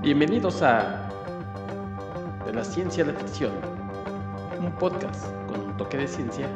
[0.00, 1.10] Bienvenidos a
[2.46, 3.50] De la Ciencia a la Ficción,
[4.60, 6.48] un podcast con un toque de ciencia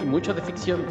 [0.00, 0.84] y mucho de ficción.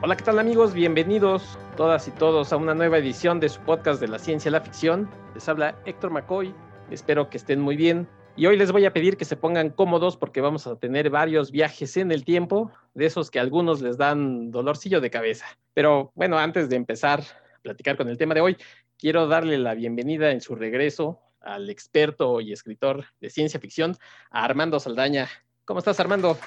[0.00, 0.72] Hola, ¿qué tal amigos?
[0.72, 4.52] Bienvenidos todas y todos a una nueva edición de su podcast de la ciencia y
[4.52, 5.10] la ficción.
[5.34, 6.54] Les habla Héctor McCoy.
[6.88, 8.06] Espero que estén muy bien.
[8.34, 11.50] Y hoy les voy a pedir que se pongan cómodos porque vamos a tener varios
[11.50, 15.46] viajes en el tiempo, de esos que a algunos les dan dolorcillo de cabeza.
[15.74, 18.56] Pero bueno, antes de empezar a platicar con el tema de hoy,
[18.98, 23.96] quiero darle la bienvenida en su regreso al experto y escritor de ciencia ficción,
[24.30, 25.28] a Armando Saldaña.
[25.66, 26.38] ¿Cómo estás, Armando?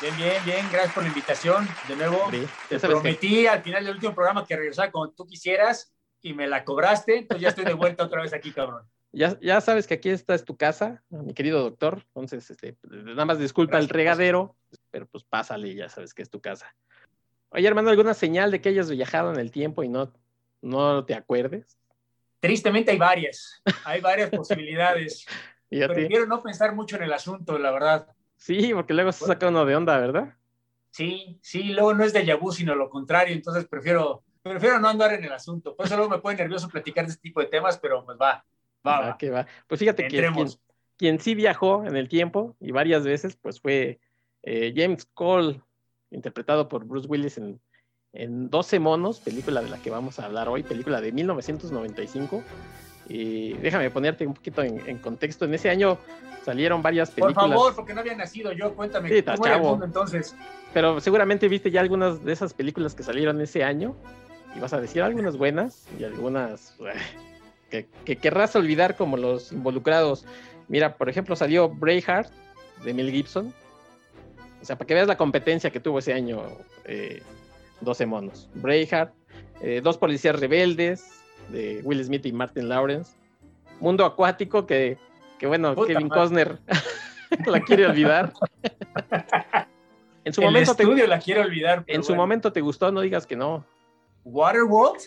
[0.00, 0.66] Bien, bien, bien.
[0.70, 1.66] Gracias por la invitación.
[1.88, 5.26] De nuevo, Sí, te que- prometí al final del último programa que regresara cuando tú
[5.26, 7.18] quisieras y me la cobraste.
[7.18, 8.82] Entonces ya estoy de vuelta otra vez aquí, cabrón.
[9.12, 12.04] Ya, ya sabes que aquí esta es tu casa, mi querido doctor.
[12.08, 14.56] Entonces, este, nada más disculpa el regadero,
[14.90, 16.74] pero pues pásale, ya sabes que es tu casa.
[17.50, 20.12] Oye, hermano, ¿alguna señal de que hayas viajado en el tiempo y no,
[20.60, 21.78] no te acuerdes?
[22.40, 23.62] Tristemente hay varias.
[23.84, 25.26] Hay varias posibilidades.
[25.70, 28.08] Prefiero no pensar mucho en el asunto, la verdad.
[28.36, 30.34] Sí, porque luego se saca uno de onda, ¿verdad?
[30.90, 33.34] Sí, sí, luego no es de vu, sino lo contrario.
[33.34, 35.74] Entonces prefiero, prefiero no andar en el asunto.
[35.76, 38.44] Por eso luego me pone nervioso platicar de este tipo de temas, pero pues va,
[38.88, 39.46] va, Va que va.
[39.66, 40.60] Pues fíjate que quien, Entremos.
[40.96, 43.98] quien sí viajó en el tiempo y varias veces, pues fue
[44.42, 45.60] eh, James Cole,
[46.10, 47.60] interpretado por Bruce Willis en,
[48.12, 52.42] en 12 monos, película de la que vamos a hablar hoy, película de 1995.
[53.10, 55.46] Y déjame ponerte un poquito en, en contexto.
[55.46, 55.98] En ese año
[56.44, 59.08] salieron varias Por películas, favor, porque no había nacido yo, cuéntame.
[59.08, 59.70] Sí, ¿Cómo era el chavo.
[59.70, 60.34] mundo entonces?
[60.74, 63.96] pero seguramente viste ya algunas de esas películas que salieron ese año.
[64.56, 66.92] Y vas a decir algunas buenas y algunas eh,
[67.70, 70.24] que, que querrás olvidar como los involucrados.
[70.68, 72.30] Mira, por ejemplo, salió Braveheart
[72.84, 73.52] de Mel Gibson.
[74.60, 76.42] O sea, para que veas la competencia que tuvo ese año
[76.84, 77.22] eh,
[77.80, 78.48] 12 monos.
[78.54, 79.12] Braveheart,
[79.60, 83.12] eh, Dos policías rebeldes de Will Smith y Martin Lawrence.
[83.80, 84.98] Mundo acuático que,
[85.38, 86.20] que bueno, Puta Kevin madre.
[86.20, 86.58] Costner
[87.46, 88.32] la quiere olvidar.
[90.24, 91.84] En su el momento te, estudio la quiero olvidar.
[91.86, 93.64] en su momento te gustó, no digas que no.
[94.24, 95.00] Waterworld,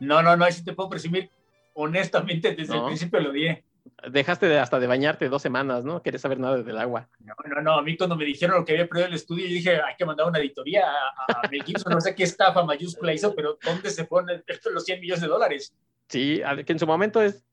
[0.00, 1.30] no, no, no, sí te puedo presumir.
[1.74, 2.80] Honestamente, desde No.
[2.82, 3.64] el principio lo odié.
[4.10, 6.02] Dejaste de- hasta de bañarte dos semanas, ¿no?
[6.02, 7.08] Querías saber nada del agua.
[7.20, 9.52] No, no, no, a mí cuando me dijeron lo que había perdido el estudio, yo
[9.52, 13.12] dije, hay que mandar una auditoría a, a Mel Gibson, no sé qué estafa mayúscula
[13.12, 14.42] hizo, pero ¿dónde se ponen
[14.72, 15.74] los 100 millones de dólares?
[16.08, 17.44] Sí, que en su momento es-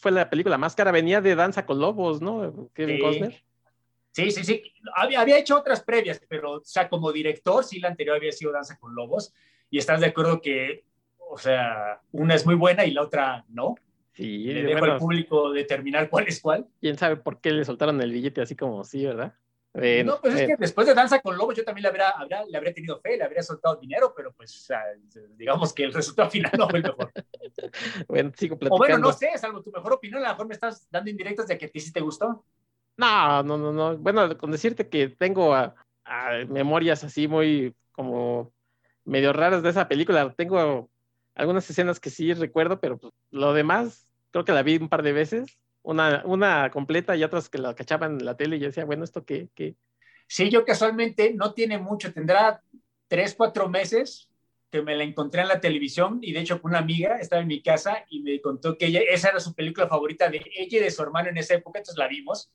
[0.00, 2.70] fue la película más cara, venía de Danza con Lobos, ¿no?
[2.74, 3.02] Kevin Sí.
[3.02, 3.42] Costner.
[4.12, 4.62] Sí, sí, sí.
[4.94, 8.52] Había, había hecho otras previas, pero, o sea, como director, sí, la anterior había sido
[8.52, 9.34] Danza con Lobos.
[9.70, 10.84] Y estás de acuerdo que,
[11.28, 13.74] o sea, una es muy buena y la otra no.
[14.12, 16.68] Sí, Le dejo bueno, al público determinar cuál es cuál.
[16.80, 19.34] quién sabe por qué le soltaron el billete así como sí, ¿verdad?
[20.04, 22.14] No, pues es bueno, que después de Danza con Lobos yo también le habría,
[22.48, 24.74] le habría tenido fe, le habría soltado dinero, pero pues, o
[25.36, 27.12] digamos que el resultado final no fue el mejor.
[28.08, 28.78] bueno, sigo o platicando.
[28.78, 31.58] bueno, no sé, salvo tu mejor opinión, a lo mejor me estás dando indirectas de
[31.58, 32.44] que a ti sí te gustó.
[32.96, 33.96] No, no, no, no.
[33.98, 35.74] Bueno, con decirte que tengo a-
[36.04, 38.52] a memorias así muy como
[39.04, 40.32] medio raras de esa película.
[40.36, 40.90] Tengo
[41.34, 45.02] algunas escenas que sí recuerdo, pero pues, lo demás creo que la vi un par
[45.02, 45.58] de veces.
[45.82, 49.04] Una, una completa y otras que la cachaban en la tele y yo decía, bueno,
[49.04, 49.50] ¿esto qué?
[49.54, 49.76] qué?
[50.26, 52.62] Sí, yo casualmente no tiene mucho, tendrá
[53.06, 54.28] tres, cuatro meses
[54.70, 57.48] que me la encontré en la televisión y de hecho con una amiga estaba en
[57.48, 60.82] mi casa y me contó que ella, esa era su película favorita de ella y
[60.82, 62.50] de su hermano en esa época, entonces la vimos.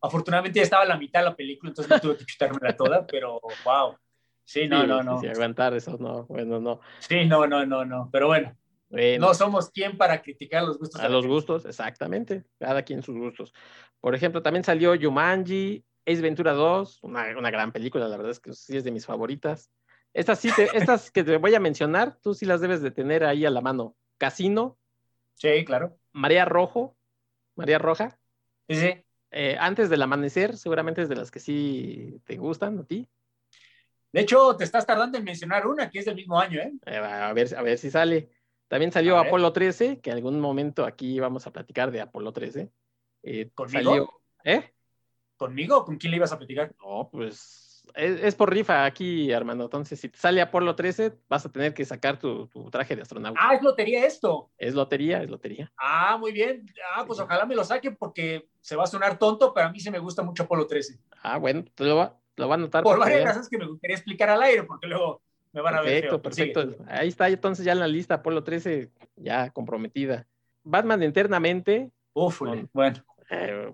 [0.00, 3.06] Afortunadamente ya estaba a la mitad de la película, entonces no tuve que chutármela toda,
[3.06, 3.96] pero wow.
[4.44, 5.20] Sí, no, Sí, no, no.
[5.20, 6.80] sí, aguantar eso, no, bueno, no.
[7.00, 8.08] Sí, no, no, no, no.
[8.12, 8.56] Pero bueno,
[8.88, 11.00] Bueno, no somos quien para criticar los gustos.
[11.00, 12.44] a los gustos, exactamente.
[12.58, 13.54] Cada quien sus gustos.
[14.00, 18.40] Por ejemplo, también salió Jumanji, Ace Ventura 2, una, una gran película, la verdad es
[18.40, 19.70] que sí es de mis favoritas.
[20.12, 23.24] Estas sí, te- estas que te voy a mencionar, tú sí las debes de tener
[23.24, 23.96] ahí a la mano.
[24.18, 24.78] Casino,
[25.34, 25.98] Sí, claro.
[26.12, 26.96] Marea Rojo,
[27.56, 28.18] Marea Roja,
[28.68, 29.04] Sí, sí.
[29.30, 33.08] eh, Antes del Amanecer, seguramente es de las que sí te gustan a ti.
[34.12, 36.72] De hecho, te estás tardando en mencionar una que es del mismo año, ¿eh?
[36.86, 38.28] Eh, a, ver, a ver si sale.
[38.68, 39.22] También salió A.
[39.22, 42.70] Apolo 13, que algún momento aquí vamos a platicar de Apolo 13.
[43.22, 43.90] Eh, ¿Conmigo?
[43.90, 44.10] salió-
[44.44, 44.74] ¿Eh?
[45.36, 46.74] ¿Conmigo o con quién le ibas a platicar?
[46.78, 49.64] No, pues es, es por rifa aquí, hermano.
[49.64, 53.02] Entonces, si te sale Apolo 13, vas a tener que sacar tu, tu traje de
[53.02, 53.40] astronauta.
[53.42, 54.50] Ah, es lotería esto.
[54.56, 55.72] Es lotería, es lotería.
[55.76, 56.64] Ah, muy bien.
[56.94, 59.80] Ah, pues ojalá me lo saquen porque se va a sonar tonto, pero a mí
[59.80, 60.98] se me gusta mucho Apolo 13.
[61.22, 62.82] Ah, bueno, te lo va, lo va a anotar.
[62.82, 66.08] Por varias razones que me gustaría explicar al aire, porque luego me van a ver.
[66.08, 66.84] Perfecto, perfecto.
[66.88, 70.26] Ahí está, entonces ya en la lista Apolo 13, ya comprometida.
[70.64, 73.04] Batman Eternamente, Uf, Con- bueno.
[73.30, 73.72] eh,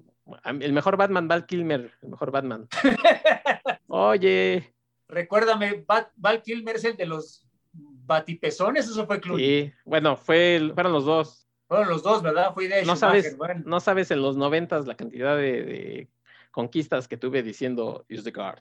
[0.60, 2.68] El mejor Batman, Val Kilmer, el mejor Batman.
[3.88, 4.72] Oye.
[5.08, 5.84] Recuérdame,
[6.16, 9.44] Val Kilmer es el de los batipezones, eso fue Clooney.
[9.66, 11.46] Sí, bueno, fue, fueron los dos.
[11.66, 12.54] Fueron los dos, ¿verdad?
[12.54, 16.08] Fui de no sabes, no sabes en los noventas la cantidad de,
[16.50, 18.60] conquistas que tuve diciendo use the card.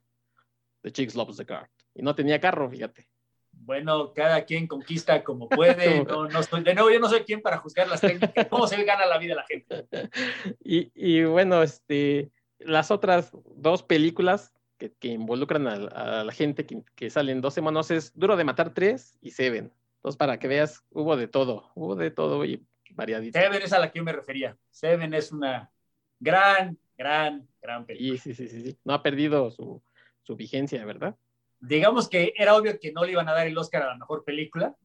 [0.84, 1.69] The chicks loves the card.
[1.94, 3.10] Y no tenía carro, fíjate.
[3.51, 6.04] Bueno, cada quien conquista como puede.
[6.04, 9.06] No, no de nuevo, yo no soy quien para juzgar las técnicas, cómo se gana
[9.06, 9.88] la vida la gente.
[10.63, 17.10] Y, y bueno, este, las otras dos películas que, involucran a, la gente que, que,
[17.10, 19.74] salen 12 monos es Duro de Matar 3 y Seven.
[19.95, 23.40] Entonces, para que veas, hubo de todo, hubo de todo y variadito.
[23.40, 24.57] Seven es a la que yo me refería.
[24.69, 25.72] Seven es una
[26.19, 28.20] gran, gran, gran película.
[28.20, 28.80] Sí, sí, sí, sí.
[28.84, 29.82] No ha perdido su,
[30.24, 31.16] su vigencia, ¿verdad?
[31.60, 34.24] Digamos que era obvio que no le iban a dar el Oscar a la mejor
[34.24, 34.76] película,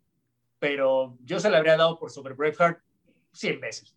[0.58, 2.80] pero yo se la habría dado por sobre Braveheart
[3.32, 3.96] 100 veces.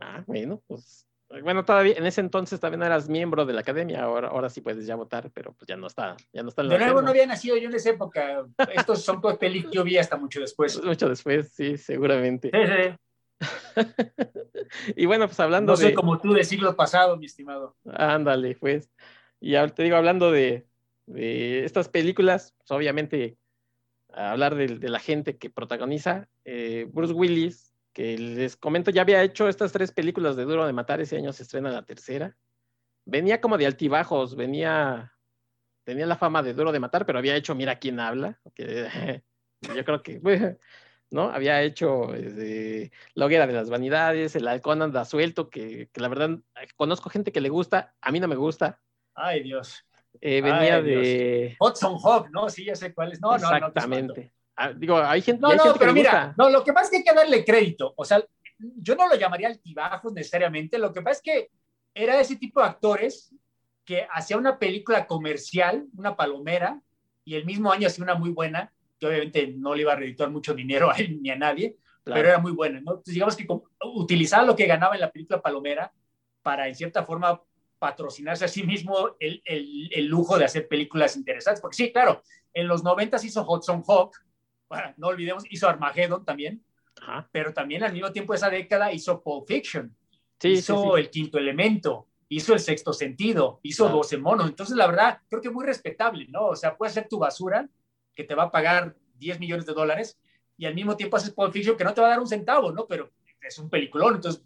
[0.00, 1.06] Ah, bueno, pues
[1.42, 4.84] bueno, todavía en ese entonces también eras miembro de la academia, ahora, ahora sí puedes
[4.84, 7.56] ya votar, pero pues ya no está, ya no está De nuevo, no había nacido
[7.56, 8.44] yo en esa época.
[8.74, 10.80] Estos son todos películas que yo vi hasta mucho después.
[10.84, 12.50] Mucho después, sí, seguramente.
[12.52, 12.96] Sí, sí.
[14.96, 17.76] y bueno, pues hablando no soy como tú de siglo pasado, mi estimado.
[17.92, 18.90] Ándale, pues.
[19.40, 20.66] Y ahora te digo, hablando de,
[21.06, 23.38] de estas películas, pues obviamente
[24.12, 29.22] hablar de, de, la gente que protagoniza, eh, Bruce Willis que les comento, ya había
[29.22, 32.36] hecho estas tres películas de Duro de Matar, ese año se estrena la tercera.
[33.04, 35.12] Venía como de altibajos, venía,
[35.84, 38.40] tenía la fama de Duro de Matar, pero había hecho Mira quién habla,
[39.74, 40.20] yo creo que,
[41.10, 41.30] ¿no?
[41.30, 46.08] Había hecho este, La hoguera de las vanidades, El halcón anda suelto, que, que, la
[46.08, 46.38] verdad
[46.76, 48.80] conozco gente que le gusta, a mí no me gusta.
[49.14, 49.84] Ay, Dios.
[50.20, 51.56] Eh, venía de...
[51.60, 52.48] Hudson Hawk, ¿no?
[52.48, 53.20] Sí, ya sé cuál es.
[53.20, 54.24] No, Exactamente.
[54.24, 56.96] No, Ah, digo, hay gente, no, no, pero mira, no, lo que pasa es que
[56.98, 57.94] hay que darle crédito.
[57.96, 58.22] O sea,
[58.58, 60.78] yo no lo llamaría altibajos necesariamente.
[60.78, 61.50] Lo que pasa es que
[61.94, 63.34] era ese tipo de actores
[63.86, 66.78] que hacía una película comercial, una palomera,
[67.24, 70.30] y el mismo año hacía una muy buena, que obviamente no le iba a reeditar
[70.30, 72.92] mucho dinero a él ni a nadie, pero era muy buena, ¿no?
[72.92, 73.46] Entonces, digamos que
[73.94, 75.92] utilizaba lo que ganaba en la película palomera
[76.42, 77.40] para, en cierta forma,
[77.78, 81.60] patrocinarse a sí mismo el, el, el lujo de hacer películas interesantes.
[81.60, 84.16] Porque sí, claro, en los 90 hizo Hudson Hawk,
[84.68, 86.62] bueno, no olvidemos, hizo Armageddon también,
[87.32, 89.96] pero también al mismo tiempo de esa década hizo Pulp Fiction,
[90.42, 94.48] hizo El Quinto Elemento, hizo El Sexto Sentido, hizo 12 monos.
[94.48, 96.48] Entonces, la verdad, creo que muy respetable, ¿no?
[96.48, 97.68] O sea, puede ser tu basura,
[98.20, 100.18] que te va a pagar 10 millones de dólares,
[100.58, 102.70] y al mismo tiempo haces Pulp Fiction, que no te va a dar un centavo,
[102.70, 102.86] ¿no?
[102.86, 104.44] Pero es un peliculón, entonces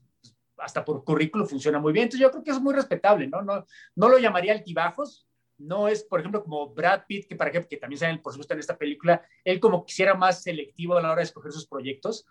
[0.58, 2.04] hasta por currículo funciona muy bien.
[2.04, 3.42] Entonces yo creo que es muy respetable, ¿no?
[3.42, 3.66] No,
[3.96, 5.26] no lo llamaría altibajos,
[5.58, 8.54] no es, por ejemplo, como Brad Pitt, que, para ejemplo, que también sale, por supuesto,
[8.54, 12.26] en esta película, él como quisiera más selectivo a la hora de escoger sus proyectos.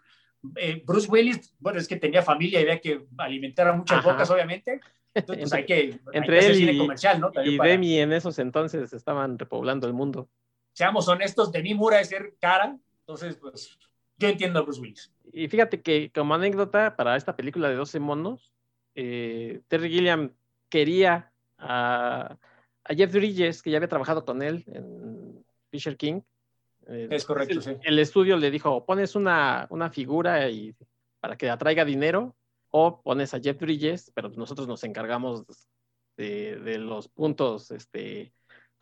[0.55, 4.29] Eh, Bruce Willis, bueno, es que tenía familia y había que alimentar a muchas bocas,
[4.29, 4.79] obviamente.
[5.13, 7.31] Entonces, pues, hay que, entre él y, comercial, ¿no?
[7.43, 10.29] y Demi en esos entonces estaban repoblando el mundo.
[10.73, 13.77] Seamos honestos, Demi Mura es ser cara, entonces, pues,
[14.17, 15.11] yo entiendo a Bruce Willis.
[15.31, 18.51] Y fíjate que, como anécdota, para esta película de 12 monos,
[18.95, 20.33] eh, Terry Gilliam
[20.69, 22.37] quería a
[22.85, 26.21] a Jeff Bridges, que ya había trabajado con él en Fisher King.
[26.87, 27.77] Eh, es correcto, el, sí.
[27.83, 30.75] El estudio le dijo, pones una, una figura y,
[31.19, 32.35] para que atraiga dinero,
[32.69, 35.45] o pones a Jeff Bridges, pero nosotros nos encargamos
[36.17, 38.33] de, de, los puntos, este,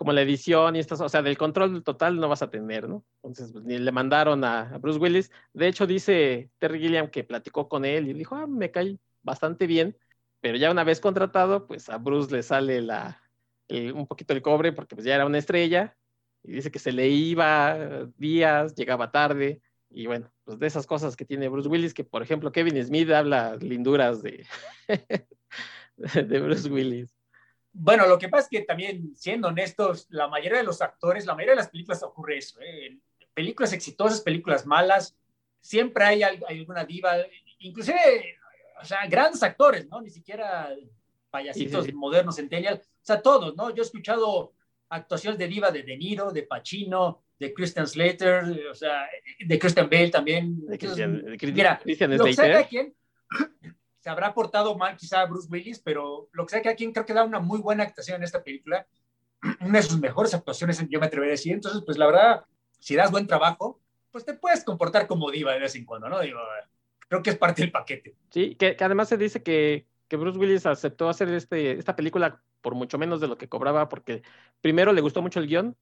[0.01, 3.05] como la edición y estas, o sea, del control total no vas a tener, ¿no?
[3.17, 5.29] Entonces, pues, le mandaron a, a, Bruce Willis.
[5.53, 9.67] De hecho, dice Terry Gilliam que platicó con él y dijo, ah, me cae bastante
[9.67, 9.95] bien,
[10.39, 13.21] pero ya una vez contratado, pues a Bruce le sale la,
[13.69, 15.95] un poquito el cobre porque pues ya era una estrella
[16.41, 21.15] y dice que se le iba días, llegaba tarde y bueno, pues de esas cosas
[21.15, 24.47] que tiene Bruce Willis, que por ejemplo Kevin Smith habla linduras de,
[25.95, 27.20] de Bruce Willis.
[27.73, 31.35] Bueno, lo que pasa es que también, siendo honestos, la mayoría de los actores, la
[31.35, 32.59] mayoría de las películas ocurre eso.
[32.61, 32.97] ¿eh?
[33.33, 35.17] Películas exitosas, películas malas,
[35.61, 37.15] siempre hay, alguna diva,
[37.59, 38.37] inclusive,
[38.81, 40.01] o sea, grandes actores, ¿no?
[40.01, 40.69] Ni siquiera
[41.29, 43.69] payasitos modernos, centennial, o sea, todos, ¿no?
[43.69, 44.53] Yo he escuchado
[44.89, 49.07] actuaciones de diva de De Niro, de Pacino, de Christian Slater, o sea,
[49.39, 50.65] de Christian Bale también.
[50.65, 52.93] De Christian, mira, Christian lo que sea que
[54.01, 57.05] se habrá portado mal quizá Bruce Willis, pero lo que sea que a quien creo
[57.05, 58.85] que da una muy buena actuación en esta película,
[59.61, 61.53] una de sus mejores actuaciones, yo me atrevería a decir.
[61.53, 62.45] Entonces, pues la verdad,
[62.79, 63.79] si das buen trabajo,
[64.11, 66.19] pues te puedes comportar como diva de vez en cuando, ¿no?
[66.19, 66.39] Digo,
[67.07, 68.15] creo que es parte del paquete.
[68.29, 72.75] Sí, que además se dice que que Bruce Willis aceptó hacer este, esta película por
[72.75, 74.23] mucho menos de lo que cobraba, porque
[74.59, 75.77] primero le gustó mucho el guion,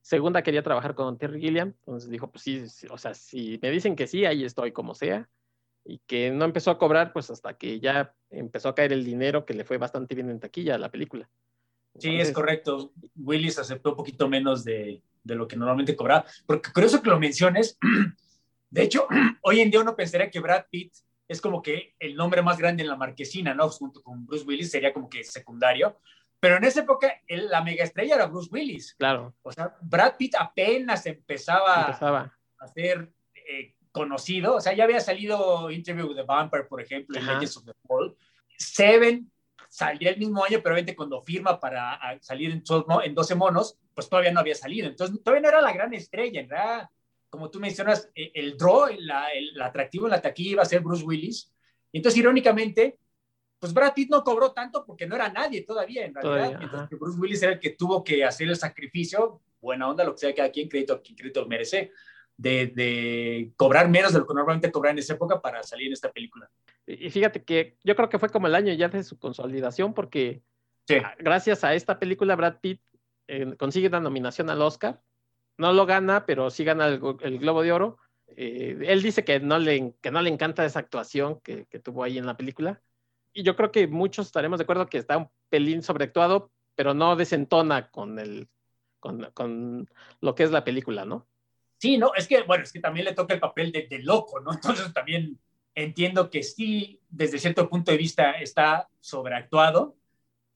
[0.00, 3.96] segunda quería trabajar con Terry Gilliam, entonces dijo, pues sí, o sea, si me dicen
[3.96, 5.28] que sí, ahí estoy como sea.
[5.84, 9.44] Y que no empezó a cobrar pues hasta que ya empezó a caer el dinero
[9.44, 11.28] que le fue bastante bien en taquilla a la película.
[11.98, 12.92] sí, es correcto.
[13.16, 16.24] Willis aceptó un poquito menos de, de lo que normalmente cobraba.
[16.46, 17.78] Porque curioso que lo menciones.
[18.70, 19.06] De hecho,
[19.42, 20.94] hoy en día uno pensaría que Brad Pitt
[21.28, 23.68] es como que el nombre más grande en la marquesina, ¿no?
[23.68, 25.98] Junto con Bruce Willis sería como que secundario.
[26.40, 28.94] Pero en esa época la mega estrella era Bruce Willis.
[28.94, 29.34] Claro.
[29.42, 32.38] O sea, Brad Pitt apenas empezaba, empezaba.
[32.58, 34.56] a ser eh, conocido.
[34.56, 37.74] O sea, ya había salido Interview with the Vampire, por ejemplo, en Legends of the
[37.86, 38.16] Fall.
[38.56, 39.30] Seven
[39.68, 42.62] salió el mismo año, pero obviamente cuando firma para salir en,
[43.04, 44.88] en 12 monos, pues todavía no había salido.
[44.88, 46.40] Entonces, todavía no era la gran estrella.
[46.40, 46.90] En realidad,
[47.30, 49.10] como tú mencionas, e, el draw, el,
[49.60, 51.50] atractivo en la taquilla iba a ser Bruce Willis.
[51.92, 52.98] Entonces, irónicamente,
[53.58, 56.60] pues Brad Pitt no cobró tanto porque no era nadie todavía, en realidad.
[56.60, 60.18] Entonces, Bruce Willis era el que tuvo que hacer el sacrificio, buena onda, lo que
[60.18, 61.92] sea, que quien crédito, quien crédito merece,
[62.36, 65.92] de, de, cobrar menos de lo que normalmente cobraba en esa época para salir en
[65.92, 66.50] esta película.
[66.86, 70.42] Y fíjate que yo creo que fue como el año ya de su consolidación, porque
[71.18, 72.80] gracias a esta película Brad Pitt
[73.28, 75.00] eh, consigue una nominación al Oscar
[75.58, 76.98] no lo gana, pero sí gana el,
[77.38, 77.98] Globo de Oro.
[78.36, 82.18] Eh, él dice que no, le, que no le encanta esa actuación que, tuvo ahí
[82.18, 82.82] en la película.
[83.32, 87.16] Y yo creo que muchos estaremos de acuerdo que está un pelín sobreactuado, pero no
[87.16, 88.48] desentona con, el,
[89.00, 89.88] con,
[90.20, 91.26] lo que es la película, ¿no?
[91.82, 94.38] Sí, no, es que, bueno, es que también le toca el papel de, de loco,
[94.38, 94.52] ¿no?
[94.52, 95.36] Entonces también
[95.74, 99.96] entiendo que sí, desde cierto punto de vista está sobreactuado,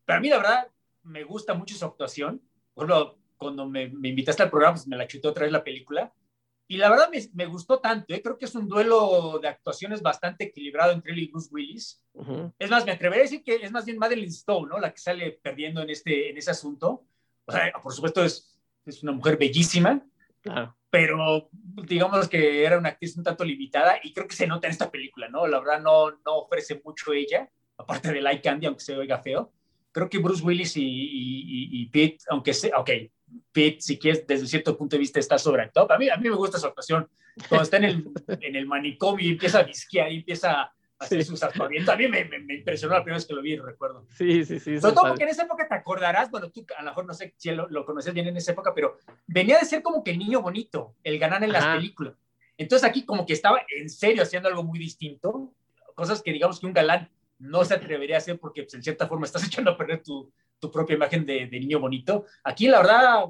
[0.04, 0.68] pero a mí la verdad
[1.02, 2.40] me gusta mucho su actuación.
[2.74, 5.64] Por lo, cuando me, me, invitaste al programa, pues me la chuté otra vez la
[5.64, 6.12] película.
[6.68, 8.22] Y la verdad me, me gustó tanto, ¿eh?
[8.22, 12.04] creo que es un duelo de actuaciones bastante equilibrado entre él y Bruce Willis.
[12.56, 14.78] Es más, me atrevería a decir que es más bien Madeline Stone, ¿no?
[14.78, 17.04] La que sale perdiendo en, este, en ese asunto.
[17.46, 20.06] O sea, por supuesto es, es una mujer bellísima,
[20.96, 21.50] pero
[21.86, 24.90] digamos que era una actriz un tanto limitada y creo que se nota en esta
[24.90, 25.46] película, ¿no?
[25.46, 29.52] La verdad no, no ofrece mucho ella, aparte de Light Candy, aunque se oiga feo.
[29.92, 32.90] Creo que Bruce Willis y, y, y Pete, aunque sea, ok,
[33.52, 35.92] Pete, si quieres, desde cierto punto de vista está sobreactuado.
[35.92, 37.06] A mí, a mí me gusta su actuación.
[37.46, 38.04] Cuando está en el,
[38.40, 41.92] en el manicomio y empieza a visquear y empieza hacer sus actuamientos.
[41.92, 44.06] A mí me, me, impresionó la primera vez que lo vi, recuerdo.
[44.10, 44.80] Sí, sí, sí.
[44.80, 47.34] Sobre todo porque en esa época te acordarás, bueno, tú a lo mejor no sé
[47.36, 50.18] si lo, lo conoces bien en esa época, pero venía de ser como que el
[50.18, 52.14] niño bonito, el ganar en las películas.
[52.58, 55.52] Entonces aquí como que estaba en serio haciendo algo muy distinto,
[55.94, 59.06] cosas que digamos que un galán no se atrevería a hacer porque pues, en cierta
[59.06, 62.24] forma estás echando a perder tu, tu propia imagen de, niño bonito.
[62.44, 63.24] Aquí, la verdad,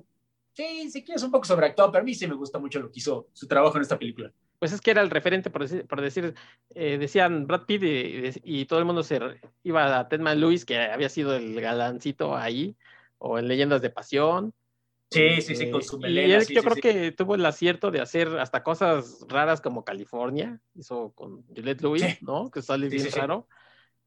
[0.53, 2.91] sí, sí que es un poco sobreactuado, pero a mí sí me gusta mucho lo
[2.91, 4.33] que hizo su trabajo en esta película.
[4.59, 6.35] Pues es que era el referente, por decir, por decir
[6.75, 7.83] eh, decían Brad Pitt
[8.43, 9.21] y, todo el mundo se
[9.63, 12.77] iba a Tedman Lewis, que había sido el galancito ahí,
[13.19, 14.55] o en Leyendas de Pasión.
[15.11, 16.29] Sí, sí, sí, con su melena.
[16.29, 20.61] Y él, yo creo que tuvo el acierto de hacer hasta cosas raras como California,
[20.75, 22.51] hizo con Juliette Lewis, ¿no?
[22.51, 23.47] Que sale bien raro.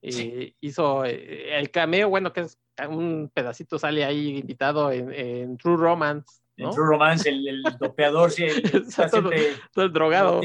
[0.02, 5.78] Eh, hizo eh, el cameo, bueno, que es un pedacito sale ahí invitado en, True
[5.78, 6.39] Romance.
[6.60, 8.62] En True Romance, el, el dopeador, sí, el,
[9.12, 9.32] todo,
[9.72, 10.42] todo, el drogado.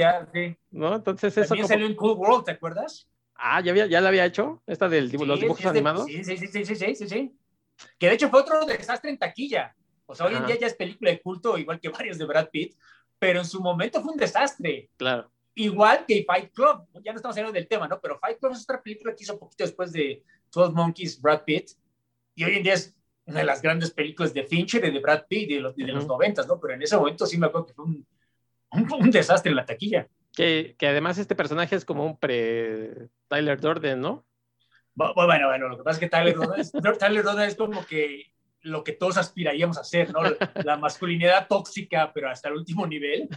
[0.70, 0.94] ¿no?
[0.94, 1.48] Entonces eso.
[1.48, 3.08] También salió en Cool World, ¿te acuerdas?
[3.34, 4.62] Ah, ¿ya, había, ya la había hecho?
[4.66, 6.06] ¿Esta de los dibujos animados?
[6.06, 7.36] Sí, sí, sí, sí, sí, sí, sí.
[7.98, 9.74] Que de hecho fue otro desastre en taquilla.
[10.06, 12.48] O sea, hoy en día ya es película de culto, igual que varios de Brad
[12.50, 12.76] Pitt,
[13.18, 14.90] pero en su momento fue un desastre.
[14.96, 15.30] Claro.
[15.54, 18.00] Igual que Fight Club, ya no estamos hablando del tema, ¿no?
[18.00, 21.70] Pero Fight Club es otra película que hizo poquito después de 12 Monkeys, Brad Pitt,
[22.34, 22.94] y hoy en día es
[23.26, 26.06] una de las grandes películas de Fincher y de Brad Pitt de los, de los
[26.06, 26.60] 90, ¿no?
[26.60, 28.06] Pero en ese momento sí me acuerdo que fue un,
[28.70, 30.08] un, desastre en la taquilla.
[30.34, 34.24] Que, que, además este personaje es como un pre Tyler Durden, ¿no?
[34.94, 38.82] Bueno, bueno, lo que pasa es que Tyler Durden Tyler Durden es como que lo
[38.82, 40.20] que todos aspiraríamos a hacer, ¿no?
[40.64, 43.28] La masculinidad tóxica, pero hasta el último nivel.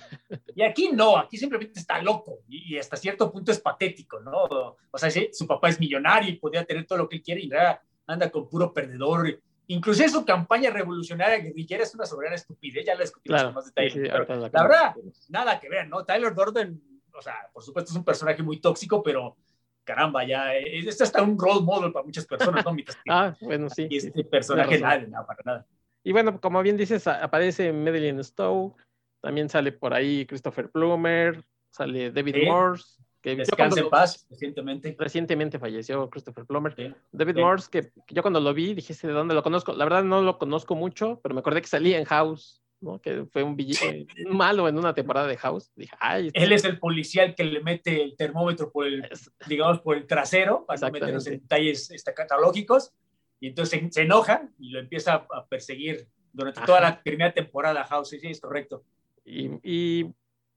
[0.56, 4.44] Y aquí no, aquí simplemente está loco y, hasta cierto punto es patético, ¿no?
[4.90, 7.82] O sea, su papá es millonario y podría tener todo lo que quiere y nada,
[8.08, 9.40] anda con puro perdedor.
[9.68, 14.02] Incluso su campaña revolucionaria guerrillera es una soberana estupidez, ya la discutimos más detalle.
[14.04, 14.20] la,
[14.64, 14.96] verdad,
[15.30, 16.06] nada que ver, ¿no?
[16.06, 16.82] Tyler Durden,
[17.14, 19.36] o sea, por supuesto es un personaje muy tóxico, pero
[19.84, 22.76] caramba, ya, es hasta un role model para muchas personas, ¿no?
[23.10, 23.88] ah, bueno, sí.
[23.90, 25.66] Y este personaje nada, nada, para nada.
[26.04, 28.74] Y bueno, como bien dices, aparece Madeline Stowe,
[29.22, 33.02] también sale por ahí Christopher Plummer, sale David Morse.
[33.36, 34.96] Que Descanse en paz, recientemente.
[34.98, 36.96] Recientemente falleció Christopher Plummer.
[37.12, 39.74] David Morse, que yo cuando lo vi dije, ¿de dónde lo conozco?
[39.74, 42.62] La verdad no lo conozco mucho, pero me acordé que salía en House.
[42.80, 43.02] ¿no?
[43.02, 45.72] que fue un billete malo en una temporada de House.
[45.76, 49.10] Dije, Ay, este Él es el policía que le mete el termómetro por el,
[49.48, 52.94] digamos, por el trasero, para no meternos en detalles este, catalógicos,
[53.40, 58.10] y entonces se, enoja y lo empieza a perseguir durante toda la primera temporada House,
[58.10, 58.84] sí, es correcto.
[59.26, 60.14] Y, y,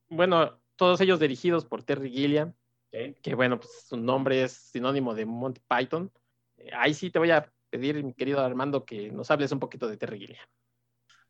[0.09, 2.53] bueno, todos ellos dirigidos por Terry Gilliam,
[2.91, 6.11] que bueno, pues su nombre es sinónimo de Monty Python.
[6.57, 9.89] Eh, ahí sí te voy a pedir, mi querido Armando, que nos hables un poquito
[9.89, 10.47] de Terry Gilliam.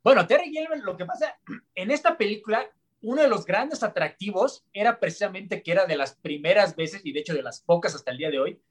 [0.03, 1.39] Bueno, Terry Gilliam, lo que pasa,
[1.75, 2.71] en esta película,
[3.03, 7.21] uno de los grandes atractivos era precisamente que era de las primeras veces, y de
[7.21, 8.63] hecho de las pocas hasta el día de hoy,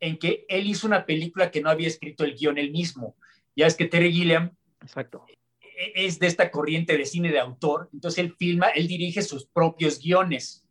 [0.00, 3.16] en que él hizo una película que no había escrito el guion él mismo.
[3.56, 5.24] Ya es que Terry Gilliam Exacto.
[5.60, 9.46] E-, es de esta corriente de cine de autor, entonces él filma, él dirige sus
[9.46, 10.64] propios guiones.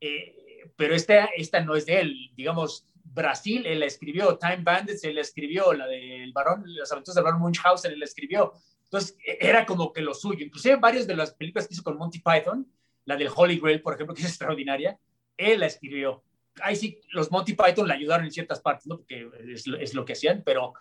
[0.00, 0.41] Eh,
[0.82, 5.14] pero esta, esta no es de él, digamos, Brasil, él la escribió, Time Bandits, él
[5.14, 8.52] la escribió, la del varón, las aventuras del varón Munchausen, él la escribió.
[8.82, 10.44] Entonces, e-, era como que lo suyo.
[10.44, 12.68] Inclusive varias de las películas que hizo con Monty Python,
[13.04, 14.98] la del Holy Grail, por ejemplo, que es extraordinaria,
[15.36, 16.24] él la escribió.
[16.60, 18.96] Ahí sí, los Monty Python le ayudaron en ciertas partes, ¿no?
[18.96, 20.72] Porque es, es lo que hacían, pero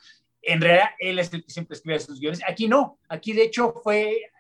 [0.41, 2.41] en realidad él es el que siempre escribe sus guiones.
[2.47, 4.31] Aquí no, aquí de hecho fue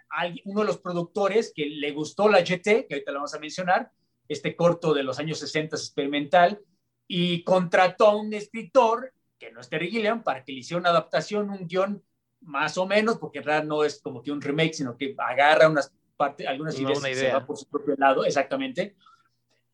[0.43, 3.91] uno de los productores que le gustó la GT, que ahorita la vamos a mencionar,
[4.31, 6.61] este corto de los años 60 experimental,
[7.07, 10.89] y contrató a un escritor, que no es Terry Gilliam, para que le hiciera una
[10.89, 12.03] adaptación, un guion
[12.41, 15.69] más o menos, porque en realidad no es como que un remake, sino que agarra
[15.69, 18.95] unas partes, algunas ideas y se va por su propio lado, exactamente.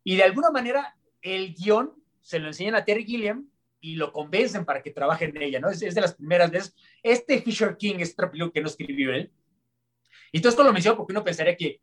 [0.03, 3.49] Y de alguna manera el guion se lo enseñan a Terry Gilliam
[3.79, 5.69] y lo convencen para que trabaje en ella, ¿no?
[5.69, 6.75] Es, de las primeras veces.
[7.03, 9.31] Este Fisher King es otro que no escribió él.
[10.31, 11.79] Y todo esto lo menciono porque uno pensaría que,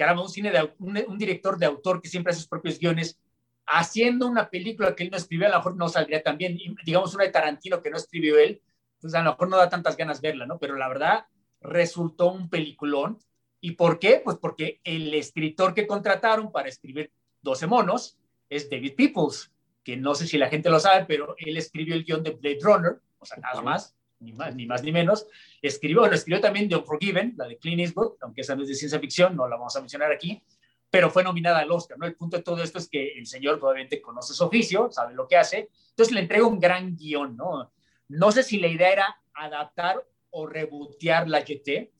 [0.00, 3.18] caramba, un, cine de, un, director de autor que siempre hace sus propios guiones,
[3.66, 6.58] haciendo una película que él no escribió, a lo mejor no saldría tan bien.
[6.84, 8.62] digamos, una de Tarantino que no escribió él,
[8.98, 10.58] pues a lo mejor no da tantas ganas verla, ¿no?
[10.58, 11.26] Pero la verdad,
[11.60, 13.18] resultó un peliculón.
[13.60, 14.22] ¿Y por qué?
[14.24, 18.16] Pues porque el escritor que contrataron para escribir 12 monos
[18.48, 19.50] es David Peoples
[19.84, 22.58] que no sé si la gente lo sabe, pero él escribió el guion de Blade
[22.62, 25.26] Runner, o sea, nada más, ni más ni, más, ni menos.
[25.60, 28.74] Escribió, lo escribió también de Unforgiven, la de Clint Eastwood, aunque esa no es de
[28.74, 30.42] ciencia ficción, no la vamos a mencionar aquí,
[30.90, 32.06] pero fue nominada al Oscar, ¿no?
[32.06, 35.26] El punto de todo esto es que el señor probablemente conoce su oficio, sabe lo
[35.26, 37.72] que hace, entonces le entrega un gran guion, ¿no?
[38.08, 41.92] No sé si la idea era adaptar o rebotear la GT,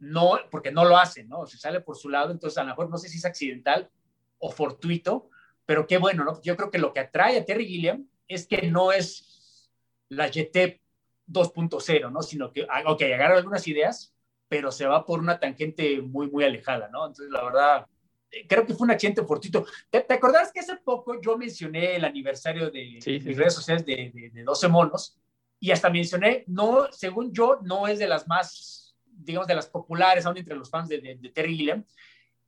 [0.00, 1.46] no, porque no lo hace, ¿no?
[1.46, 3.90] Se sale por su lado, entonces a lo mejor no sé si es accidental
[4.38, 5.28] o fortuito,
[5.66, 6.40] pero qué bueno, ¿no?
[6.42, 9.68] Yo creo que lo que atrae a Terry Gilliam es que no es
[10.08, 10.80] la GT
[11.28, 12.22] 2.0, ¿no?
[12.22, 14.14] Sino que, ah, ok, agarra algunas ideas,
[14.48, 17.06] pero se va por una tangente muy, muy alejada, ¿no?
[17.06, 17.86] Entonces, la verdad,
[18.30, 19.66] eh, creo que fue un accidente fortuito.
[19.90, 24.30] ¿Te, ¿Te, acordás que hace poco yo mencioné el aniversario de mis redes sociales de,
[24.32, 25.18] de, 12 monos?
[25.60, 30.24] Y hasta mencioné, no, según yo, no es de las más, digamos, de las populares
[30.24, 31.84] aún entre los fans de, de Terry Gilliam,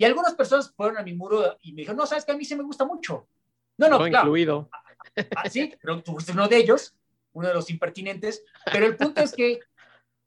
[0.00, 2.42] y algunas personas fueron a mi muro y me dijeron, no, sabes que a mí
[2.42, 3.28] sí me gusta mucho.
[3.76, 4.28] No, no, claro.
[4.28, 4.70] incluido.
[5.36, 6.94] Ah, sí, pero tú fuiste uno de ellos,
[7.32, 8.44] uno de los impertinentes.
[8.72, 9.60] Pero el punto es que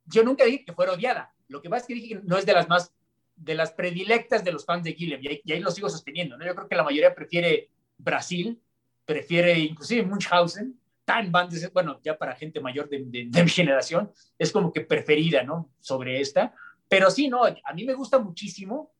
[0.05, 1.33] yo nunca dije que fuera odiada.
[1.47, 2.93] Lo que pasa es que dije no es de las más,
[3.35, 5.21] de las predilectas de los fans de Gilliam.
[5.21, 6.37] Y ahí, lo sigo sosteniendo.
[6.37, 6.45] ¿no?
[6.45, 8.61] Yo creo que la mayoría prefiere Brasil,
[9.05, 10.79] prefiere inclusive Munchausen.
[11.05, 15.43] Time Band, bueno, ya para gente mayor de, de mi generación, es como que preferida,
[15.43, 15.69] ¿no?
[15.81, 16.55] Sobre esta.
[16.87, 18.93] Pero sí, no, a mí me gusta muchísimo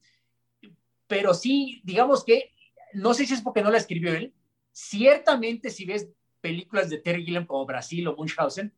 [1.14, 2.54] pero sí, digamos que,
[2.94, 4.34] no sé si es porque no la escribió él,
[4.72, 6.10] ciertamente si ves
[6.44, 8.74] películas de Terry Gilliam como Brasil o Munchausen,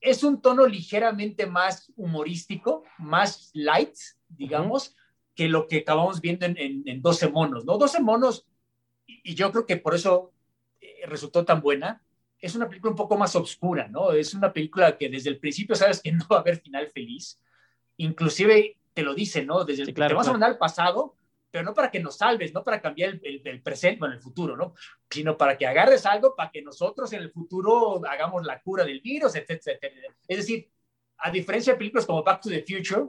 [0.00, 3.96] es un tono ligeramente más humorístico, más light,
[4.28, 4.94] digamos,
[5.34, 7.78] que lo que acabamos viendo en, en, 12 monos, ¿no?
[7.78, 8.46] 12 monos,
[9.06, 10.32] y, yo creo que por eso
[10.80, 12.00] eh, resultó tan buena,
[12.38, 14.12] es una película un poco más oscura, ¿no?
[14.12, 17.40] Es una película que desde el principio sabes que no va a haber final feliz,
[17.96, 19.64] inclusive te lo dice, ¿no?
[19.64, 21.16] Desde el, claro, te vas a mandar al pasado,
[21.54, 24.74] pero no para que nos salves, no para cambiar el, presente o el futuro, ¿no?
[25.08, 29.00] Sino para que agarres algo para que nosotros en el futuro hagamos la cura del
[29.00, 30.14] virus, etcétera, etcétera.
[30.26, 30.68] Es decir,
[31.16, 33.04] a diferencia de películas como Back to the Future,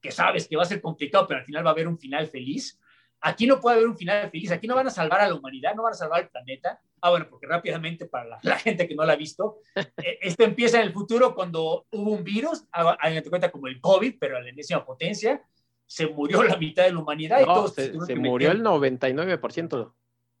[0.00, 2.28] que sabes que va a ser complicado, pero al final va a haber un final
[2.28, 2.80] feliz,
[3.20, 5.74] aquí no puede haber un final feliz, aquí no van a salvar a la humanidad,
[5.74, 6.80] no van a salvar al planeta.
[7.02, 9.58] Ah, bueno, porque rápidamente para la, gente que no la ha visto,
[10.02, 14.14] eh, esto empieza en el futuro cuando hubo un virus, hagan cuenta como el COVID,
[14.18, 15.44] pero a la enésima potencia,
[15.88, 17.40] se murió la mitad de la humanidad.
[17.40, 19.92] y todos se, murió el 99%.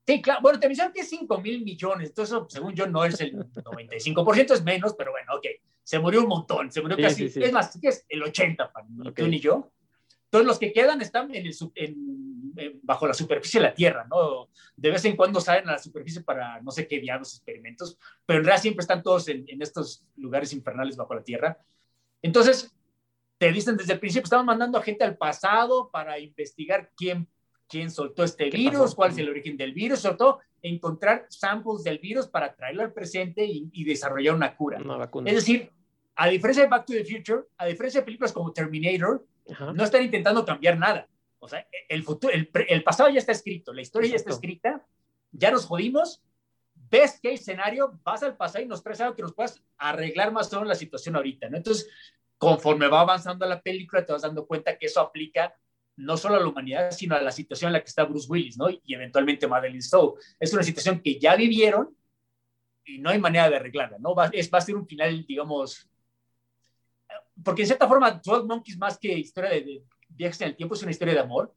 [0.06, 0.40] Sí, claro.
[0.42, 2.10] Bueno, te mencionan que es 5 mil millones.
[2.10, 5.46] Entonces, según yo, no es el 95%, es menos, pero bueno, ok.
[5.82, 6.70] Se murió un montón.
[6.70, 7.24] Se murió casi.
[7.24, 9.72] Es más, es el 80% para mí, tú ni yo.
[10.28, 14.48] Todos los que quedan están en el, bajo la superficie de la Tierra, ¿no?
[14.76, 18.40] De vez en cuando salen a la superficie para no sé qué diablos experimentos, pero
[18.40, 21.58] en realidad siempre están todos en, en estos lugares infernales bajo la Tierra.
[22.20, 22.74] Entonces,
[23.38, 27.28] te dicen desde el principio, estamos mandando a gente al pasado para investigar quién,
[27.68, 31.98] quién soltó este virus, cuál es el origen del virus, sobre todo encontrar samples del
[32.00, 34.78] virus para traerlo al presente y, desarrollar una cura.
[35.24, 35.70] Es decir,
[36.16, 39.24] a diferencia de Back to the Future, a diferencia de películas como Terminator,
[39.72, 41.08] no están intentando cambiar nada.
[41.38, 44.84] O sea, el, futuro, el, pasado ya está escrito, la historia ya está escrita,
[45.30, 46.20] ya nos jodimos,
[46.90, 50.52] ves qué escenario, vas al pasado y nos traes algo que nos puedas arreglar más
[50.52, 51.56] o menos la situación ahorita, ¿no?
[51.56, 51.88] Entonces,
[52.38, 55.54] conforme va avanzando la película, te vas dando cuenta que eso aplica
[55.96, 58.56] no solo a la humanidad, sino a la situación en la que está Bruce Willis,
[58.56, 58.70] ¿no?
[58.70, 60.14] Y eventualmente Madeline Stowe.
[60.38, 61.94] Es una situación que ya vivieron
[62.84, 64.14] y no hay manera de arreglarla, ¿no?
[64.14, 65.90] Va, es, va a ser un final, digamos,
[67.42, 70.74] porque en cierta forma, 12 Monkeys, más que historia de, de, viajes en el tiempo,
[70.74, 71.52] es una historia de amor,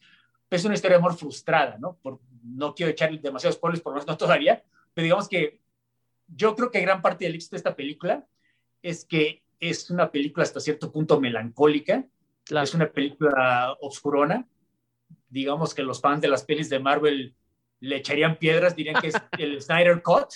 [0.49, 1.97] pero es una historia de amor frustrada, ¿no?
[2.01, 4.63] Por, no quiero echarle demasiados spoilers, por lo menos no todavía,
[4.93, 5.61] pero digamos que
[6.27, 8.25] yo creo que gran parte del éxito de esta película
[8.81, 12.05] es que es una película hasta cierto punto melancólica,
[12.43, 12.63] claro.
[12.63, 14.47] es una película oscurona,
[15.29, 17.35] digamos que los fans de las pelis de Marvel
[17.79, 20.29] le echarían piedras, dirían que es el Snyder Cut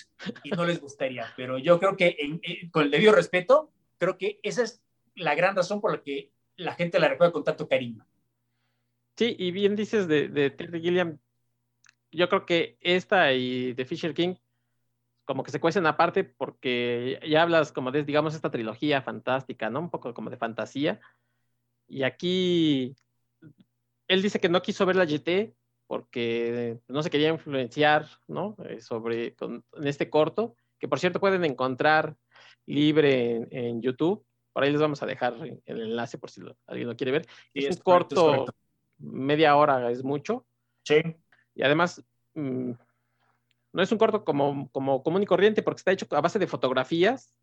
[0.43, 4.17] y no les gustaría, pero yo creo que en, en, con el debido respeto, creo
[4.17, 4.81] que esa es
[5.15, 8.05] la gran razón por la que la gente la recuerda con tanto cariño.
[9.17, 11.17] Sí, y bien dices de, de Terry Gilliam,
[12.11, 14.35] yo creo que esta y The Fisher King
[15.25, 19.79] como que se cuecen aparte porque ya hablas como de, digamos, esta trilogía fantástica, ¿no?
[19.79, 20.99] Un poco como de fantasía.
[21.87, 22.95] Y aquí
[24.07, 25.55] él dice que no quiso ver la GT
[25.87, 28.55] porque no se quería influenciar, ¿no?
[28.65, 32.15] Eh, sobre con, en este corto, que por cierto pueden encontrar
[32.65, 34.25] libre en, en, YouTube.
[34.53, 35.35] Por ahí les vamos a dejar
[35.65, 37.25] el enlace por si lo, alguien lo quiere ver.
[37.53, 40.45] Sí, es, es, un correcto, corto, es media hora es mucho.
[40.83, 41.01] Sí.
[41.53, 42.71] Y además, mmm,
[43.75, 46.47] no es un corto como, como común y corriente porque está hecho a base de
[46.47, 47.33] fotografías.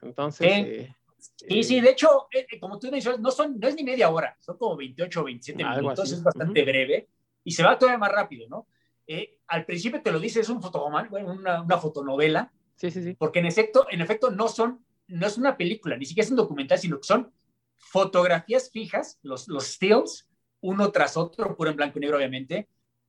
[0.00, 0.46] Entonces.
[0.48, 0.96] Sí, eh,
[1.34, 4.36] sí, sí, de hecho, eh, como tú dices, no, son, no es ni media hora,
[4.38, 6.14] son como 28 o 27 minutos, así.
[6.14, 6.66] es bastante uh -huh.
[6.66, 7.08] breve
[7.42, 8.68] y se va todavía más rápido, ¿no?
[9.08, 12.52] Eh, al principio te lo dice, es un fotoman, bueno, una, una, fotonovela.
[12.76, 13.14] Sí, sí, sí.
[13.14, 16.36] Porque en efecto, en efecto no son, no es una película, ni siquiera es un
[16.36, 17.32] documental, sino que son
[17.76, 22.68] fotografías fijas, los, los stills, uno tras otro, puro en blanco y negro, obviamente,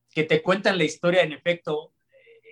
[0.10, 1.93] que te cuentan la historia, en efecto,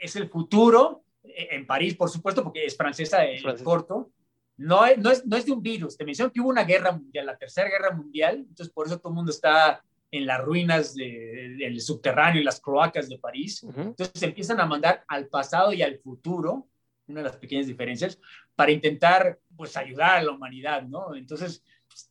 [0.02, 3.64] es el futuro, eh, en París, por supuesto, porque es francesa Francés.
[3.64, 4.12] corto.
[4.58, 5.98] No es, no, es, no es de un virus.
[5.98, 9.10] Te menciono que hubo una guerra mundial, la tercera guerra mundial, entonces por eso todo
[9.10, 13.64] el mundo está en las ruinas de, del subterráneo y las cloacas de París.
[13.64, 13.82] Uh -huh.
[13.88, 16.68] Entonces empiezan a mandar al pasado y al futuro,
[17.08, 18.20] una de las pequeñas diferencias,
[18.56, 21.16] para intentar pues ayudar a la humanidad, ¿no?
[21.16, 21.64] Entonces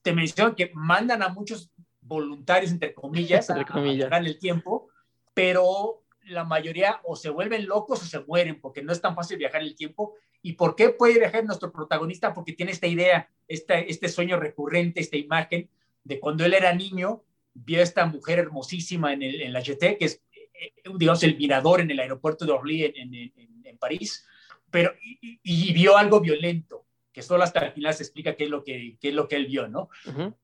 [0.02, 4.10] te menciono que mandan a muchos voluntarios, entre comillas, entre comillas.
[4.10, 4.88] a, a el tiempo,
[5.34, 5.99] pero
[6.30, 9.62] la mayoría o se vuelven locos o se mueren, porque no es tan fácil viajar
[9.62, 10.14] el tiempo.
[10.42, 12.32] ¿Y por qué puede viajar nuestro protagonista?
[12.32, 15.68] Porque tiene esta idea, esta, este sueño recurrente, esta imagen
[16.04, 19.98] de cuando él era niño, vio a esta mujer hermosísima en, el, en la GT,
[19.98, 23.32] que es, eh, digamos, el mirador en el aeropuerto de Orly en, en,
[23.64, 24.26] en París,
[24.70, 28.50] pero y, y, vio algo violento, que solo hasta el final se explica qué es
[28.50, 29.88] lo que, qué es lo que él vio, ¿no?
[30.06, 30.34] Uh -huh.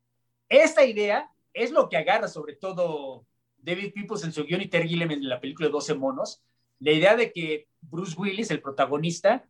[0.49, 3.27] Esta idea es lo que agarra sobre todo
[3.67, 6.41] David Peoples en su guion y Terry Gilliam en la película 12 monos,
[6.79, 9.45] la idea de que Bruce Willis, el protagonista,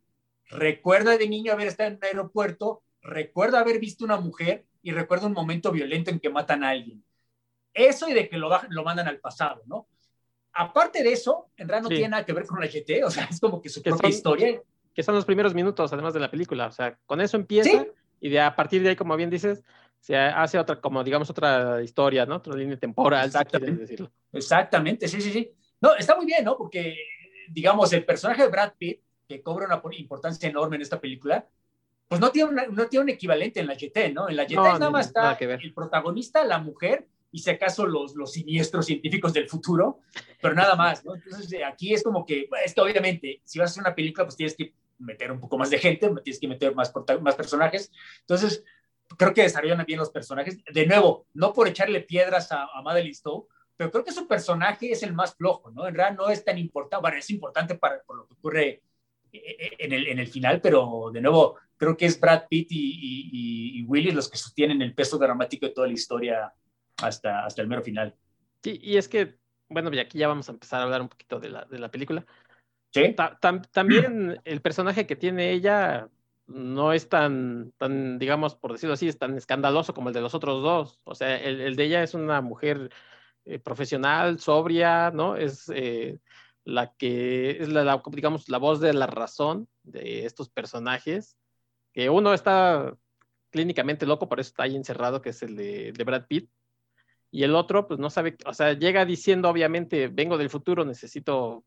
[0.49, 5.27] recuerda de niño haber estado en un aeropuerto, recuerda haber visto una mujer y recuerda
[5.27, 7.03] un momento violento en que matan a alguien.
[7.73, 9.87] Eso y de que lo, lo mandan al pasado, ¿no?
[10.53, 11.95] Aparte de eso, en realidad no sí.
[11.95, 14.09] tiene nada que ver con la GT, o sea, es como que su que propia
[14.09, 14.61] son, historia.
[14.95, 17.87] Que son los primeros minutos, además de la película, o sea, con eso empieza ¿Sí?
[18.19, 19.63] y de a partir de ahí, como bien dices,
[20.07, 22.37] se hace otra, como digamos, otra historia, ¿no?
[22.37, 23.73] Otra línea temporal, Exactamente.
[23.73, 24.11] Si decirlo.
[24.31, 25.51] Exactamente, sí, sí, sí.
[25.81, 26.57] No, está muy bien, ¿no?
[26.57, 26.95] Porque,
[27.49, 31.45] digamos, el personaje de Brad Pitt, que cobra una importancia enorme en esta película,
[32.07, 34.29] pues no tiene, una, no tiene un equivalente en la GT, ¿no?
[34.29, 38.15] En la GT no, nada más está el protagonista, la mujer, y si acaso los,
[38.15, 39.99] los siniestros científicos del futuro,
[40.41, 41.15] pero nada más, ¿no?
[41.15, 44.37] Entonces, aquí es como que, es que obviamente, si vas a hacer una película, pues
[44.37, 47.91] tienes que meter un poco más de gente, tienes que meter más, más personajes.
[48.21, 48.63] Entonces,
[49.15, 50.57] creo que desarrollan bien los personajes.
[50.65, 54.91] De nuevo, no por echarle piedras a, a Madeline Stowe, pero creo que su personaje
[54.91, 55.87] es el más flojo, ¿no?
[55.87, 58.67] En realidad no es tan importante, bueno, es importante para, por lo que ocurre
[59.31, 62.71] eh, eh, en el, en el final, pero de nuevo, creo que es Brad Pitt
[62.71, 66.53] y, y, y Willy los que sostienen el peso dramático de toda la historia
[66.97, 68.15] hasta, hasta el mero final.
[68.63, 69.37] Sí, y es que,
[69.69, 71.91] bueno, y aquí ya vamos a empezar a hablar un poquito de la, de la
[71.91, 72.25] película.
[72.91, 73.13] Sí.
[73.13, 76.07] Ta tam también el personaje que tiene ella
[76.47, 80.33] no es tan, tan, digamos, por decirlo así, es tan escandaloso como el de los
[80.33, 80.99] otros dos.
[81.03, 82.89] O sea, el, el de ella es una mujer
[83.45, 85.35] eh, profesional, sobria, ¿no?
[85.35, 86.19] Es eh,
[86.63, 91.37] la que es la, la, digamos, la voz de la razón de estos personajes,
[91.93, 92.95] que uno está
[93.49, 96.49] clínicamente loco, por eso está ahí encerrado, que es el de, de Brad Pitt,
[97.31, 101.63] y el otro, pues no sabe, o sea, llega diciendo, obviamente, vengo del futuro, necesito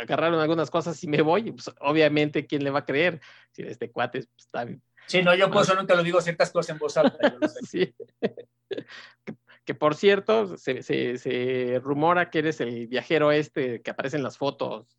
[0.00, 3.20] agarraron algunas cosas y me voy, pues, obviamente, ¿quién le va a creer?
[3.52, 4.82] Si este cuate pues, está bien.
[5.06, 7.18] Sí, no, yo por eso nunca lo digo ciertas cosas en voz alta.
[7.68, 7.94] sí.
[8.20, 14.16] que, que, por cierto, se, se, se, rumora que eres el viajero este que aparece
[14.16, 14.98] en las fotos.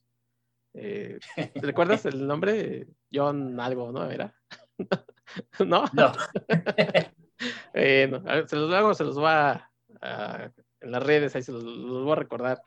[0.74, 1.20] Eh,
[1.56, 2.88] ¿Recuerdas el nombre?
[3.12, 4.10] John algo, ¿no?
[4.10, 4.34] ¿Era?
[5.66, 5.86] ¿No?
[5.94, 6.14] No.
[7.74, 12.12] bueno, se los luego se los va a, en las redes, ahí se los, voy
[12.12, 12.62] a recordar.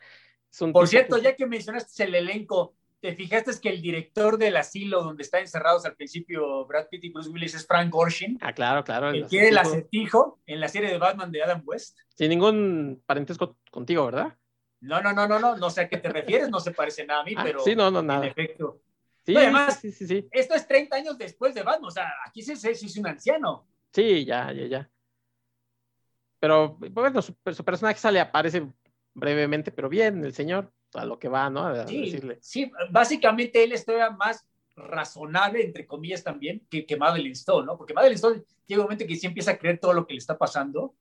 [0.72, 5.22] Por cierto, ya que mencionaste el elenco, ¿te fijaste que el director del asilo donde
[5.22, 8.38] están encerrados al principio Brad Pitt y Bruce Willis es Frank Gorshin?
[8.40, 9.10] Ah, claro, claro.
[9.10, 11.98] El quiere el acertijo en la serie de Batman de Adam West.
[12.14, 14.36] Sin ningún parentesco contigo, ¿verdad?
[14.80, 17.22] No, no, no, no, no, no sé a qué te refieres, no se parece nada
[17.22, 17.60] a mí, ah, pero.
[17.60, 18.24] Sí, no, no, nada.
[18.24, 18.80] En efecto.
[19.24, 22.42] Sí, además, sí, sí, sí, esto es 30 años después de Batman, o sea, aquí
[22.42, 23.68] sí, es un anciano.
[23.92, 24.90] Sí, ya, ya, ya.
[26.40, 28.66] Pero bueno, su, personaje sale, aparece
[29.14, 31.66] brevemente, pero bien, el señor, a lo que va, ¿no?
[31.66, 32.38] A sí, decirle.
[32.40, 37.76] sí, básicamente él está más razonable, entre comillas, también, que, que Madeline Stone, ¿no?
[37.76, 40.18] Porque Madeline Stone llega un momento que sí empieza a creer todo lo que le
[40.18, 40.94] está pasando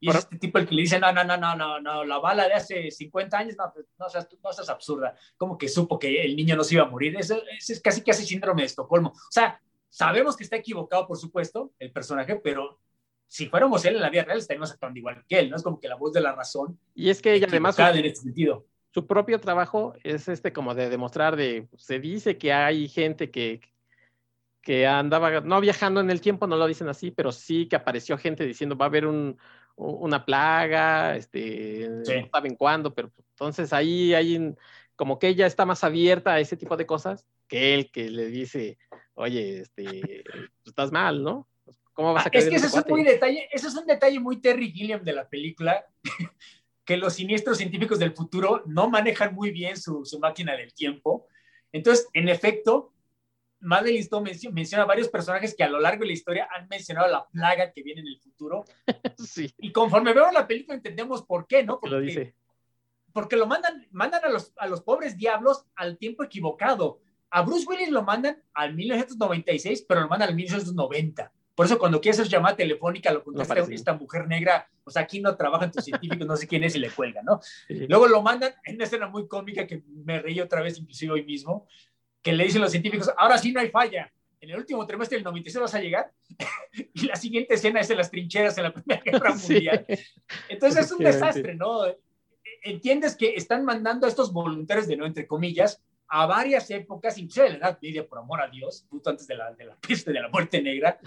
[0.00, 2.18] y es este tipo el que le dice, no, no, no, no, no, no, la
[2.18, 5.14] bala de hace 50 años, no, pues, no, seas, no seas absurda.
[5.36, 7.16] Como que supo que el niño no se iba a morir.
[7.16, 9.10] Eso, es casi casi síndrome de Estocolmo.
[9.10, 12.78] O sea, sabemos que está equivocado, por supuesto, el personaje, pero
[13.28, 15.56] si fuéramos él en la vida real, estaríamos actuando igual que él, ¿no?
[15.56, 16.78] Es como que la voz de la razón.
[16.94, 17.78] Y es que ella además...
[17.78, 18.66] en este sentido.
[18.92, 23.60] Su propio trabajo es este como de demostrar de, se dice que hay gente que,
[24.62, 28.16] que andaba, no viajando en el tiempo, no lo dicen así, pero sí que apareció
[28.16, 29.36] gente diciendo va a haber un,
[29.76, 34.54] una plaga, este, no saben cuándo, pero entonces ahí hay
[34.94, 38.26] como que ella está más abierta a ese tipo de cosas que él que le
[38.26, 38.78] dice,
[39.14, 40.24] oye, este,
[40.64, 41.46] estás mal, ¿no?
[41.96, 44.20] ¿Cómo vas a ah, Es que ese es, un muy detalle, ese es un detalle
[44.20, 45.86] muy Terry Gilliam de la película,
[46.84, 51.26] que los siniestros científicos del futuro no manejan muy bien su, su máquina del tiempo.
[51.72, 52.92] Entonces, en efecto,
[53.60, 57.26] Madeline Stone menciona, varios personajes que a lo largo de la historia han mencionado la
[57.28, 58.64] plaga que viene en el futuro.
[59.18, 59.50] Sí.
[59.58, 61.80] Y conforme vemos la película entendemos por qué, ¿no?
[61.80, 62.34] Porque lo, dice.
[63.14, 67.00] porque lo mandan, mandan a los, a los pobres diablos al tiempo equivocado.
[67.30, 71.32] A Bruce Willis lo mandan al 1996, pero lo mandan al 1990.
[71.56, 75.20] Por eso cuando quieres hacer llamada telefónica lo contesta esta mujer negra, o sea, aquí
[75.20, 77.40] no trabajan tus científicos, no sé quién es y le cuelga, ¿no?
[77.68, 81.24] Luego lo mandan en una escena muy cómica que me reí otra vez, inclusive hoy
[81.24, 81.66] mismo,
[82.20, 84.12] que le dicen los científicos, ahora sí no hay falla.
[84.38, 86.12] En el último trimestre del 96 vas a llegar
[86.92, 89.86] y la siguiente escena es en las trincheras en la Primera Guerra Mundial.
[90.50, 91.86] Entonces es un desastre, ¿no?
[92.62, 97.42] Entiendes que están mandando a estos voluntarios de no, entre comillas, a varias épocas, incluso
[97.42, 100.12] de la Edad Media, por amor a Dios, justo antes de la, de la peste,
[100.12, 100.98] de la muerte negra.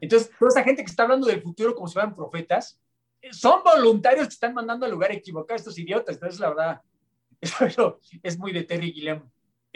[0.00, 2.80] Entonces, toda esa gente que está hablando del futuro como si fueran profetas,
[3.32, 6.14] son voluntarios que están mandando al lugar equivocado estos idiotas.
[6.16, 6.82] Entonces, la verdad,
[7.40, 9.28] eso es muy de Terry Gilliam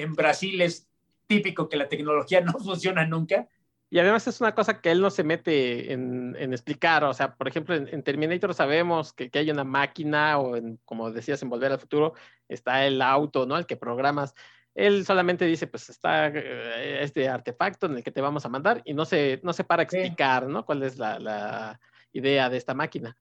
[0.02, 0.88] en Brasil es
[1.26, 3.48] típico que la tecnología no funciona nunca.
[3.92, 7.02] Y además es una cosa que él no se mete en, explicar.
[7.02, 11.42] O sea, por ejemplo, en, Terminator sabemos que, hay una máquina o, en, como decías,
[11.42, 12.14] en Volver al Futuro,
[12.48, 13.59] está el auto, ¿no?
[13.59, 14.35] El que programas.
[14.74, 18.83] Él solamente dice, pues está eh, este artefacto en el que te vamos a mandar
[18.85, 20.64] y no se, no se para a explicar, ¿no?
[20.64, 21.78] Cuál es la,
[22.12, 23.16] idea de esta máquina.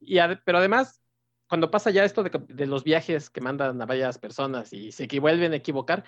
[0.00, 1.00] Y pero además,
[1.48, 5.54] cuando pasa ya esto de, los viajes que mandan a varias personas y se vuelven
[5.54, 6.04] a equivocar,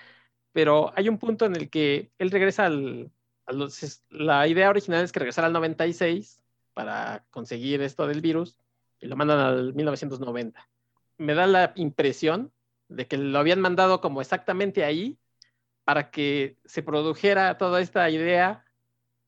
[0.53, 3.11] pero hay un punto en el que él regresa al,
[3.47, 6.43] a los, la idea original es que regresara al 96
[6.75, 8.57] para conseguir esto del virus
[9.01, 10.69] y lo mandan al 1990.
[11.19, 12.53] Me da la impresión
[12.90, 15.18] de que lo habían mandado como exactamente ahí
[15.85, 18.64] para que se produjera toda esta idea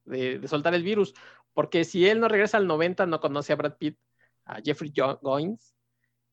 [0.05, 1.15] de, de soltar el virus,
[1.55, 3.99] porque si él no regresa al 90 no conoce a Brad Pitt,
[4.45, 5.75] a Jeffrey Goins,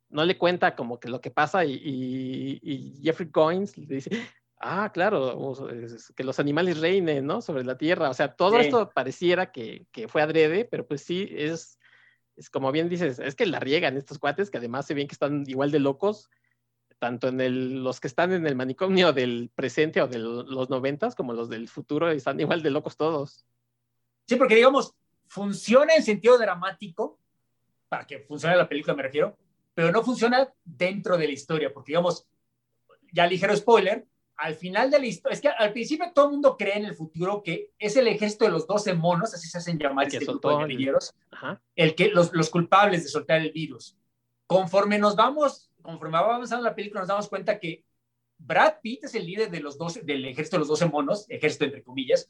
[0.09, 4.09] no le cuenta como que lo que pasa y, Jeffrey Coins le dice,
[4.59, 5.53] ah, claro,
[6.15, 7.41] que los animales reinen, ¿no?
[7.41, 8.09] Sobre la tierra.
[8.09, 11.77] O sea, todo esto pareciera que, fue adrede, pero pues sí, es,
[12.35, 15.13] es como bien dices, es que la riegan estos cuates, que además se ven que
[15.13, 16.29] están igual de locos,
[16.99, 21.15] tanto en el, los que están en el manicomio del presente o de los noventas,
[21.15, 23.45] como los del futuro, están igual de locos todos.
[24.27, 24.93] Sí, porque digamos,
[25.27, 27.17] funciona en sentido dramático,
[27.87, 29.35] para que funcione la película me refiero,
[29.73, 32.27] pero no funciona dentro de la historia, porque digamos,
[33.11, 36.55] ya ligero spoiler, al final de la historia, es que al principio todo el mundo
[36.57, 39.77] cree en el futuro que es el ejército de los 12 monos, así se hacen
[39.77, 41.13] llamar este grupo de guerrilleros,
[41.75, 43.97] el que, los, los, culpables de soltar el virus.
[44.47, 47.83] Conforme nos vamos, conforme vamos avanzando la película, nos damos cuenta que
[48.37, 51.65] Brad Pitt es el líder de los 12, del ejército de los 12 monos, ejército
[51.65, 52.29] entre comillas,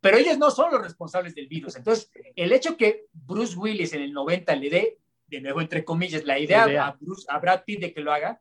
[0.00, 1.76] pero ellos no son los responsables del virus.
[1.76, 4.98] Entonces, el hecho que Bruce Willis en el 90 le dé
[5.30, 8.40] de nuevo entre comillas, la idea, A, Bruce, a, Brad Pitt de que lo haga,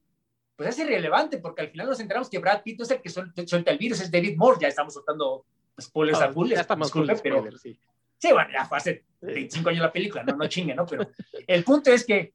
[0.56, 3.10] pues es irrelevante, porque al final nos enteramos que Brad Pitt no es el que
[3.10, 5.46] suelta el virus, es David Moore, ya estamos soltando
[5.80, 7.80] spoilers a full, ya estamos con pero, sí.
[8.18, 8.32] sí.
[8.34, 10.86] bueno, ya fue hace 25 años la película, no, no chingue, ¿no?
[10.86, 11.08] Pero
[11.48, 12.34] el punto es que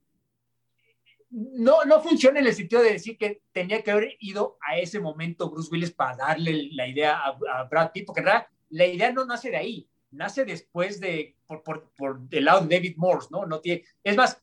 [1.35, 5.01] no, no funciona en el sentido de decir que tenía que haber ido a ese
[5.01, 9.13] momento Bruce Willis para darle la idea a, Brad Pitt, porque en realidad la idea
[9.13, 13.29] no nace de ahí, nace después de, por, por, por el lado de David Morse,
[13.33, 13.47] ¿no?
[13.47, 14.41] no tiene, es más,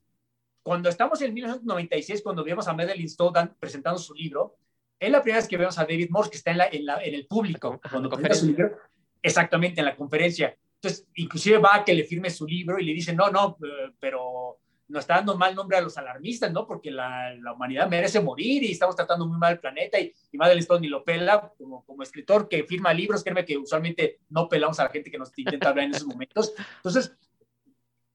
[0.63, 4.57] cuando estamos en 1996, cuando vimos a Madeline Stowe presentando su libro,
[4.99, 7.01] es la primera vez que vemos a David Morse que está en, la, en, la,
[7.03, 8.77] en el público, cuando presenta su libro,
[9.21, 10.57] exactamente en la conferencia.
[10.75, 13.93] Entonces, inclusive va a que le firme su libro y le dice, no, no, eh,
[13.97, 14.60] pero
[14.91, 16.67] nos está dando mal nombre a los alarmistas, ¿no?
[16.67, 20.37] Porque la, la humanidad merece morir y estamos tratando muy mal el planeta y, y
[20.37, 24.47] Madeline Stone ni lo pela como, como escritor que firma libros, créeme que usualmente no
[24.47, 26.53] pelamos a la gente que nos intenta hablar en esos momentos.
[26.77, 27.15] Entonces,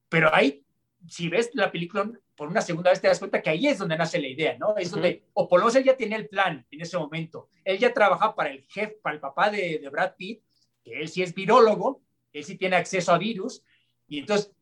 [0.08, 0.64] pero ahí,
[1.08, 3.96] si ves la película por una segunda vez, te das cuenta que ahí es donde
[3.96, 4.76] nace la idea, ¿no?
[4.76, 7.48] Es donde, o por lo menos él ya tenía el plan en ese momento.
[7.64, 10.42] Él ya trabaja para el jefe, para el papá de, de Brad Pitt,
[10.84, 13.62] que él sí es virólogo, él sí tiene acceso a virus,
[14.06, 14.52] y entonces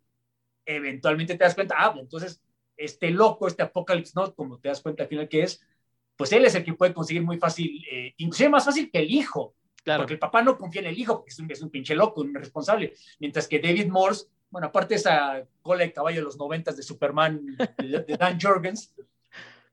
[0.64, 2.42] eventualmente te das cuenta, ah, entonces
[2.76, 5.64] este loco, este Apocalypse Note, como te das cuenta al final que es,
[6.16, 9.10] pues él es el que puede conseguir muy fácil, eh, inclusive más fácil que el
[9.10, 10.02] hijo, claro.
[10.02, 12.20] porque el papá no confía en el hijo, porque es un, es un pinche loco,
[12.20, 16.36] un irresponsable, mientras que David Morse, bueno, aparte de esa cola de caballo de los
[16.36, 17.44] noventas de Superman,
[17.78, 18.94] de, de Dan Jorgens,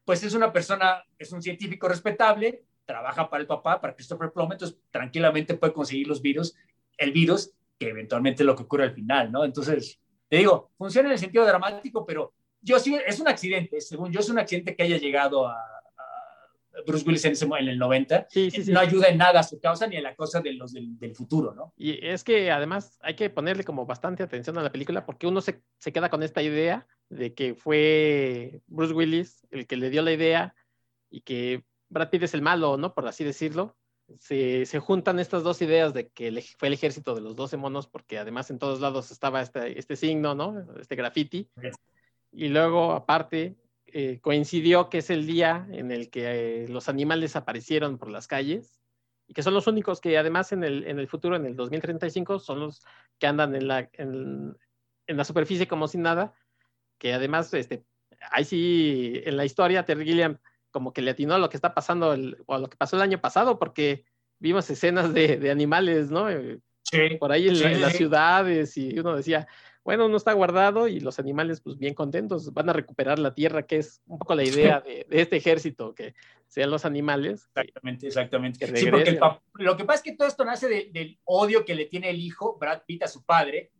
[0.03, 4.55] pues es una persona, es un científico respetable, trabaja para el papá, para Christopher Plummer,
[4.55, 6.55] entonces tranquilamente puede conseguir los virus,
[6.97, 9.45] el virus, que eventualmente es lo que ocurre al final, ¿no?
[9.45, 10.00] Entonces,
[10.31, 14.21] te digo, funciona en el sentido dramático, pero yo sí, es un accidente, según yo
[14.21, 18.27] es un accidente que haya llegado a, a Bruce Willis en, ese, en el 90.
[18.29, 18.71] Sí, sí, sí.
[18.71, 21.13] No ayuda en nada a su causa ni a la cosa de los del, del,
[21.13, 21.73] futuro, ¿no?
[21.75, 25.41] Y es que además hay que ponerle como bastante atención a la película porque uno
[25.41, 30.01] se, se queda con esta idea de que fue Bruce Willis el que le dio
[30.01, 30.55] la idea
[31.09, 32.93] y que Brad Pitt es el malo, ¿no?
[32.93, 33.75] Por así decirlo
[34.19, 37.57] se, se, juntan estas dos ideas de que el, fue el ejército de los 12
[37.57, 40.65] monos, porque además en todos lados estaba este, este signo, ¿no?
[40.79, 41.49] Este graffiti.
[42.31, 43.55] Y luego, aparte,
[43.87, 48.27] eh, coincidió que es el día en el que eh, los animales aparecieron por las
[48.27, 48.79] calles
[49.27, 52.39] y que son los únicos que además en el, en el futuro, en el 2035,
[52.39, 52.85] son los
[53.19, 54.57] que andan en la, en,
[55.07, 56.33] en la superficie como sin nada,
[56.97, 57.83] que además, este,
[58.31, 60.37] ahí sí, en la historia, Terry Gilliam
[60.71, 62.95] como que le atinó a lo que está pasando el, o a lo que pasó
[62.95, 64.05] el año pasado, porque
[64.39, 66.29] vimos escenas de, de animales, ¿no?
[66.29, 69.47] Eh, sí, Por ahí en, sí, en, las ciudades y uno decía,
[69.83, 73.63] bueno, no está guardado y los animales pues bien contentos, van a recuperar la tierra,
[73.63, 76.13] que es un poco la idea de, de este ejército, que
[76.47, 77.49] sean los animales.
[77.55, 78.77] Exactamente, exactamente.
[78.77, 79.19] Sí, porque
[79.55, 82.19] lo que pasa es que todo esto nace de, del odio que le tiene el
[82.19, 83.71] hijo, Brad Pitt, a su padre,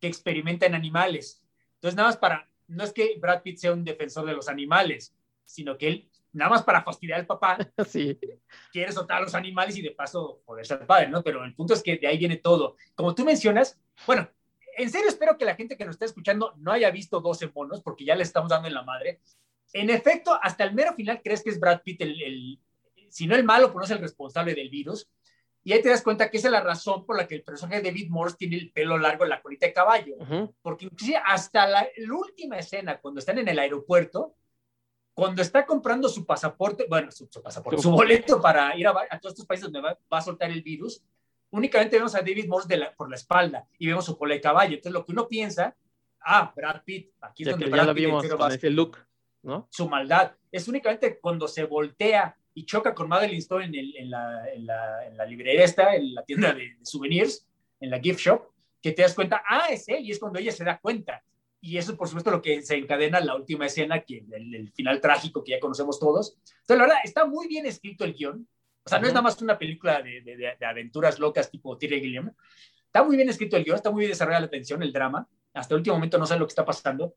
[0.00, 1.42] que experimenta en animales.
[1.74, 5.14] Entonces, nada más para, no es que Brad Pitt sea un defensor de los animales,
[5.44, 8.18] sino que él nada más para fastidiar al papá, sí.
[8.72, 11.22] quiere soltar a los animales y de paso joderse al padre, ¿no?
[11.22, 12.76] Pero el punto es que de ahí viene todo.
[12.94, 14.28] Como tú mencionas, bueno,
[14.76, 17.82] en serio espero que la gente que nos está escuchando no haya visto 12 monos,
[17.82, 19.20] porque ya le estamos dando en la madre.
[19.72, 22.60] En efecto, hasta el mero final crees que es Brad Pitt el, el
[23.10, 25.08] si no el malo, pues no es el responsable del virus.
[25.64, 27.82] Y ahí te das cuenta que esa es la razón por la que el personaje
[27.82, 30.14] de David Morse tiene el pelo largo en la colita de caballo.
[30.18, 30.54] Uh -huh.
[30.62, 34.34] Porque inclusive hasta la, la última escena, cuando están en el aeropuerto,
[35.18, 39.18] cuando está comprando su pasaporte, bueno, su, su pasaporte, su boleto para ir a, a,
[39.18, 41.02] todos estos países donde va, va, a soltar el virus,
[41.50, 44.40] únicamente vemos a David Morse de la, por la espalda y vemos su cola de
[44.40, 44.76] caballo.
[44.76, 45.74] Entonces, lo que uno piensa,
[46.20, 48.96] ah, Brad Pitt, aquí es donde Brad ya lo vimos Pitt con ese look,
[49.42, 49.66] ¿no?
[49.72, 50.36] Su maldad.
[50.52, 54.66] Es únicamente cuando se voltea y choca con Madeline Stone en, el, en, la, en,
[54.66, 57.44] la, en la librería esta, en la tienda de, de souvenirs,
[57.80, 60.52] en la gift shop, que te das cuenta, ah, es él, y es cuando ella
[60.52, 61.24] se da cuenta
[61.60, 64.72] y eso por supuesto lo que se encadena en la última escena, que el, el,
[64.72, 66.36] final trágico que ya conocemos todos.
[66.44, 68.48] Entonces, la verdad, está muy bien escrito el guion.
[68.84, 72.00] O sea, no es nada más una película de, de, de, aventuras locas tipo Terry
[72.00, 72.32] Gilliam.
[72.86, 75.28] Está muy bien escrito el guion, está muy bien desarrollada la tensión, el drama.
[75.52, 77.14] Hasta el último momento no sé lo que está pasando.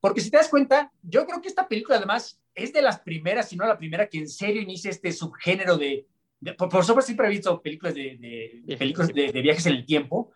[0.00, 3.48] Porque si te das cuenta, yo creo que esta película además es de las primeras,
[3.48, 6.06] si no la primera, que en serio inicia este subgénero de...
[6.40, 10.32] de por, por supuesto siempre he visto películas de películas de, viajes en el tiempo,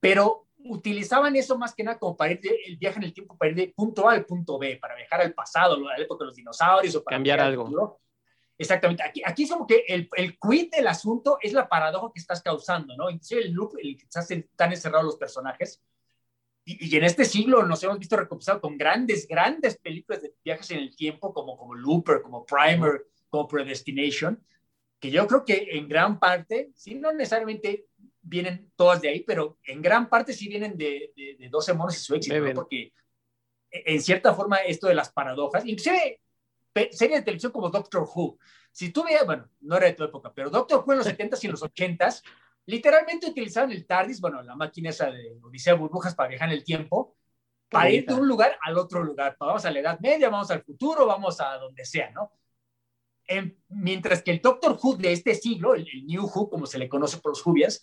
[0.00, 3.36] pero utilizaban eso más que nada como para ir de, el viaje en el tiempo,
[3.36, 6.24] para ir de punto A al punto B, para viajar al pasado, a la época
[6.24, 6.94] de los dinosaurios.
[6.96, 8.00] O para Cambiar algo.
[8.58, 9.02] Exactamente.
[9.02, 12.42] Aquí, aquí es como que el, el quid del asunto es la paradoja que estás
[12.42, 13.10] causando, ¿no?
[13.10, 15.82] Inclusive el loop, el que están encerrados los personajes.
[16.64, 20.70] Y, y, en este siglo nos hemos visto recompensados con grandes, grandes películas de viajes
[20.70, 24.42] en el tiempo, como, como Looper, como Primer, como Predestination,
[24.98, 27.86] que yo creo que en gran parte, si no necesariamente
[28.26, 31.96] vienen todas de ahí, pero en gran parte sí vienen de, de, de 12 monos
[31.96, 32.54] y su éxito, ¿no?
[32.54, 32.92] porque
[33.70, 36.20] en cierta forma esto de las paradojas, inclusive
[36.90, 38.38] series de televisión como Doctor Who,
[38.70, 41.38] si tú veías, bueno, no era de tu época, pero Doctor Who en los 70s
[41.42, 42.22] y en los 80s,
[42.66, 46.64] literalmente utilizaban el TARDIS, bueno, la máquina esa de Odisea Burbujas para viajar en el
[46.64, 47.16] tiempo,
[47.70, 49.36] para ir de un lugar al otro lugar.
[49.38, 52.32] Vamos a la Edad Media, vamos al futuro, vamos a donde sea, ¿no?
[53.68, 57.18] mientras que el Doctor Who de este siglo, el, New Who, como se le conoce
[57.18, 57.82] por los Jubias,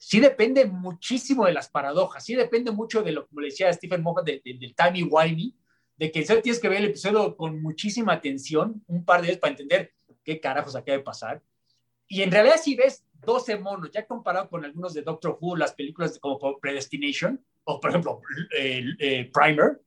[0.00, 4.02] sí depende muchísimo de las paradojas, sí depende mucho de lo, como le decía Stephen
[4.02, 5.54] Moffat, del timey-wimey,
[5.98, 9.50] de que tienes que ver el episodio con muchísima atención, un par de veces para
[9.50, 9.92] entender
[10.24, 11.42] qué carajos acaba de pasar.
[12.08, 15.74] Y en realidad si ves 12 monos, ya comparado con algunos de Doctor Who, las
[15.74, 18.22] películas como Predestination, o por ejemplo
[18.56, 19.82] eh, Primer,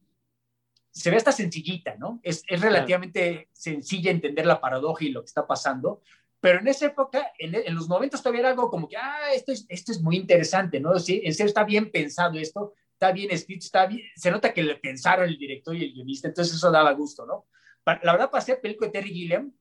[0.91, 2.19] se ve hasta sencillita, ¿no?
[2.21, 6.03] Es, es relativamente sencilla entender la paradoja y lo que está pasando,
[6.43, 9.53] pero en esa época, en, en, los 90 todavía era algo como que, ah, esto
[9.53, 10.99] es, esto es muy interesante, ¿no?
[10.99, 14.61] Sí, en serio está bien pensado esto, está bien escrito, está bien, se nota que
[14.61, 17.47] le pensaron el director y el guionista, entonces eso daba gusto, ¿no?
[17.85, 19.53] La verdad, para hacer película de Terry Gilliam,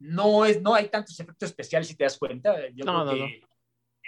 [0.00, 2.56] no, es, no hay tantos efectos especiales, si te das cuenta.
[2.70, 3.42] Yo no, creo que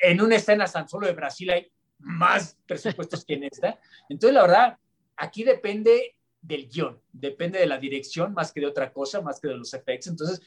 [0.02, 3.78] en una escena tan solo de Brasil hay más presupuestos que en esta.
[4.08, 4.78] Entonces, la verdad,
[5.16, 9.46] aquí depende del guion, depende de la dirección más que de otra cosa, más que
[9.46, 10.08] de los efectos.
[10.08, 10.40] Entonces,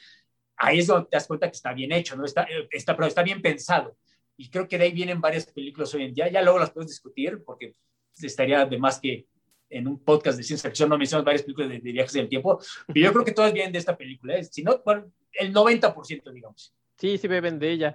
[0.56, 2.24] ahí es donde te das cuenta que está bien hecho, ¿no?
[2.24, 3.96] Está, eh, está, pero está bien pensado.
[4.36, 6.28] Y creo que de ahí vienen varias películas hoy en día.
[6.28, 7.72] Ya luego las puedes discutir porque
[8.20, 9.26] estaría de más que
[9.68, 13.00] en un podcast de ciencia ficción no mencionas varias películas de, viajes del tiempo, pero
[13.00, 14.44] yo creo que todas vienen de esta película, ¿eh?
[14.44, 16.72] si no, bueno, el 90%, digamos.
[16.96, 17.94] Sí, sí beben de ella.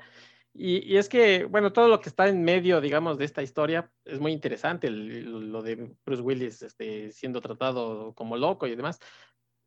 [0.53, 4.19] Y, es que, bueno, todo lo que está en medio, digamos, de esta historia es
[4.19, 8.99] muy interesante, lo de Bruce Willis este, siendo tratado como loco y demás,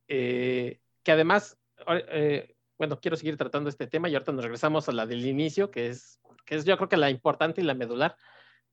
[0.09, 4.93] eh, que además, eh, bueno, quiero seguir tratando este tema y ahorita nos regresamos a
[4.93, 8.17] la del inicio, que es, que es yo creo que la importante y la medular.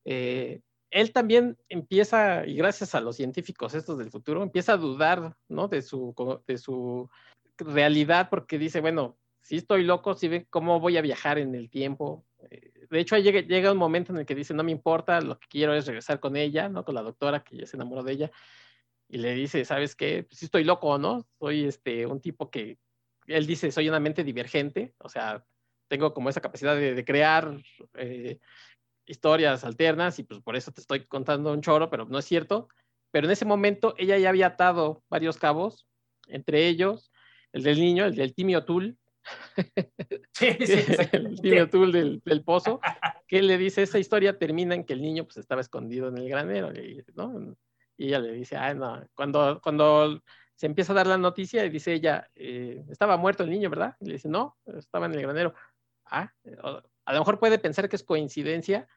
[0.06, 5.38] Eh, él también empieza, y gracias a los científicos estos del futuro, empieza a dudar,
[5.48, 5.68] ¿no?
[5.68, 6.14] De su,
[6.46, 7.10] de su
[7.58, 11.70] realidad, porque dice, bueno, si estoy loco, si ve cómo voy a viajar en el
[11.70, 12.26] tiempo.
[12.50, 15.40] Eh, de hecho, llega, llega un momento en el que dice, no me importa, lo
[15.40, 16.84] que quiero es regresar con ella, ¿no?
[16.84, 18.32] Con la doctora que ya se enamoró de ella.
[19.08, 20.24] Y le dice, ¿sabes qué?
[20.24, 21.26] Pues estoy loco, ¿no?
[21.40, 22.80] Soy este, un tipo que,
[23.28, 25.44] él dice, soy una mente divergente, o sea,
[25.88, 27.58] tengo como esa capacidad de, crear
[27.96, 28.40] eh,
[29.06, 32.70] historias alternas y pues por eso te estoy contando un choro, pero no es cierto.
[33.12, 35.88] Pero en ese momento ella ya había atado varios cabos,
[36.28, 37.12] entre ellos
[37.52, 38.98] el del niño, el del Timio Tul,
[40.34, 40.48] Sí,
[41.12, 42.80] el niño Tul del, del, pozo,
[43.28, 46.30] que le dice, esa historia termina en que el niño pues estaba escondido en el
[46.30, 46.72] granero,
[47.16, 47.56] ¿no?
[47.98, 50.24] Y ella le dice, ah, no, cuando, cuando
[50.62, 53.96] se empieza a dar la noticia y dice ella, eh, estaba muerto el niño, ¿verdad?
[54.00, 55.56] Y le dice, no, estaba en el granero.
[56.06, 56.32] Ah,
[57.04, 58.88] a lo mejor puede pensar que es coincidencia,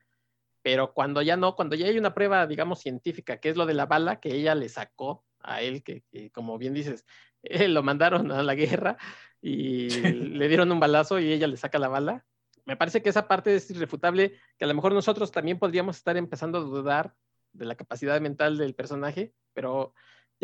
[0.61, 3.73] pero cuando ya no, cuando ya hay una prueba, digamos, científica, que es lo de
[3.73, 7.07] la bala que ella le sacó a él, que, que como bien dices,
[7.43, 8.99] lo mandaron a la guerra
[9.41, 12.27] y le dieron un balazo y ella le saca la bala.
[12.67, 16.19] Me parece que esa parte es irrefutable, que a lo mejor nosotros también podríamos estar
[16.19, 17.15] empezando a dudar
[17.55, 19.95] de la capacidad mental del personaje, pero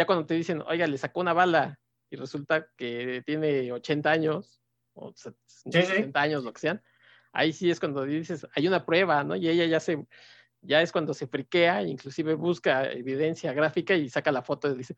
[0.00, 1.78] ya cuando te dicen, oiga, le sacó una bala
[2.08, 4.62] y resulta que tiene 80 años
[4.94, 6.82] o 60 años, lo que sean,
[7.32, 9.36] ahí sí es cuando dices, hay una prueba, ¿no?
[9.36, 10.06] Y ella ya se,
[10.62, 14.94] ya es cuando se friquea, inclusive busca evidencia gráfica y saca la foto y dice,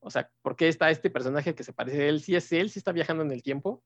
[0.00, 2.20] o sea, ¿por qué está este personaje que se parece a él?
[2.20, 2.70] ¿Sí es él?
[2.70, 3.84] ¿Sí está viajando en el tiempo?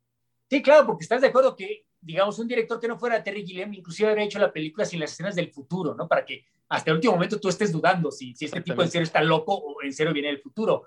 [0.48, 3.72] Sí, claro, porque estás de acuerdo que, digamos, un director que no fuera Terry Gilliam,
[3.74, 6.08] inclusive habría hecho la película sin las escenas del futuro, ¿no?
[6.08, 9.04] Para que hasta el último momento tú estés dudando si, si este tipo en serio
[9.04, 10.84] está loco o en serio viene del futuro.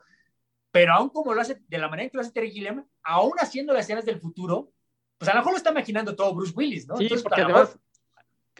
[0.71, 3.33] Pero aún como lo hace, de la manera en que lo hace Terry Gilliam, aún
[3.39, 4.71] haciendo las escenas del futuro,
[5.17, 6.97] pues a lo mejor lo está imaginando todo Bruce Willis, ¿no?
[6.97, 7.77] Sí, Entonces, porque además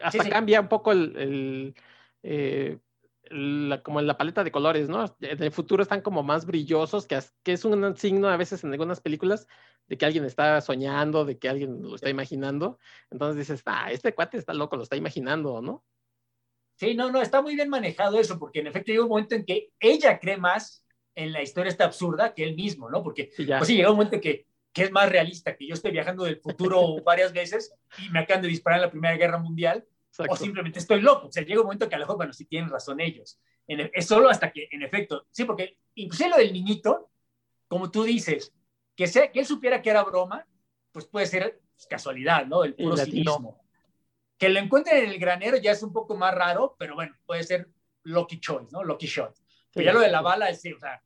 [0.02, 1.76] hasta cambia un poco el, el
[2.24, 2.78] eh,
[3.84, 5.15] como en la paleta de colores, ¿no?
[5.21, 8.71] En el futuro están como más brillosos, que, que es un signo a veces en
[8.71, 9.47] algunas películas
[9.88, 12.79] de que alguien está soñando, de que alguien lo está imaginando.
[13.09, 15.84] Entonces dices, ah, este cuate está loco, lo está imaginando, ¿no?
[16.75, 19.45] Sí, no, no, está muy bien manejado eso, porque en efecto llega un momento en
[19.45, 23.03] que ella cree más en la historia esta absurda que él mismo, ¿no?
[23.03, 25.73] Porque sí, pues sí, llega un momento en que, que es más realista que yo
[25.73, 29.38] esté viajando del futuro varias veces y me acaban de disparar en la Primera Guerra
[29.38, 29.86] Mundial
[30.18, 31.28] o simplemente estoy loco.
[31.28, 33.39] O sea, llega un momento que a lo mejor, bueno, sí tienen razón ellos.
[33.68, 37.12] E, es solo hasta que, en efecto, sí, porque incluso lo del niñito,
[37.68, 38.53] como tú dices,
[38.95, 40.45] que, sea, que él supiera que era broma,
[40.91, 42.64] pues puede ser casualidad, ¿no?
[42.64, 43.64] El puro cinismo.
[44.38, 47.43] Que lo encuentren en el granero ya es un poco más raro, pero bueno, puede
[47.43, 47.70] ser
[48.03, 48.84] lucky choice, ¿no?
[48.84, 49.36] Lucky shot.
[49.74, 51.01] Pero ya lo de la bala, es, o sea,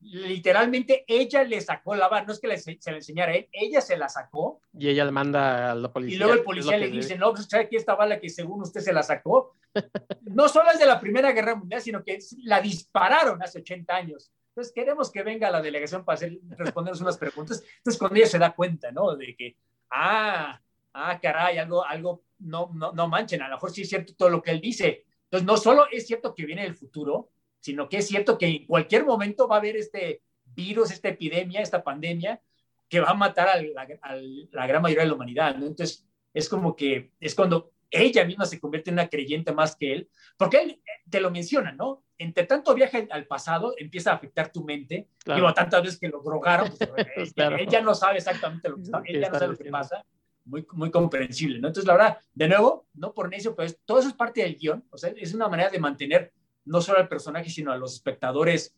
[0.00, 3.96] literalmente ella le sacó la bala, no es que se la enseñara él, ella se
[3.96, 4.60] la sacó.
[4.76, 6.16] Y ella le manda a la policía.
[6.16, 8.92] Y luego el policía le dice, no, pues que esta bala que según usted se
[8.92, 9.56] la sacó,
[10.22, 14.32] no solo es de la Primera Guerra Mundial, sino que la dispararon hace 80 años.
[14.48, 17.62] Entonces queremos que venga la delegación para hacer, respondernos unas preguntas.
[17.78, 19.14] Entonces cuando ella se da cuenta, ¿no?
[19.16, 19.56] De que,
[19.90, 20.60] ah,
[20.94, 24.30] ah, caray, algo, algo, no, no, no manchen, a lo mejor sí es cierto todo
[24.30, 25.04] lo que él dice.
[25.24, 27.30] Entonces no solo es cierto que viene del futuro,
[27.60, 31.60] sino que es cierto que en cualquier momento va a haber este virus, esta epidemia,
[31.60, 32.40] esta pandemia,
[32.88, 35.66] que va a matar a la, gran mayoría de la humanidad, ¿no?
[35.66, 36.04] Entonces,
[36.34, 40.08] es como que es cuando ella misma se convierte en una creyente más que él,
[40.36, 42.04] porque él eh, te lo menciona, ¿no?
[42.18, 45.08] Entre tanto viaje al pasado, empieza a afectar tu mente.
[45.24, 45.40] Claro.
[45.40, 49.02] Digo, tantas veces que lo drogaron, pues, pues ella, no sabe exactamente lo que está,
[49.04, 50.04] ella no sabe lo que pasa.
[50.44, 51.68] Muy, muy comprensible, ¿no?
[51.68, 54.84] Entonces, la verdad, de nuevo, no por necio, pero todo eso es parte del guion,
[54.90, 56.32] o sea, es una manera de mantener
[56.70, 58.76] no solo al personaje, sino a los espectadores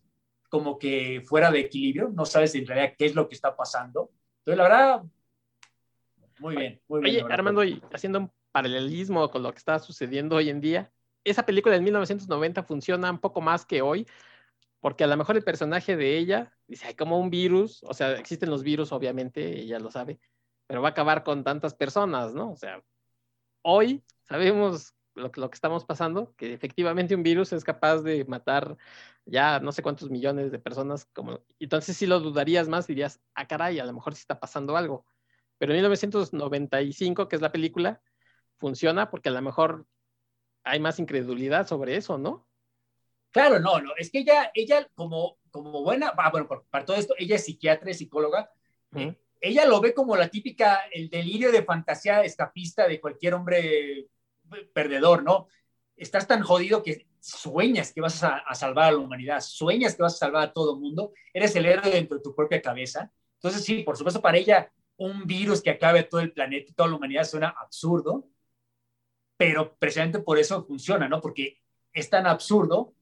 [0.48, 4.10] como que fuera de equilibrio, no sabes en realidad qué es lo que está pasando.
[4.38, 5.02] Entonces, la verdad,
[6.38, 6.80] muy bien.
[6.88, 10.62] Muy bien Oye, Armando, y haciendo un paralelismo con lo que está sucediendo hoy en
[10.62, 10.90] día,
[11.22, 14.06] esa película del 1990 funciona un poco más que hoy,
[14.80, 18.12] porque a lo mejor el personaje de ella dice, hay como un virus, o sea,
[18.12, 20.18] existen los virus, obviamente, ella lo sabe,
[20.66, 22.52] pero va a acabar con tantas personas, ¿no?
[22.52, 22.82] O sea,
[23.60, 28.76] hoy sabemos lo, lo que estamos pasando, que efectivamente un virus es capaz de matar
[29.24, 33.46] ya no sé cuántos millones de personas, como, entonces sí lo dudarías más, dirías, ah,
[33.46, 35.06] caray, a lo mejor sí está pasando algo.
[35.58, 38.02] Pero en 1995, que es la película,
[38.56, 39.86] funciona porque a lo mejor
[40.64, 42.48] hay más incredulidad sobre eso, ¿no?
[43.30, 47.14] Claro, no, no, es que ella, ella como, como buena, ah, bueno, para todo esto,
[47.16, 48.50] ella es psiquiatra, y psicóloga,
[48.94, 54.08] eh, ella lo ve como la típica, el delirio de fantasía escapista de cualquier hombre
[54.72, 55.48] perdedor, ¿no?
[55.96, 60.14] Estás tan jodido que sueñas que vas a, salvar a la humanidad, sueñas que vas
[60.14, 63.12] a salvar a todo el mundo, eres el héroe dentro de tu propia cabeza.
[63.34, 66.88] Entonces, sí, por supuesto, para ella, un virus que acabe todo el planeta y toda
[66.88, 68.28] la humanidad suena absurdo,
[69.36, 71.20] pero precisamente por eso funciona, ¿no?
[71.20, 71.60] Porque
[71.92, 72.94] es tan absurdo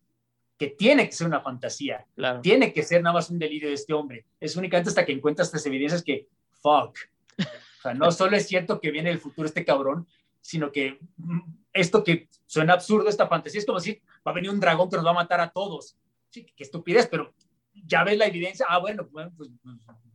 [0.58, 2.06] que tiene que ser una fantasía,
[2.42, 4.26] tiene que ser nada más un delirio de este hombre.
[4.38, 6.28] Es únicamente hasta que encuentras estas evidencias que,
[6.60, 6.96] fuck.
[7.38, 10.06] O sea, no solo es cierto que viene el futuro este cabrón,
[10.40, 11.40] sino que mm,
[11.72, 14.96] esto que suena absurdo, esta fantasía, es como decir, va a venir un dragón que
[14.96, 15.96] nos va a matar a todos.
[16.30, 17.34] Sí, qué estupidez, pero
[17.72, 19.50] ya ves la evidencia, ah, bueno, pues, pues,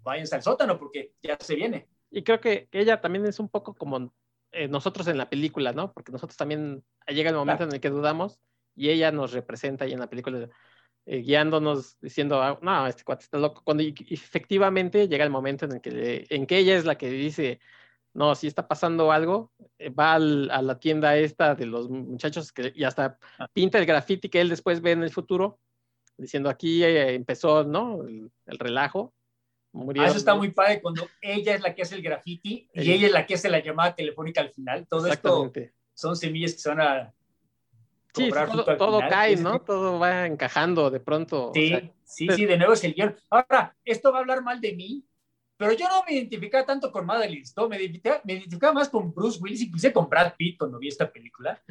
[0.03, 1.87] váyanse al sótano porque ya se viene.
[2.11, 4.13] Y creo que ella también es un poco como
[4.51, 5.91] eh, nosotros en la película, ¿no?
[5.91, 8.39] Porque nosotros también llega el momento en el que dudamos
[8.75, 10.49] y ella nos representa ahí en la película
[11.05, 13.61] eh, guiándonos, diciendo, ah, no, este cuate está loco.
[13.63, 17.59] Cuando efectivamente llega el momento en el que, en que ella es la que dice,
[18.15, 22.71] no, si está pasando algo, eh, va a la tienda esta de los muchachos que,
[22.73, 23.47] y hasta ah.
[23.51, 25.59] pinta el graffiti que él después ve en el futuro,
[26.17, 28.01] diciendo aquí eh, empezó, ¿no?
[28.03, 29.13] El, relajo.
[29.97, 33.07] Ah, eso está muy padre cuando ella es la que hace el graffiti y ella,
[33.07, 34.87] es la que hace la llamada telefónica al final.
[34.87, 35.51] Todo esto
[35.93, 37.13] son semillas que se van a
[38.15, 38.29] Sí,
[38.77, 39.59] todo, cae, ¿no?
[39.59, 41.51] Todo va encajando de pronto.
[41.53, 43.13] Sí, sí, sí, de nuevo es el guion.
[43.29, 45.03] Ahora, esto va a hablar mal de mí,
[45.57, 49.13] pero yo no me identificaba tanto con Madeline Stowe, me identificaba, me identificaba más con
[49.13, 51.61] Bruce Willis, inclusive con Brad Pitt cuando vi esta película.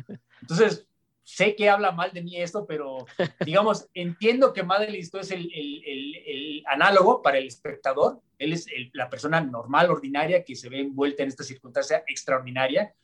[0.41, 0.87] Entonces,
[1.22, 3.05] sé que habla mal de mí esto, pero
[3.45, 8.20] digamos, entiendo que Madeline Stowe es el, el, el, análogo para el espectador.
[8.39, 12.95] Él es la persona normal, ordinaria, que se ve envuelta en esta circunstancia extraordinaria.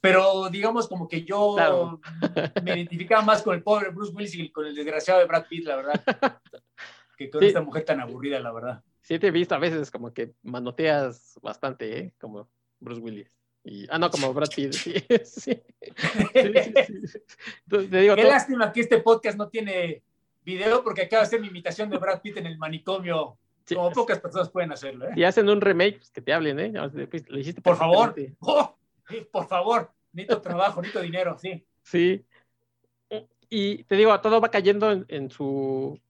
[0.00, 2.00] Pero digamos como que yo
[2.64, 5.66] me identificaba más con el pobre Bruce Willis y con el desgraciado de Brad Pitt,
[5.66, 6.02] la verdad,
[7.16, 10.12] que con esta mujer tan aburrida, la verdad sí te he visto a veces como
[10.12, 12.14] que manoteas bastante, ¿eh?
[12.18, 12.48] Como
[12.78, 13.36] Bruce Willis.
[13.62, 14.94] Y, ah, no, como Brad Pitt, sí.
[15.24, 15.62] sí,
[16.32, 20.02] Qué lástima que este podcast no tiene
[20.42, 23.36] video porque acaba de hacer mi imitación de Brad Pitt en el manicomio.
[23.68, 25.06] como pocas personas pueden hacerlo.
[25.08, 25.12] ¿eh?
[25.16, 26.72] Y hacen un remake, pues, que te hablen, ¿eh?
[26.72, 28.14] Lo hiciste por favor.
[28.40, 28.76] Oh,
[29.30, 31.62] por favor, necesito trabajo, necesito dinero, sí.
[31.82, 32.24] Sí.
[33.50, 36.00] Y te digo, todo va cayendo en su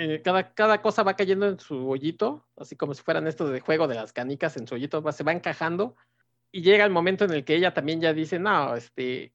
[0.00, 3.58] eh, cada, cada cosa va cayendo en su hoyito, así como si fueran estos de
[3.58, 5.96] juego de las canicas en su hoyito, se va encajando
[6.52, 9.34] y llega el momento en el que ella también ya dice, no, este,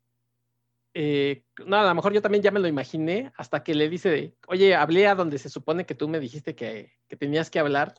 [0.94, 4.38] eh, no, a lo mejor yo también ya me lo imaginé hasta que le dice,
[4.48, 7.96] oye, hablé a donde se supone que tú me dijiste que, que tenías que hablar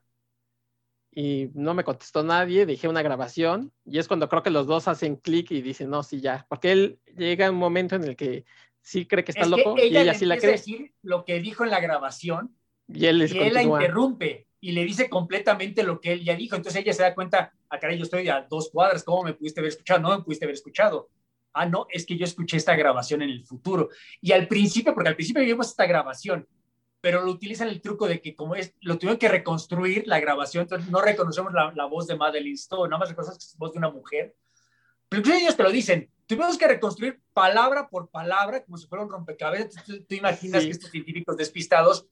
[1.10, 4.88] y no me contestó nadie, dejé una grabación y es cuando creo que los dos
[4.88, 8.46] hacen clic y dicen, no, sí, ya, porque él llega un momento en el que
[8.85, 10.53] sí cree que está loco y ella sí la cree.
[10.53, 12.55] decir lo que dijo en la grabación
[12.87, 16.55] y él, la interrumpe y le dice completamente lo que él ya dijo.
[16.55, 19.61] Entonces ella se da cuenta, ah, caray, yo estoy a dos cuadras, ¿cómo me pudiste
[19.61, 20.01] haber escuchado?
[20.01, 21.09] No me pudiste haber escuchado.
[21.55, 23.89] Ah, no, es que yo escuché esta grabación en el futuro.
[24.20, 26.47] Y al principio, porque al principio vimos esta grabación,
[27.01, 30.62] pero lo utilizan el truco de que como es, lo tuvieron que reconstruir la grabación,
[30.62, 33.72] entonces no reconocemos la, la voz de Madeline Stowe, nada más reconocemos que es voz
[33.72, 34.35] de una mujer.
[35.09, 39.05] Pero incluso ellos te lo dicen, tuvimos que reconstruir palabra por palabra, como si fuera
[39.05, 39.85] un rompecabezas.
[39.85, 42.07] Tú, imaginas que estos científicos despistados,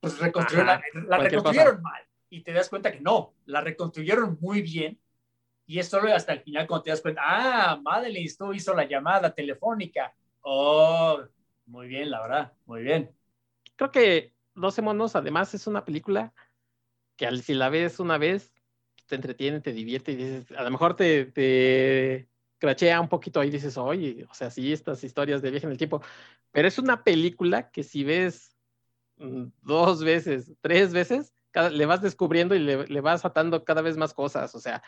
[0.00, 2.02] pues reconstruyeron, la, reconstruyeron mal.
[2.28, 4.98] Y te das cuenta que no, la reconstruyeron muy bien.
[5.66, 8.84] Y es solo hasta el final cuando te das cuenta, ah, Madeline esto hizo la
[8.84, 10.14] llamada telefónica.
[10.42, 11.20] Oh,
[11.66, 13.10] Muy bien, la verdad, muy bien.
[13.74, 16.32] Creo que 12 monos, además, es una película
[17.16, 18.52] que al, si la ves una vez,
[19.06, 22.28] te entretiene, te divierte y dices, a lo mejor te, te
[22.58, 25.78] crachea un poquito ahí dices, oye, o sea, sí, estas historias de viaje en el
[25.78, 26.02] tiempo,
[26.52, 28.56] pero es una película que si ves
[29.18, 31.32] mm, dos veces, tres veces,
[31.70, 34.82] le vas descubriendo y le, vas atando cada vez más cosas, o sea,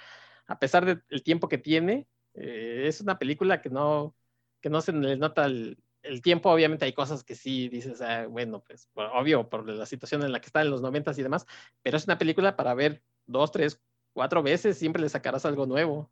[0.46, 4.14] a pesar del tiempo que tiene, eh, es una película que no,
[4.60, 8.26] que no se le nota el, el tiempo, obviamente hay cosas que sí dices, ah,
[8.26, 11.46] bueno, pues obvio por la situación en la que está en los noventas y demás,
[11.82, 13.80] pero es una película para ver dos, tres,
[14.12, 16.10] cuatro veces, siempre le sacarás algo nuevo.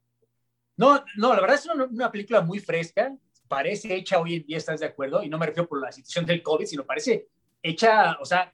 [0.77, 3.16] No, no, la verdad es una, película muy fresca,
[3.49, 5.22] parece hecha hoy en día, ¿estás de acuerdo?
[5.22, 7.29] Y no me refiero por la situación del COVID, sino parece
[7.62, 8.53] hecha, o sea,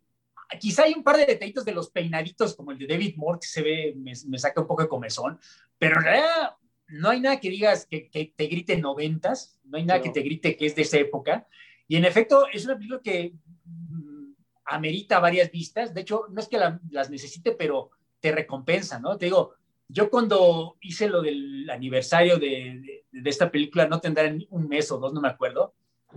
[0.61, 3.49] quizá hay un par de detallitos de los peinaditos como el de David Moore que
[3.49, 5.39] se ve, me, me saca un poco de comezón,
[5.79, 6.57] pero en realidad
[6.93, 10.57] no hay nada que digas que, te grite noventas, no hay nada que te grite
[10.57, 11.47] que es de esa época.
[11.89, 13.33] Y en efecto, es una película que
[13.65, 14.33] mm,
[14.67, 15.95] amerita varias vistas.
[15.95, 19.17] De hecho, no es que las necesite, pero te recompensa, ¿no?
[19.17, 19.55] Te digo,
[19.89, 25.13] yo cuando hice lo del aniversario de, esta película, no tendrá un mes o dos,
[25.13, 25.75] no me acuerdo,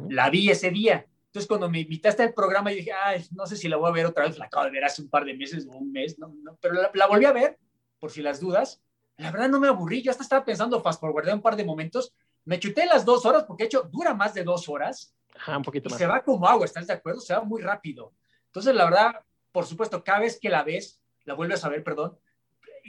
[0.10, 1.06] la vi ese día.
[1.28, 3.94] Entonces, cuando me invitaste al programa, yo dije, ay, no sé si la voy a
[3.94, 6.18] ver otra vez, la acabo de ver hace un par de meses o un mes,
[6.18, 7.58] no, pero la, la volví a ver,
[8.00, 8.82] por si las dudas,
[9.18, 12.14] la verdad no me aburrí, yo hasta estaba pensando fast forward un par de momentos,
[12.44, 15.16] me chuté las dos horas porque de hecho dura más de dos horas.
[15.36, 16.00] Ajá, un poquito y más.
[16.00, 17.20] Se va como agua, ¿estás de acuerdo?
[17.20, 18.14] Se va muy rápido.
[18.48, 22.18] Entonces, la verdad, por supuesto, cada vez que la ves, la vuelves a ver, perdón,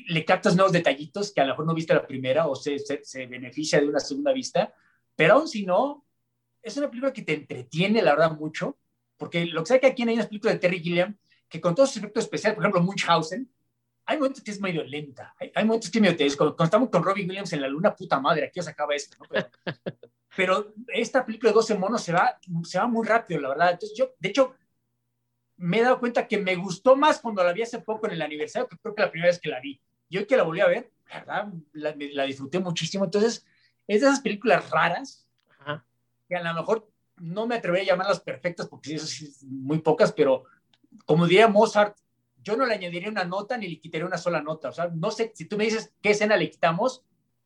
[0.08, 3.26] le captas nuevos detallitos que a lo mejor no viste la primera o se, se,
[3.26, 4.72] beneficia de una segunda vista,
[5.14, 6.04] pero aún si no,
[6.62, 8.76] es una película que te entretiene, la verdad, mucho,
[9.16, 11.16] porque lo que sé que aquí hay una película de Terry Gilliam
[11.48, 13.48] que con todos sus efectos especiales, por ejemplo, Munchausen,
[14.04, 16.36] hay momentos que es medio lenta, hay, momentos que es medio tenso.
[16.36, 19.74] Cuando, estamos con Robin Williams en la luna, puta madre, aquí se acaba esto, ¿no?
[20.36, 23.72] Pero, esta película de 12 monos se va, se va muy rápido, la verdad.
[23.72, 24.54] Entonces, yo, de hecho,
[25.56, 28.22] me he dado cuenta que me gustó más cuando la vi hace poco en el
[28.22, 29.80] aniversario, que creo que la primera vez que la vi.
[30.08, 33.04] Yo que la volví a ver, la verdad, la, disfruté muchísimo.
[33.04, 33.46] Entonces,
[33.86, 35.26] es de esas películas raras,
[36.28, 40.12] que a lo mejor no me atrevería a llamarlas perfectas, porque eso sí, muy pocas,
[40.12, 40.44] pero
[41.04, 41.96] como diría Mozart,
[42.42, 44.68] yo no le añadiría una nota ni le quitaría una sola nota.
[44.68, 47.04] O sea, no sé, si tú me dices qué escena le quitamos,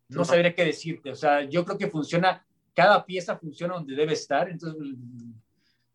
[0.09, 1.11] no sabría qué decirte.
[1.11, 2.45] O sea, yo creo que funciona,
[2.75, 4.51] cada pieza funciona donde debe estar.
[4.51, 4.95] Entonces,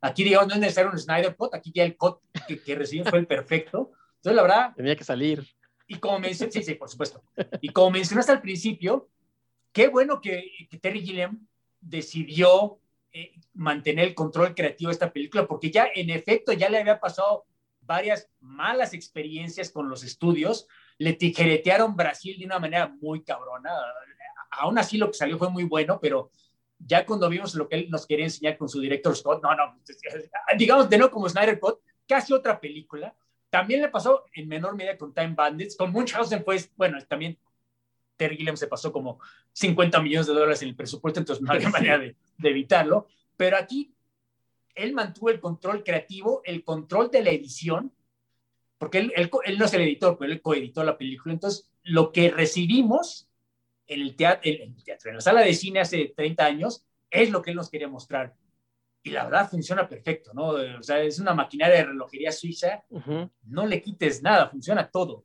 [0.01, 3.03] aquí, digamos, no es necesario un Snyder Cut, aquí ya el cut que, que recibí
[3.03, 3.91] fue el perfecto.
[4.15, 4.73] Entonces, la verdad.
[4.75, 5.54] Tenía que salir.
[5.87, 7.23] Y como mencionaste, sí, sí, por supuesto.
[7.61, 9.09] Y como mencionaste al principio,
[9.71, 11.47] qué bueno que, Terry Gilliam
[11.79, 12.79] decidió
[13.11, 16.99] eh, mantener el control creativo de esta película, porque ya en efecto ya le había
[16.99, 17.45] pasado
[17.81, 20.67] varias malas experiencias con los estudios,
[20.97, 23.69] le tijeretearon Brasil de una manera muy cabrona.
[24.51, 26.31] Aún así lo que salió fue muy bueno, pero
[26.79, 29.79] ya cuando vimos lo que él nos quería enseñar con su director Scott, no, no,
[30.57, 33.15] digamos de no como Snyder Cut, casi otra película.
[33.55, 37.37] También le pasó en menor medida con Time Bandits, con Munchausen pues, bueno, también
[38.17, 39.19] Terry Gilliam se pasó como
[39.53, 43.07] 50 millones de dólares en el presupuesto, entonces no había manera de, de evitarlo.
[43.37, 43.93] Pero aquí
[44.75, 47.93] él mantuvo el control creativo, el control de la edición,
[48.77, 51.33] porque él, él, no es el editor, pero él coeditó la película.
[51.33, 53.29] Entonces, lo que recibimos
[53.87, 57.29] en el, teatro, en el teatro, en la sala de cine hace 30 años, es
[57.31, 58.35] lo que él nos quería mostrar.
[59.05, 60.47] Y la verdad funciona perfecto, ¿no?
[60.47, 62.83] O sea, es una maquinaria de relojería suiza,
[63.43, 65.23] no le quites nada, funciona todo.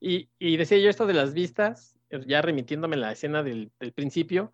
[0.00, 1.94] Y, y, decía yo esto de las vistas,
[2.26, 4.50] ya remitiéndome a la escena del, del principio,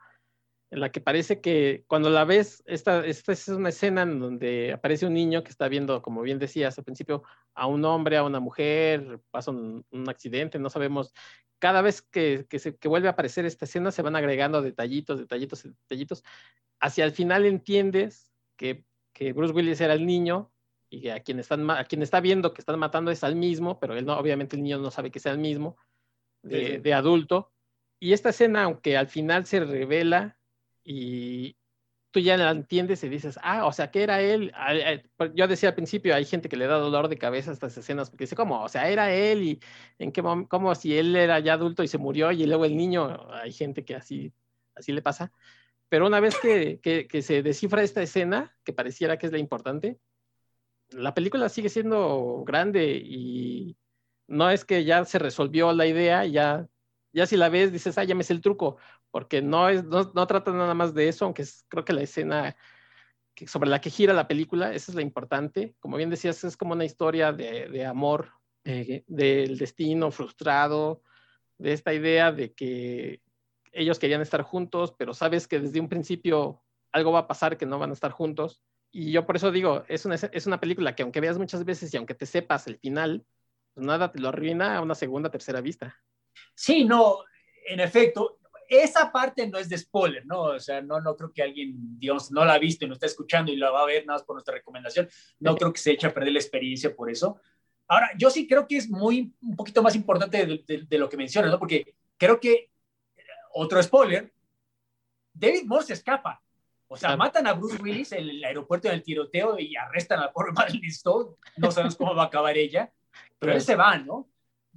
[0.71, 4.73] en la que parece que cuando la ves, esta, esta es una escena en donde
[4.73, 7.23] aparece un niño que está viendo, como bien decías al principio,
[7.55, 11.13] a un hombre, a una mujer, pasa un, accidente, no sabemos.
[11.61, 15.21] Cada vez que, que, se, que vuelve a aparecer esta escena se van agregando detallitos,
[15.21, 16.25] detallitos, detallitos.
[16.81, 20.51] Hacia el final entiendes que, que Bruce Willis era el niño
[20.89, 23.79] y que a quien, están, a quien está viendo que están matando es al mismo,
[23.79, 25.77] pero él no, obviamente el niño no sabe que sea el mismo,
[26.43, 27.53] de, de adulto.
[28.01, 30.39] Y esta escena, aunque al final se revela
[30.83, 31.57] y
[32.11, 34.53] tú ya la entiendes y dices, ah, o sea, que era él.
[35.17, 37.77] Pues, yo decía al principio, hay gente que le da dolor de cabeza a estas
[37.77, 38.63] escenas porque dice, ¿cómo?
[38.63, 39.61] O sea, era él y
[39.99, 42.77] en qué momento, como si él era ya adulto y se murió y luego el
[42.77, 44.33] niño, hay gente que así,
[44.75, 45.33] así le pasa.
[45.89, 49.39] Pero una vez que, que, que se descifra esta escena, que pareciera que es la
[49.39, 49.99] importante,
[50.91, 53.77] la película sigue siendo grande y
[54.27, 56.69] no es que ya se resolvió la idea, ya,
[57.13, 58.79] ya si la ves dices, ah, ya me sé el truco,
[59.11, 62.03] porque no, es, no, no trata nada más de eso, aunque es, creo que la
[62.03, 62.57] escena
[63.47, 65.75] sobre la que gira la película, esa es la importante.
[65.81, 68.33] Como bien decías, es como una historia de, de amor,
[68.65, 71.03] eh, del destino frustrado,
[71.59, 73.23] de esta idea de que
[73.73, 77.67] ellos querían estar juntos, pero sabes que desde un principio algo va a pasar que
[77.67, 78.63] no van a estar juntos.
[78.91, 81.95] Y yo por eso digo, es una, es una película que aunque veas muchas veces
[81.95, 83.25] y aunque te sepas el final,
[83.73, 85.97] pues nada te lo arruina a una segunda, tercera vista.
[86.55, 87.19] Sí, no,
[87.69, 88.40] en efecto,
[88.71, 90.43] esa parte no es de spoiler, ¿no?
[90.43, 93.07] O sea, no, no creo que alguien, digamos, no la ha visto y no está
[93.07, 95.09] escuchando y la va a ver nada más por nuestra recomendación.
[95.41, 97.41] No creo que se eche a perder la experiencia por eso.
[97.89, 101.17] Ahora, yo sí creo que es muy, un poquito más importante de, de, lo que
[101.17, 101.59] mencionas, ¿no?
[101.59, 102.71] Porque creo que,
[103.55, 104.33] otro spoiler,
[105.35, 106.41] David Moore se escapa.
[106.87, 110.33] O sea, matan a Bruce Willis en el aeropuerto del tiroteo y arrestan a la
[110.33, 111.31] pobre Madeline Stone.
[111.57, 112.93] No sabemos cómo va a acabar ella,
[113.41, 114.30] pero él se va, ¿no?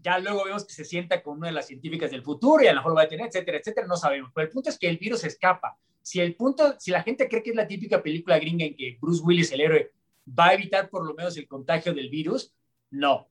[0.04, 2.74] Ya luego vemos que se sienta con una de las científicas del futuro y a
[2.74, 4.32] lo mejor lo va a tener, etcétera, etcétera, no sabemos.
[4.36, 5.78] Pero el punto es que el virus escapa.
[6.02, 8.98] Si el punto, si la gente cree que es la típica película gringa en que
[9.00, 9.92] Bruce Willis, el héroe,
[10.28, 12.54] va a evitar por lo menos el contagio del virus,
[12.92, 13.30] no,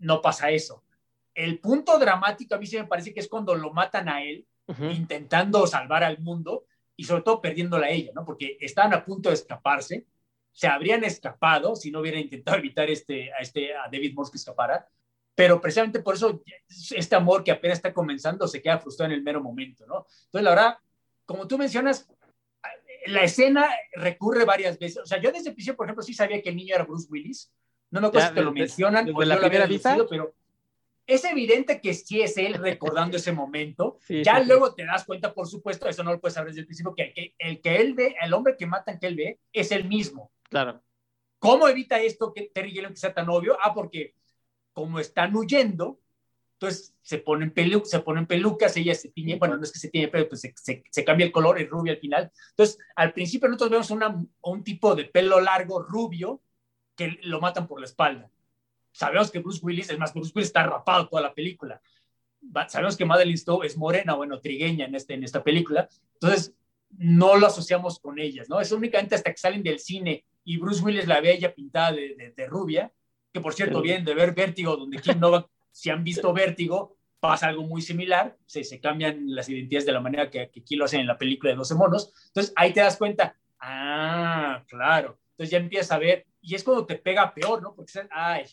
[0.00, 0.82] no pasa eso.
[1.34, 4.46] El punto dramático a mí sí me parece que es cuando lo matan a él,
[4.90, 6.64] intentando salvar al mundo
[6.96, 8.24] y sobre todo perdiéndola a ella, ¿no?
[8.24, 10.06] Porque estaban a punto de escaparse,
[10.52, 14.38] se habrían escapado si no hubieran intentado evitar este, a, este, a David Morse que
[14.38, 14.88] escapara,
[15.34, 16.42] pero precisamente por eso
[16.90, 20.06] este amor que apenas está comenzando se queda frustrado en el mero momento, ¿no?
[20.26, 20.78] Entonces, la verdad,
[21.24, 22.08] como tú mencionas,
[23.06, 25.02] la escena recurre varias veces.
[25.02, 27.08] O sea, yo desde el principio, por ejemplo, sí sabía que el niño era Bruce
[27.10, 27.52] Willis,
[27.90, 30.34] no me acuerdo si te lo mencionan o la primera vista, pero
[31.06, 33.98] es evidente que sí es él recordando ese momento.
[34.08, 36.94] ya luego te das cuenta, por supuesto, eso no lo puedes saber desde el principio,
[36.94, 40.30] que el, que él ve, el hombre que matan que él ve, es el mismo.
[40.48, 40.82] Claro.
[41.38, 43.58] ¿Cómo evita esto que Terry Gilliam sea tan obvio?
[43.60, 44.14] Ah, porque
[44.72, 46.00] como están huyendo,
[46.54, 49.90] entonces se ponen, pelu se ponen pelucas, ella se tiñe, bueno, no es que se
[49.90, 52.30] tiñe, pero pues se, cambia el color, es rubio al final.
[52.50, 56.40] Entonces, al principio nosotros vemos una, un tipo de pelo largo, rubio,
[56.94, 58.30] que lo matan por la espalda.
[58.92, 61.80] Sabemos que Bruce Willis, es más, Bruce Willis está rapado toda la película.
[62.68, 65.88] Sabemos que Madeline Stowe es morena, bueno, trigueña en, este, en esta película.
[66.14, 66.54] Entonces,
[66.98, 68.60] no lo asociamos con ellas, ¿no?
[68.60, 72.34] Es únicamente hasta que salen del cine y Bruce Willis la ve ella pintada de,
[72.36, 72.92] de, rubia,
[73.32, 77.48] que por cierto, vienen de ver Vértigo, donde Kim Novak, si han visto Vértigo, pasa
[77.48, 80.84] algo muy similar, se, se cambian las identidades de la manera que, que aquí lo
[80.84, 82.12] hacen en la película de 12 monos.
[82.26, 85.18] Entonces, ahí te das cuenta, ah, claro.
[85.30, 87.74] Entonces ya empiezas a ver, y es cuando te pega peor, ¿no?
[87.74, 88.44] Porque, ay,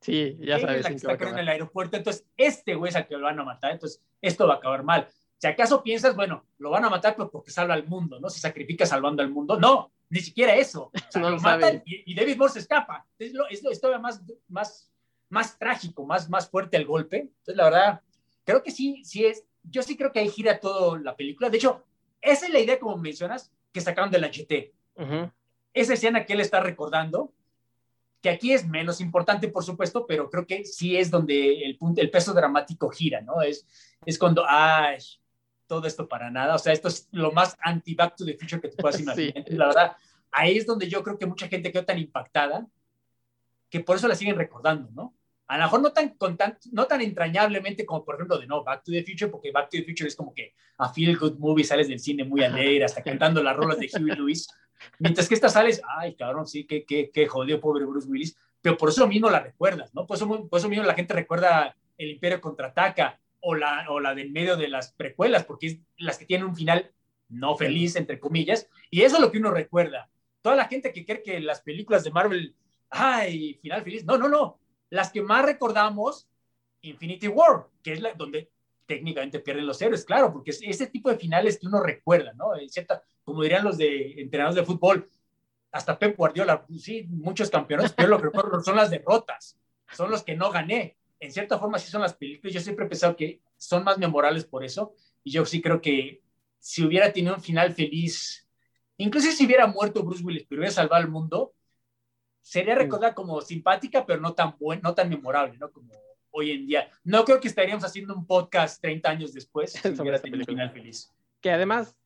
[0.00, 0.78] Sí, ya sabes.
[0.86, 3.40] Es la que está en el aeropuerto, entonces este güey es al que lo van
[3.40, 5.08] a matar, entonces esto va a acabar mal.
[5.38, 8.30] Si acaso piensas, bueno, lo van a matar pues, porque salva al mundo, ¿no?
[8.30, 9.58] Se sacrifica salvando al mundo.
[9.58, 10.90] No, ni siquiera eso.
[11.14, 13.06] no lo, matan y, David Moore se escapa.
[13.18, 14.90] Es, lo, es, todavía más, más,
[15.28, 17.18] más trágico, más, más fuerte el golpe.
[17.18, 18.00] Entonces, la verdad,
[18.44, 19.44] creo que sí, sí es.
[19.62, 21.50] Yo sí creo que ahí gira toda la película.
[21.50, 21.84] De hecho,
[22.20, 24.72] esa es la idea, como mencionas, que sacaron de la GT.
[25.74, 27.32] Esa escena que él está recordando,
[28.22, 32.00] que aquí es menos importante, por supuesto, pero creo que sí es donde el, punto,
[32.00, 33.42] el peso dramático gira, ¿no?
[33.42, 33.66] Es,
[34.06, 34.98] es cuando, ay,
[35.66, 38.68] todo esto para nada, o sea, esto es lo más anti-Back to the Future que
[38.68, 39.44] te puedas imaginar.
[39.48, 39.96] La verdad,
[40.30, 42.66] ahí es donde yo creo que mucha gente quedó tan impactada
[43.68, 45.14] que por eso la siguen recordando, ¿no?
[45.48, 48.64] A lo mejor no tan, con tan, no tan entrañablemente como, por ejemplo, de no,
[48.64, 51.38] Back to the Future, porque Back to the Future es como que a feel good
[51.38, 54.48] movie, sales del cine muy alegre, hasta cantando las rolas de Huey Lewis.
[54.98, 58.36] Mientras que esta sales, ay, cabrón, sí, qué, qué, qué jodido, pobre Bruce Willis.
[58.60, 60.06] Pero por eso mismo la recuerdas, ¿no?
[60.06, 63.18] Por eso, por eso mismo la gente recuerda El Imperio contraataca
[63.48, 66.56] o la, o la del medio de las precuelas, porque es las que tienen un
[66.56, 66.90] final
[67.28, 68.68] no feliz, entre comillas.
[68.90, 70.10] Y eso es lo que uno recuerda.
[70.42, 72.56] Toda la gente que cree que las películas de Marvel,
[72.90, 74.04] ay, final feliz.
[74.04, 74.58] No, no, no.
[74.90, 76.28] Las que más recordamos,
[76.82, 78.50] Infinity War, que es la, donde
[78.84, 82.56] técnicamente pierden los héroes, claro, porque es ese tipo de finales que uno recuerda, ¿no?
[82.56, 85.08] En cierta, como dirían los de entrenadores de fútbol,
[85.70, 89.56] hasta Pep Guardiola, sí, muchos campeones, pero lo que recuerdo son las derrotas,
[89.92, 90.96] son los que no gané.
[91.18, 94.44] En cierta forma sí son las películas, yo siempre he pensado que son más memorables
[94.44, 94.94] por eso,
[95.24, 96.22] y yo sí creo que
[96.58, 98.48] si hubiera tenido un final feliz,
[98.96, 101.54] incluso si hubiera muerto Bruce Willis, pero hubiera salvado al mundo,
[102.40, 105.70] sería recordada como simpática, pero no tan buen, no tan memorable, ¿no?
[105.72, 105.92] Como
[106.30, 106.88] hoy en día.
[107.02, 110.70] No creo que estaríamos haciendo un podcast 30 años después si hubiera tenido un final
[110.70, 111.12] feliz.
[111.40, 111.96] Que además,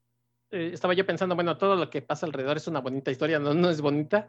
[0.51, 3.55] eh, estaba yo pensando, bueno, todo lo que pasa alrededor es una bonita historia, no,
[3.55, 4.29] no es bonita,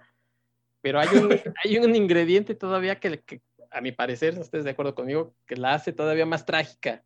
[0.81, 1.29] pero hay un,
[1.63, 3.41] hay un ingrediente todavía que, que,
[3.71, 7.03] a mi parecer, ustedes de acuerdo conmigo, que la hace todavía más trágica,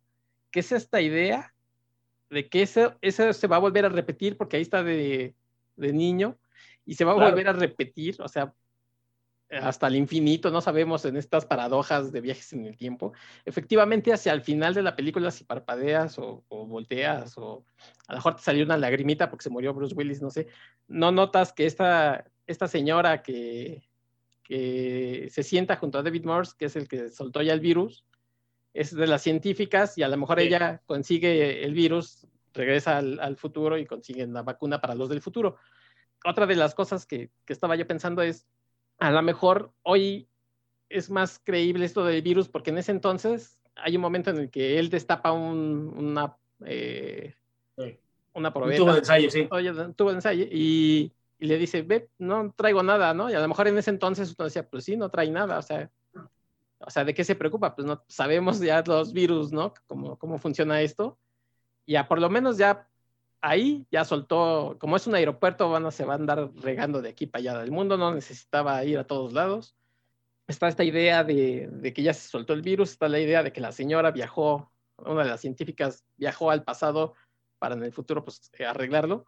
[0.50, 1.54] que es esta idea
[2.30, 5.34] de que eso, eso se va a volver a repetir porque ahí está de,
[5.76, 6.36] de niño
[6.84, 8.52] y se va a volver a repetir, o sea,
[9.48, 13.12] hasta el infinito, no sabemos en estas paradojas de viajes en el tiempo.
[13.44, 17.64] Efectivamente, hacia el final de la película, si parpadeas o, volteas o
[18.08, 20.48] a lo mejor te salió una lagrimita porque se murió Bruce Willis, no sé,
[20.88, 23.85] no notas que esta, esta señora que,
[24.46, 28.04] que se sienta junto a David Morse, que es el que soltó ya el virus,
[28.72, 33.76] es de las científicas y a lo mejor ella consigue el virus regresa al, futuro
[33.76, 35.56] y consiguen la vacuna para los del futuro.
[36.24, 38.46] Otra de las cosas que, que estaba yo pensando es,
[38.98, 40.28] a lo mejor hoy
[40.88, 44.50] es más creíble esto del virus porque en ese entonces hay un momento en el
[44.50, 47.34] que él destapa un, una, eh,
[48.32, 48.78] una probeta.
[48.78, 49.46] tubo de ensayo, sí.
[49.50, 53.30] Oye, tubo de ensayo y, y, le dice, ve, no traigo nada, ¿no?
[53.30, 55.62] Y a lo mejor en ese entonces uno decía, pues sí, no trae nada, o
[55.62, 55.90] sea,
[56.78, 57.74] o sea, ¿de qué se preocupa?
[57.74, 59.72] Pues no sabemos ya los virus, ¿no?
[59.86, 61.18] Cómo, cómo funciona esto.
[61.86, 62.86] Ya por lo menos ya
[63.40, 67.10] ahí ya soltó, como es un aeropuerto, van a, se va a andar regando de
[67.10, 69.76] aquí para allá del mundo, no necesitaba ir a todos lados.
[70.48, 73.52] Está esta idea de, de, que ya se soltó el virus, está la idea de
[73.52, 77.14] que la señora viajó, una de las científicas viajó al pasado
[77.58, 79.26] para en el futuro pues arreglarlo.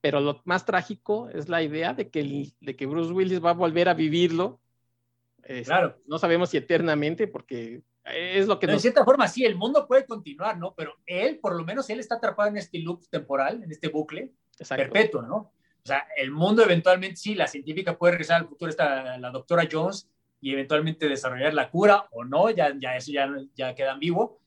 [0.00, 3.54] Pero lo más trágico es la idea de que, de que Bruce Willis va a
[3.54, 4.60] volver a vivirlo
[5.64, 5.96] claro.
[6.06, 8.66] No sabemos si eternamente, porque es lo que...
[8.66, 10.74] De cierta forma, sí, el mundo puede continuar, ¿no?
[10.74, 14.32] Pero él, por lo menos, él está atrapado en este loop temporal, en este bucle
[14.68, 15.36] perpetuo, ¿no?
[15.82, 19.66] O sea, el mundo eventualmente, sí, la científica puede regresar al futuro, está la doctora
[19.70, 20.10] Jones,
[20.42, 24.39] y eventualmente desarrollar la cura o no, ya, ya eso ya, ya queda en vivo.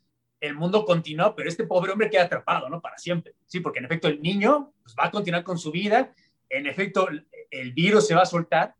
[0.43, 2.81] El mundo continúa, pero este pobre hombre queda atrapado, ¿no?
[2.81, 3.35] Para siempre.
[3.45, 6.13] Sí, porque en efecto el niño pues, va a continuar con su vida,
[6.49, 7.07] en efecto
[7.49, 8.75] el virus se va a soltar,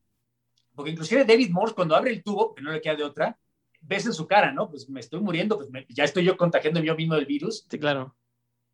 [0.76, 3.38] porque inclusive David Morse cuando abre el tubo, que no le queda de otra,
[3.82, 4.70] ves en su cara, ¿no?
[4.70, 7.66] Pues me estoy muriendo, pues ya estoy yo contagiando yo mismo del virus.
[7.70, 8.16] Sí, claro.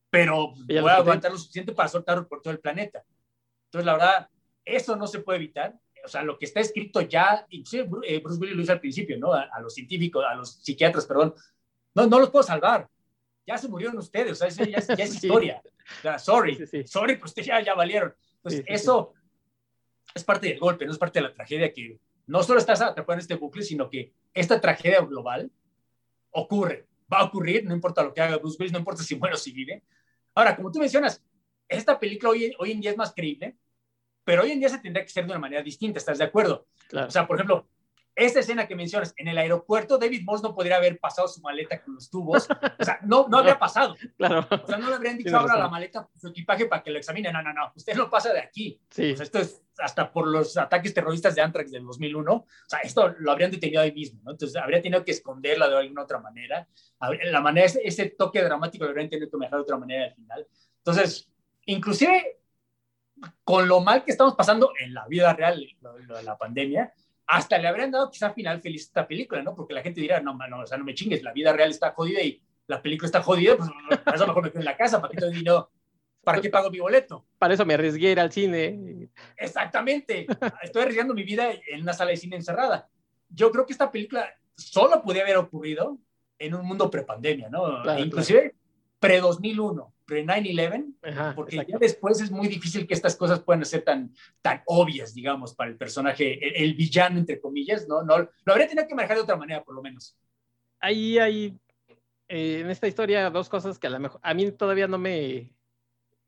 [0.09, 3.03] Pero voy a aguantar lo suficiente para soltarlo por todo el planeta.
[3.65, 4.29] Entonces, la verdad,
[4.65, 5.79] eso no se puede evitar.
[6.03, 9.17] O sea, lo que está escrito ya, inclusive eh, Bruce Willis lo hizo al principio,
[9.19, 9.33] ¿no?
[9.33, 11.35] A, los científicos, a los psiquiatras, perdón.
[11.95, 12.89] No, no los puedo salvar.
[13.45, 15.61] Ya se murieron ustedes, o sea, eso ya, es historia.
[15.99, 18.13] O sea, sorry, sorry, pues ustedes ya, ya valieron.
[18.41, 19.13] Pues eso,
[20.13, 23.13] es parte del golpe, no es parte de la tragedia que no solo estás atrapado
[23.13, 25.51] en este bucle, sino que esta tragedia global
[26.31, 29.35] ocurre, va a ocurrir, no importa lo que haga Bruce Willis, no importa si muere
[29.35, 29.83] o si vive.
[30.35, 31.23] Ahora, como tú mencionas,
[31.67, 33.57] esta película hoy, hoy en día es más creíble,
[34.23, 36.67] pero hoy en día se tendría que hacer de una manera distinta, ¿estás de acuerdo?
[36.93, 37.67] O sea, por ejemplo,
[38.19, 41.81] esta escena que mencionas, en el aeropuerto, David Moss no podría haber pasado su maleta
[41.81, 42.47] con los tubos.
[42.79, 43.95] O sea, no, no habría pasado.
[44.17, 44.45] Claro.
[44.49, 47.31] O sea, no le habrían dicho ahora la maleta, su equipaje para que lo examine.
[47.31, 47.71] No, no, no.
[47.73, 48.81] Usted no pasa de aquí.
[48.89, 49.13] Sí.
[49.13, 52.33] O sea, esto es hasta por los ataques terroristas de Antrax del 2001.
[52.33, 54.31] O sea, esto lo habrían detenido ahí mismo, ¿no?
[54.31, 56.67] Entonces, habría tenido que esconderla de alguna otra manera.
[57.23, 60.47] La manera, ese, toque dramático lo habrían tenido que manejar de otra manera al final.
[60.77, 61.31] Entonces,
[61.65, 62.41] inclusive
[63.43, 66.93] con lo mal que estamos pasando en la vida real, lo de la pandemia,
[67.31, 69.55] hasta le habrían dado quizá final feliz esta película, ¿no?
[69.55, 71.91] Porque la gente dirá, no, no, o sea, no me chingues, la vida real está
[71.91, 73.69] jodida y la película está jodida, pues
[74.03, 75.69] para eso mejor me quedo en la casa, ¿para qué te dinero?
[76.23, 77.23] ¿Para qué pago mi boleto?
[77.37, 79.09] Para eso me arriesgué ir al cine.
[79.37, 80.25] Exactamente.
[80.63, 82.89] Estoy arriesgando mi vida en una sala de cine encerrada.
[83.29, 85.99] Yo creo que esta película solo podía haber ocurrido
[86.39, 87.83] en un mundo prepandemia, ¿no?
[87.83, 88.55] Claro, Inclusive
[88.99, 94.63] pre-2001 pre-9-11, porque ya después es muy difícil que estas cosas puedan ser tan, tan
[94.65, 98.01] obvias, digamos, para el personaje, el, villano, entre comillas, ¿no?
[98.01, 100.17] no Lo habría tenido que manejar de otra manera, por lo menos.
[100.79, 101.57] Ahí hay,
[102.27, 105.53] eh, en esta historia, dos cosas que a lo mejor, a mí todavía no me,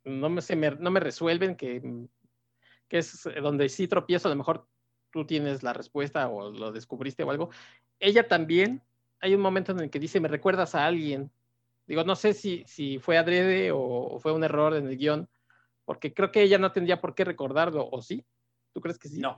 [0.03, 1.81] no me, se me, no me resuelven, que,
[2.87, 4.67] que es donde sí tropiezo, a lo mejor
[5.11, 7.49] tú tienes la respuesta o lo descubriste o algo.
[7.99, 8.83] Ella también,
[9.19, 11.31] hay un momento en el que dice, me recuerdas a alguien,
[11.91, 15.27] Digo, no sé si, si fue adrede o fue un error en el guion,
[15.83, 18.25] porque creo que ella no tendría por qué recordarlo, ¿o sí?
[18.71, 19.19] ¿Tú crees que sí?
[19.19, 19.35] No,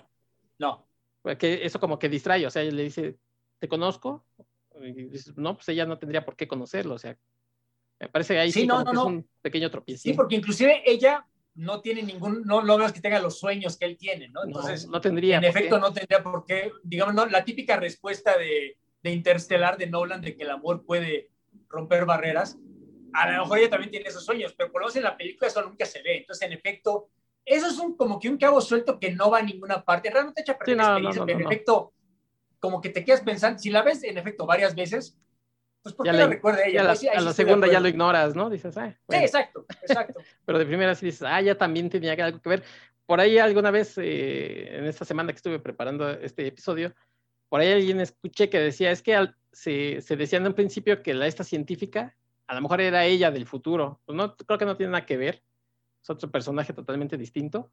[0.60, 0.88] no.
[1.24, 3.18] Porque eso como que distrae, o sea, ella le dice,
[3.58, 4.28] ¿te conozco?
[4.80, 7.18] Y dices, no, pues ella no tendría por qué conocerlo, o sea,
[8.00, 10.04] me parece ahí sí, no, no, es un pequeño tropiezo.
[10.04, 11.26] Sí, porque inclusive ella
[11.56, 14.44] no tiene ningún, no logras que tenga los sueños que él tiene, ¿no?
[14.44, 15.38] Entonces, no, tendría.
[15.38, 19.88] En efecto, no tendría por qué, digamos, no, la típica respuesta de, de Interstellar de
[19.88, 21.33] Nolan de que el amor puede
[21.74, 22.58] romper barreras.
[23.14, 25.48] A lo mejor ella también tiene esos sueños, pero por lo menos en la película
[25.48, 26.18] eso nunca se ve.
[26.18, 27.10] Entonces, en efecto,
[27.46, 30.10] eso es un, como que un cabo suelto que no va a ninguna parte.
[30.10, 31.94] Realmente echa perder la experiencia, pero en efecto,
[32.60, 35.18] como que te quedas pensando, si la ves en efecto varias veces,
[35.82, 36.86] pues ¿por qué la recuerda ella?
[36.86, 38.50] Pues a la segunda ya lo ignoras, ¿no?
[38.50, 40.22] Dices, ah, Sí, exacto, exacto.
[40.46, 42.64] pero de primera sí dices, ah, ya también tenía algo que ver.
[43.06, 46.96] Por ahí alguna vez, eh, en esta semana que estuve preparando este episodio,
[47.50, 49.14] por ahí alguien escuché que decía, es que
[49.54, 52.16] se, se, decía en un principio que la, esta científica,
[52.48, 54.02] a lo mejor era ella del futuro.
[54.06, 55.42] Pues no, creo que no tiene nada que ver.
[56.02, 57.72] Es otro personaje totalmente distinto.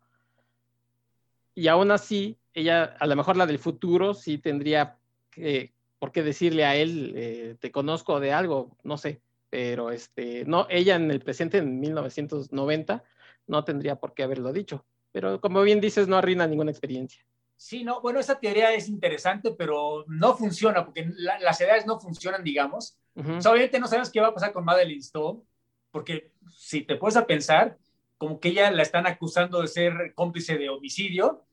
[1.55, 4.99] Y aún así, ella, a lo mejor la del futuro, sí tendría
[5.31, 9.21] que, por qué decirle a él, eh, te conozco de algo, no sé.
[9.51, 13.03] Pero este, no, ella en el presente, en 1990,
[13.49, 14.85] no tendría por qué haberlo dicho.
[15.13, 17.25] Pero como bien dices, no arruina ninguna experiencia.
[17.61, 22.43] Sí, no, bueno, esa teoría es interesante, pero no funciona, porque las edades no funcionan,
[22.43, 22.97] digamos.
[23.15, 25.43] obviamente no sabemos qué va a pasar con Madeline Stowe,
[25.91, 27.77] porque si te puedes a pensar,
[28.17, 31.45] como que ella la están acusando de ser cómplice de homicidio,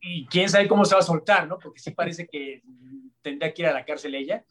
[0.00, 1.58] y, quién sabe cómo se va a soltar, ¿no?
[1.58, 2.62] Porque sí parece que
[3.20, 4.46] tendría que ir a la cárcel ella.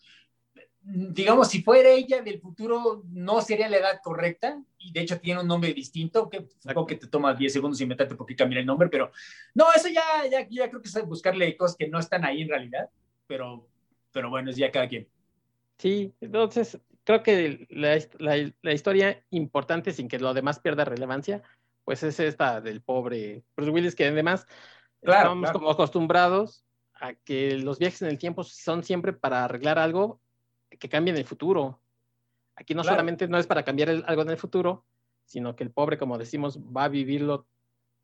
[0.88, 5.42] Digamos, si fuera ella del futuro, no sería la edad correcta, y de hecho tiene
[5.42, 8.68] un nombre distinto, que supongo que te toma 10 segundos inventarte por qué cambiar el
[8.68, 9.12] nombre, pero
[9.56, 12.50] no, eso ya, ya, ya creo que es buscarle cosas que no están ahí en
[12.50, 12.90] realidad,
[13.26, 13.68] pero,
[14.12, 15.08] pero bueno, es ya cada quien.
[15.80, 21.42] Sí, entonces creo que la, la, la historia importante, sin que lo demás pierda relevancia,
[21.84, 24.46] pues es esta del pobre Bruce Willis, que además
[25.02, 30.22] estamos como acostumbrados a que los viajes en el tiempo son siempre para arreglar algo
[30.78, 31.80] que cambie en el futuro.
[32.56, 34.86] Aquí no solamente no es para cambiar algo en el futuro,
[35.26, 37.48] sino que el pobre, como decimos, va a vivirlo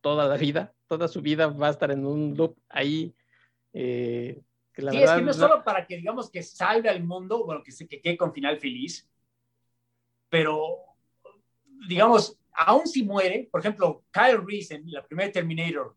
[0.01, 3.13] toda la vida, toda su vida va a estar en un loop ahí.
[3.73, 4.41] Eh,
[4.75, 7.71] sí, es que no es solo para que digamos que salve al mundo, bueno, que
[7.71, 9.07] se que quede con final feliz,
[10.29, 10.79] pero
[11.87, 15.95] digamos, aún si muere, por ejemplo, Kyle Reese en la primera Terminator,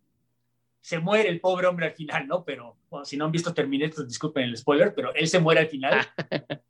[0.85, 2.45] se muere el pobre hombre al final, ¿no?
[2.45, 6.07] Pero si no han visto Terminator, disculpen el spoiler, pero él se muere al final.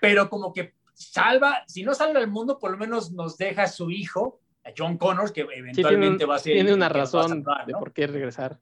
[0.00, 3.66] pero como que salva, si no salva al mundo, por lo menos nos deja a
[3.66, 6.52] su hijo, a John Connors, que eventualmente va a ser...
[6.52, 8.60] Tiene una razón de por qué regresar.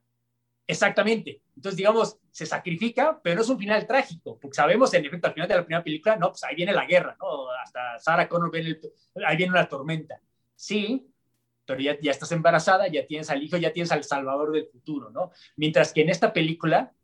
[0.66, 1.42] Exactamente.
[1.54, 5.34] Entonces, digamos, se sacrifica, pero no es un final trágico, porque sabemos, en efecto, al
[5.34, 7.50] final de la primera película, no, pues ahí viene la guerra, ¿no?
[7.62, 8.78] Hasta Sarah Connor viene,
[9.26, 10.18] ahí viene una tormenta
[10.58, 11.08] sí,
[11.68, 15.10] pero ya, ya estás embarazada, ya tienes al hijo, ya tienes al salvador del futuro,
[15.10, 15.32] ¿no?
[15.56, 16.94] Mientras que en esta película,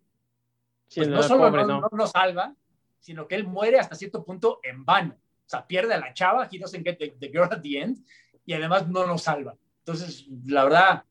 [0.94, 2.06] pues no, solo no, no.
[2.06, 2.54] salva,
[2.98, 5.16] sino que él muere hasta cierto punto en vano.
[5.16, 7.98] O sea, pierde a la chava, he doesn't get the, girl at the end,
[8.46, 9.54] y además no nos salva.
[9.80, 11.04] Entonces, la verdad,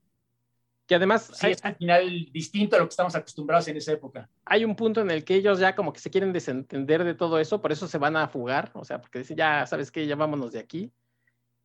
[0.88, 4.28] que además sí, es un final distinto a lo que estamos acostumbrados en esa época.
[4.46, 7.38] Hay un punto en el que ellos ya como que se quieren desentender de todo
[7.38, 10.16] eso, por eso se van a fugar, o sea, porque dicen, ya sabes que ya
[10.16, 10.92] vámonos de aquí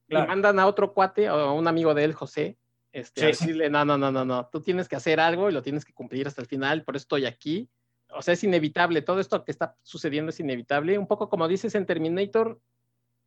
[0.08, 2.56] le mandan a otro cuate o a un amigo de él, José,
[2.92, 5.62] este, a decirle, no, no, no, no, no, tú tienes que hacer algo y lo
[5.62, 7.68] tienes que cumplir hasta el final, por eso estoy aquí.
[8.10, 10.98] O sea, es inevitable, todo esto que está sucediendo es inevitable.
[10.98, 12.58] Un poco como dices en Terminator,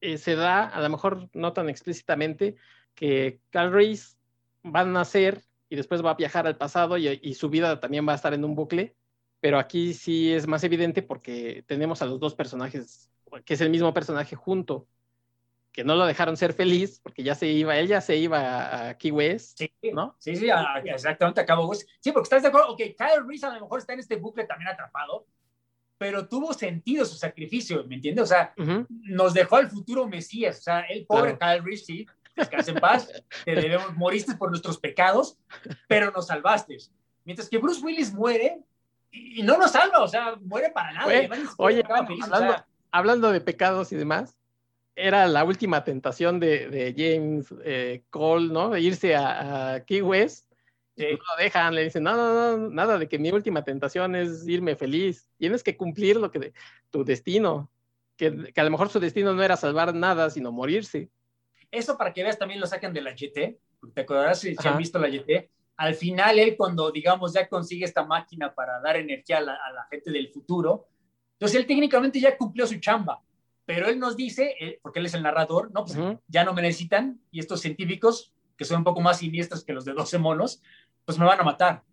[0.02, 2.56] eh, se da, a lo mejor no tan explícitamente,
[2.96, 4.16] que Carl Reese
[4.66, 8.08] va a nacer y después va a viajar al pasado y, y, su vida también
[8.08, 8.96] va a estar en un bucle,
[9.40, 13.12] pero aquí sí es más evidente porque tenemos a los dos personajes,
[13.46, 14.88] que es el mismo personaje junto
[15.72, 18.97] que no lo dejaron ser feliz porque ya se iba, él ya se iba a
[18.97, 20.15] Key West, sí, ¿no?
[20.19, 20.49] Sí, sí,
[20.86, 21.88] exactamente a Cabo West.
[21.99, 24.45] Sí, porque estás de acuerdo, ok, Kyle Reese a lo mejor está en este bucle
[24.45, 25.26] también atrapado,
[25.97, 28.24] pero tuvo sentido su sacrificio, ¿me entiendes?
[28.24, 28.53] O sea,
[28.88, 33.24] nos dejó al futuro Mesías, o sea, el pobre Kyle Reese, sí, descansa en paz,
[33.45, 35.38] te debemos, moriste por nuestros pecados,
[35.88, 36.78] pero nos salvaste.
[37.24, 38.61] Mientras que Bruce Willis muere
[39.11, 41.07] y, no nos salva, o sea, muere para nada.
[41.57, 41.84] Oye,
[42.91, 44.41] hablando de pecados y demás,
[44.96, 48.70] era la última tentación de, James eh, Cole, ¿no?
[48.70, 50.48] De irse a, Key West.
[50.98, 54.48] No lo dejan, le dicen, no, no, no, nada de que mi última tentación es
[54.48, 55.28] irme feliz.
[55.38, 56.54] Tienes que cumplir lo que
[56.92, 57.72] tu destino.
[58.18, 61.10] Que, a lo mejor su destino no era salvar nada, sino morirse.
[61.72, 63.58] Eso para que veas también lo sacan de la GT.
[63.96, 65.50] ¿Te acordarás si, han visto la GT?
[65.78, 69.72] Al final, él cuando, digamos, ya consigue esta máquina para dar energía a la, a
[69.72, 70.89] la gente del futuro,
[71.34, 73.24] entonces él técnicamente ya cumplió su chamba
[73.66, 75.97] pero él nos dice, eh, porque él es el narrador, no, pues
[76.28, 79.86] ya no me necesitan y estos científicos, que son un poco más siniestros que los
[79.86, 80.62] de 12 monos,
[81.05, 81.84] pues me van a matar.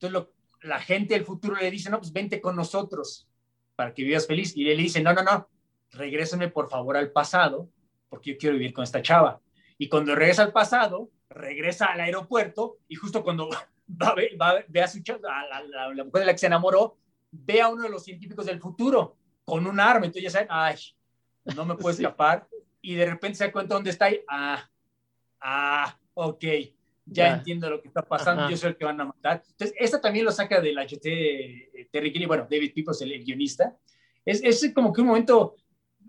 [0.00, 0.28] Entonces
[0.62, 3.28] la gente del futuro le dice, no, pues vente con nosotros
[3.76, 4.56] para que vivas feliz.
[4.56, 5.48] Y él le dice, no, no, no,
[5.90, 7.70] regrésame por favor al pasado,
[8.08, 9.40] porque yo quiero vivir con esta chava.
[9.78, 13.48] Y cuando regresa al pasado, regresa al aeropuerto y justo cuando
[13.88, 16.96] va, va, ve a, su chava, a la, la, mujer de la que se enamoró,
[17.30, 20.06] ve a uno de los científicos del futuro con un arma.
[20.06, 20.76] Entonces ya saben, ay,
[21.56, 22.46] no me puedo escapar.
[22.80, 24.68] Y de repente se da cuenta dónde está y, ah,
[25.40, 26.44] ah, ok,
[27.06, 29.42] ya, entiendo lo que está pasando, yo soy el que van a matar.
[29.46, 33.76] Entonces, esta también lo saca del HT eh, Terry Gilliam, bueno, David Peoples, el, guionista.
[34.24, 35.56] Es, es como que un momento,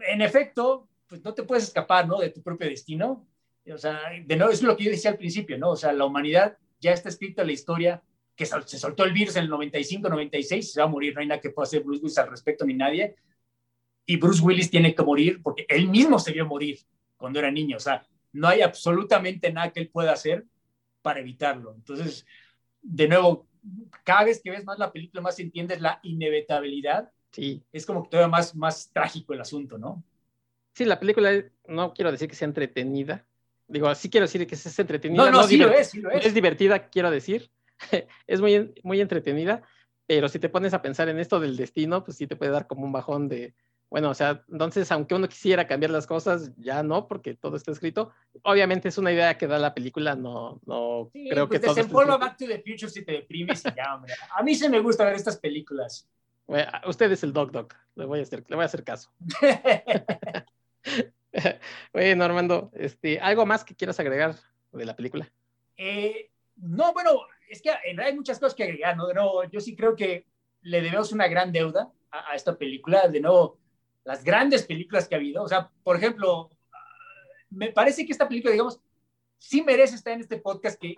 [0.08, 2.20] en efecto, pues no te puedes escapar, ¿no?
[2.20, 3.28] De tu propio destino.
[3.72, 5.72] O sea, de nuevo, es lo que yo decía al principio, ¿no?
[5.72, 8.02] O sea, la humanidad ya está escrita la historia
[8.36, 11.28] que se soltó el virus en el 95, 96, se va a morir, no hay
[11.28, 13.16] nada que pueda hacer Bruce Willis al respecto ni nadie.
[14.06, 16.80] Y Bruce Willis tiene que morir porque él mismo se vio morir
[17.18, 17.78] cuando era niño.
[17.78, 20.46] O sea, no hay absolutamente nada que él pueda hacer
[21.02, 21.74] para evitarlo.
[21.74, 22.26] Entonces,
[22.82, 23.48] de nuevo,
[24.04, 27.12] cada vez que ves más la película, más entiendes la inevitabilidad.
[27.32, 27.64] Sí.
[27.72, 30.04] Es como que todavía más, más trágico el asunto, ¿no?
[30.74, 31.32] Sí, la película,
[31.68, 33.26] no quiero decir que sea entretenida.
[33.68, 35.24] Digo, sí quiero decir que es entretenida.
[35.24, 36.26] No, no, sí lo es, sí lo es.
[36.26, 37.50] Es divertida, quiero decir.
[38.28, 39.62] es muy, muy entretenida,
[40.08, 42.68] pero si te pones a pensar en esto del destino, pues sí te puede dar
[42.68, 43.54] como un bajón de,
[43.90, 47.72] Bueno, o sea, entonces, aunque uno quisiera cambiar las cosas, ya no, porque todo está
[47.72, 48.12] escrito.
[48.44, 52.18] Obviamente es una idea que da la película, no, no creo pues que todo desempolva
[52.18, 54.14] Back to the Future si te deprimes y ya, hombre.
[54.36, 56.08] A mí se me gusta ver estas películas.
[56.48, 59.12] Bueno, usted es el Doc Doc, le voy a hacer, le voy a hacer caso.
[61.94, 64.36] Bueno, Armando, este, ¿algo más que quieras agregar
[64.72, 65.30] de la película?
[65.78, 67.22] Eh, no, bueno,
[67.56, 69.08] es que en realidad hay muchas cosas que agregar, ¿no?
[69.08, 70.26] De nuevo, yo sí creo que
[70.62, 73.08] le debemos una gran deuda a, a esta película.
[73.08, 73.60] De nuevo,
[74.04, 75.44] las grandes películas que ha habido.
[75.44, 76.50] O sea, por ejemplo,
[77.50, 78.80] me parece que esta película, digamos,
[79.38, 80.96] sí merece estar en este podcast que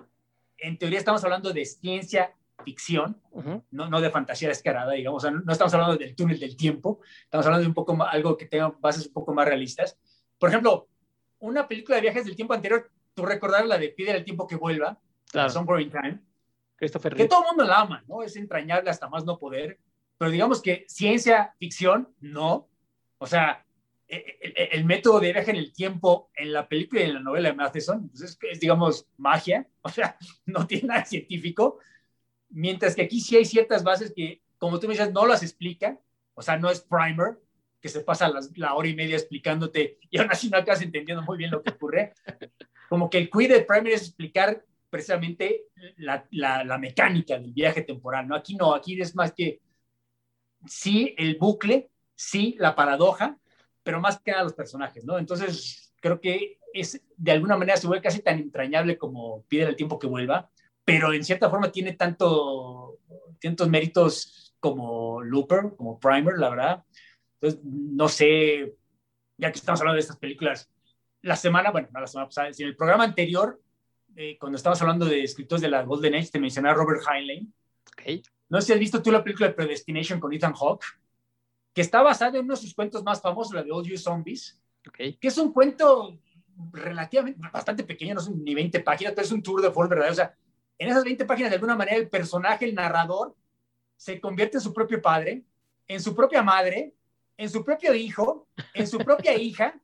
[0.58, 2.34] en teoría estamos hablando de ciencia
[2.64, 3.64] ficción, uh -huh.
[3.72, 7.02] no, no, de fantasía descarada, digamos, o sea, no estamos hablando del túnel del tiempo,
[7.24, 9.98] estamos hablando de un poco más, algo que tenga bases un poco más realistas.
[10.40, 10.88] Por ejemplo,
[11.40, 14.56] una película de viajes del tiempo anterior, tú recordar la de Pide el tiempo que
[14.56, 15.00] vuelva,
[15.32, 15.50] claro.
[15.50, 16.20] Somewhere in Time,
[16.78, 18.24] Christopher que todo el mundo la ama, ¿no?
[18.24, 19.80] Es entrañable hasta más no poder,
[20.18, 22.70] pero digamos que ciencia ficción, no.
[23.18, 23.66] O sea,
[24.08, 27.20] el, el, el, método de viaje en el tiempo en la película y en la
[27.20, 31.80] novela de Matheson pues es, es, digamos, magia, o sea, no tiene nada científico,
[32.50, 36.00] mientras que aquí sí hay ciertas bases que, como tú me dices, no las explica,
[36.34, 37.40] o sea, no es primer,
[37.82, 41.24] que se pasa las, la hora y media explicándote y aún así no acabas entendiendo
[41.24, 42.14] muy bien lo que ocurre.
[42.90, 44.64] Como que el quid de primer es explicar
[44.98, 45.66] precisamente
[45.98, 48.36] la, la, la, mecánica del viaje temporal, ¿no?
[48.36, 49.62] Aquí no, aquí es más que
[50.66, 53.38] sí el bucle, sí la paradoja,
[53.84, 55.20] pero más que nada los personajes, ¿no?
[55.20, 59.76] Entonces, creo que es, de alguna manera se vuelve casi tan entrañable como pide el
[59.76, 60.50] tiempo que vuelva,
[60.84, 62.98] pero en cierta forma tiene tanto,
[63.40, 66.84] tantos méritos como Looper, como Primer, la verdad.
[67.36, 68.76] Entonces, no sé,
[69.38, 70.72] ya que estamos hablando de estas películas,
[71.22, 73.62] la semana, bueno, no la semana pasada, en el programa anterior,
[74.20, 77.54] eh, cuando estábamos hablando de escritores de la Golden Age, te mencionaba Robert Heinlein.
[77.94, 78.24] Okay.
[78.50, 80.86] No sé si has visto tú la película de Predestination con Ethan Hawke,
[81.72, 84.60] que está basada en uno de sus cuentos más famosos, la de All You Zombies,
[84.88, 85.14] okay.
[85.18, 86.18] que es un cuento
[86.74, 90.14] relativamente, bastante pequeño, no son ni 20 páginas, pero es un tour de force verdadero.
[90.14, 90.36] O sea,
[90.80, 93.36] en esas 20 páginas, de alguna manera, el personaje, el narrador,
[93.96, 95.44] se convierte en su propio padre,
[95.88, 96.92] en su propia madre,
[97.38, 99.80] en su propio hijo, en su propia hija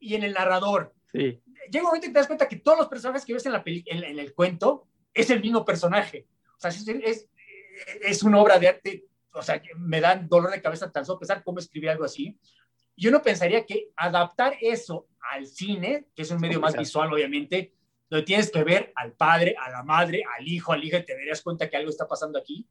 [0.00, 0.92] y en el narrador.
[1.12, 1.40] Sí.
[1.70, 3.62] Llega un momento que te das cuenta que todos los personajes que ves en, la
[3.64, 6.26] en, en el cuento es el mismo personaje.
[6.56, 7.28] O sea, es, es,
[8.02, 9.04] es, una obra de arte.
[9.32, 12.38] O sea, me dan dolor de cabeza tan solo pensar cómo escribir algo así.
[12.94, 17.74] Y uno pensaría que adaptar eso al cine, que es un medio más visual, obviamente,
[18.08, 21.14] donde tienes que ver al padre, a la madre, al hijo, al hijo, y te
[21.14, 22.66] darías cuenta que algo está pasando aquí,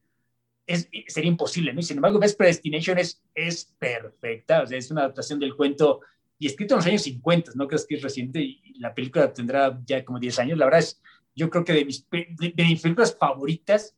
[0.66, 1.80] es, sería imposible, ¿no?
[1.80, 6.02] Y sin embargo, ves Predestination es, es perfecta, o sea, es una adaptación del cuento
[6.38, 7.68] y escrito en los años 50, ¿no?
[7.68, 10.58] Crees que es reciente y la película tendrá ya como 10 años.
[10.58, 11.02] La verdad es,
[11.34, 13.96] yo creo que de mis, películas favoritas,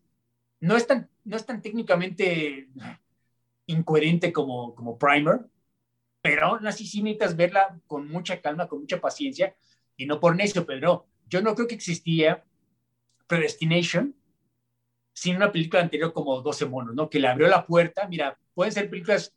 [0.60, 2.70] no es tan, no es tan técnicamente
[3.66, 5.42] incoherente como, como Primer,
[6.22, 9.56] pero aún así sí necesitas verla con mucha calma, con mucha paciencia,
[9.96, 12.44] y no por necio, pero yo no creo que existía
[13.28, 14.16] Predestination
[15.14, 17.10] sin una película anterior como 12 monos, ¿no?
[17.10, 19.36] Que le abrió la puerta, mira, pueden ser películas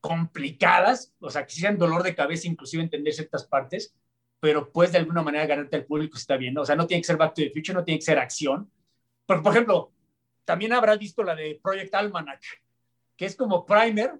[0.00, 3.94] complicadas, o sea, que sean dolor de cabeza, inclusive entender ciertas partes,
[4.40, 6.62] pero puedes de alguna manera ganarte al público si está bien, ¿no?
[6.62, 8.70] O sea, no tiene que ser Back to the Future, no tiene que ser acción.
[9.26, 9.92] Porque, por ejemplo,
[10.44, 12.42] también habrás visto la de Project Almanac,
[13.16, 14.14] que es como primer,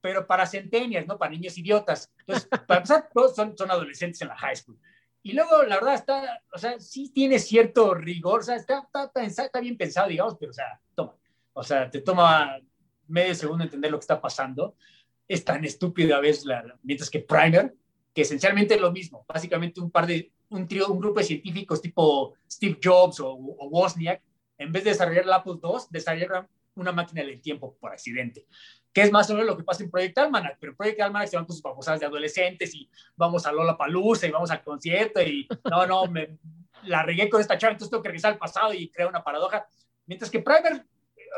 [0.00, 1.18] pero para centenias, ¿no?
[1.18, 2.10] Para niños idiotas.
[2.20, 4.78] Entonces, para empezar, todos son, son adolescentes en la high school.
[5.22, 9.10] Y luego, la verdad, está, o sea, sí tiene cierto rigor, o sea, está, está,
[9.22, 11.14] está, está bien pensado, digamos, pero, o sea, toma,
[11.52, 12.58] o sea, te toma
[13.08, 14.76] medio segundo entender lo que está pasando.
[15.28, 16.46] Es tan estúpido a veces,
[16.82, 17.74] mientras que Primer,
[18.14, 21.80] que esencialmente es lo mismo, básicamente un par de, un trío, un grupo de científicos
[21.80, 24.22] tipo Steve Jobs o, o Wozniak,
[24.58, 28.46] en vez de desarrollar el Apple II, desarrollaron una máquina del tiempo por accidente,
[28.92, 31.36] que es más o menos lo que pasa en Project Almanac, pero Project Almanac se
[31.36, 35.20] van con sus babosadas de adolescentes y vamos a Lola Palusa y vamos al concierto
[35.20, 36.38] y no, no, me
[36.84, 39.66] la regué con esta chava, entonces tengo que regresar al pasado y crear una paradoja,
[40.06, 40.86] mientras que Primer,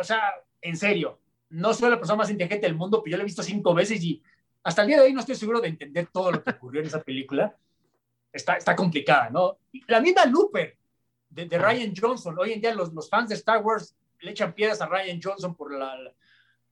[0.01, 1.20] o sea, en serio,
[1.51, 4.03] no soy la persona más inteligente del mundo, pero yo la he visto cinco veces
[4.03, 4.23] y
[4.63, 6.87] hasta el día de hoy no estoy seguro de entender todo lo que ocurrió en
[6.87, 7.57] esa película.
[8.33, 9.59] Está, está complicada, ¿no?
[9.89, 10.77] La misma Looper
[11.29, 12.39] de, de Ryan Johnson.
[12.39, 15.57] Hoy en día los, los, fans de Star Wars le echan piedras a Ryan Johnson
[15.57, 15.97] por la,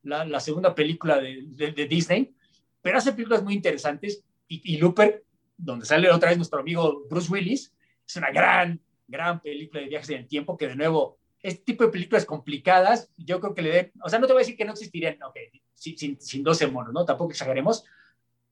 [0.03, 2.35] la, segunda película de, de, de, Disney,
[2.81, 5.25] pero hace películas muy interesantes y, y Looper,
[5.57, 7.73] donde sale otra vez nuestro amigo Bruce Willis,
[8.07, 11.85] es una gran, gran película de viajes en el tiempo que de nuevo este tipo
[11.85, 14.57] de películas complicadas, yo creo que le den, o sea, no te voy a decir
[14.57, 15.37] que no existirían, ok,
[15.75, 17.05] sin, sin, sin 12 monos, ¿no?
[17.05, 17.85] Tampoco exageremos,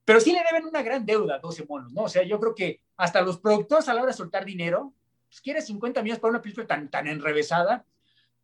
[0.05, 2.03] pero sí le deben una gran deuda a 12 monos, ¿no?
[2.03, 4.93] O sea, yo creo que hasta los productores a la hora de soltar dinero,
[5.29, 7.85] pues quieres 50 millones para una película tan, tan enrevesada,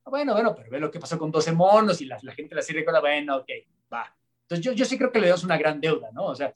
[0.05, 2.63] bueno, bueno, pero ve lo que pasó con 12 monos y la, la gente la
[2.63, 3.49] sí recuerda, bueno, ok,
[3.93, 4.15] va.
[4.43, 6.27] Entonces yo, yo sí creo que le damos una gran deuda, ¿no?
[6.27, 6.53] O sea,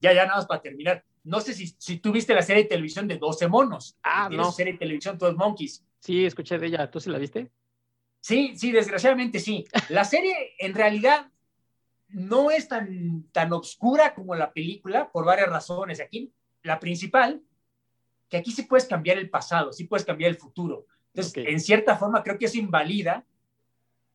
[0.00, 1.04] ya, ya nada más para terminar.
[1.22, 3.96] No sé si, si tú viste la serie de televisión de 12 monos.
[4.02, 4.50] Ah, no.
[4.50, 5.84] serie de televisión 12 Monkeys.
[6.00, 6.90] Sí, escuché de ella.
[6.90, 7.50] ¿Tú sí la viste?
[8.20, 9.64] Sí, sí, desgraciadamente sí.
[9.88, 11.30] La serie en realidad
[12.08, 16.00] no es tan, tan obscura como la película por varias razones.
[16.00, 16.32] Aquí,
[16.62, 17.42] la principal,
[18.28, 20.86] que aquí sí puedes cambiar el pasado, sí puedes cambiar el futuro.
[21.14, 23.24] Entonces, en cierta forma, creo que eso invalida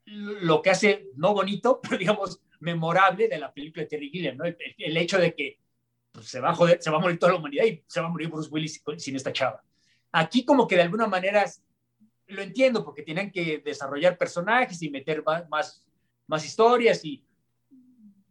[0.05, 4.45] lo que hace, no bonito, pero digamos, memorable de la película de Terry Gilliam, ¿no?
[4.45, 5.59] El, hecho de que
[6.11, 8.07] pues, se, va a joder, se va a morir toda la humanidad y se va
[8.07, 9.63] a morir Bruce Willis sin esta chava.
[10.11, 11.45] Aquí como que de alguna manera
[12.27, 15.85] lo entiendo porque tienen que desarrollar personajes y meter más,
[16.27, 17.23] más, historias y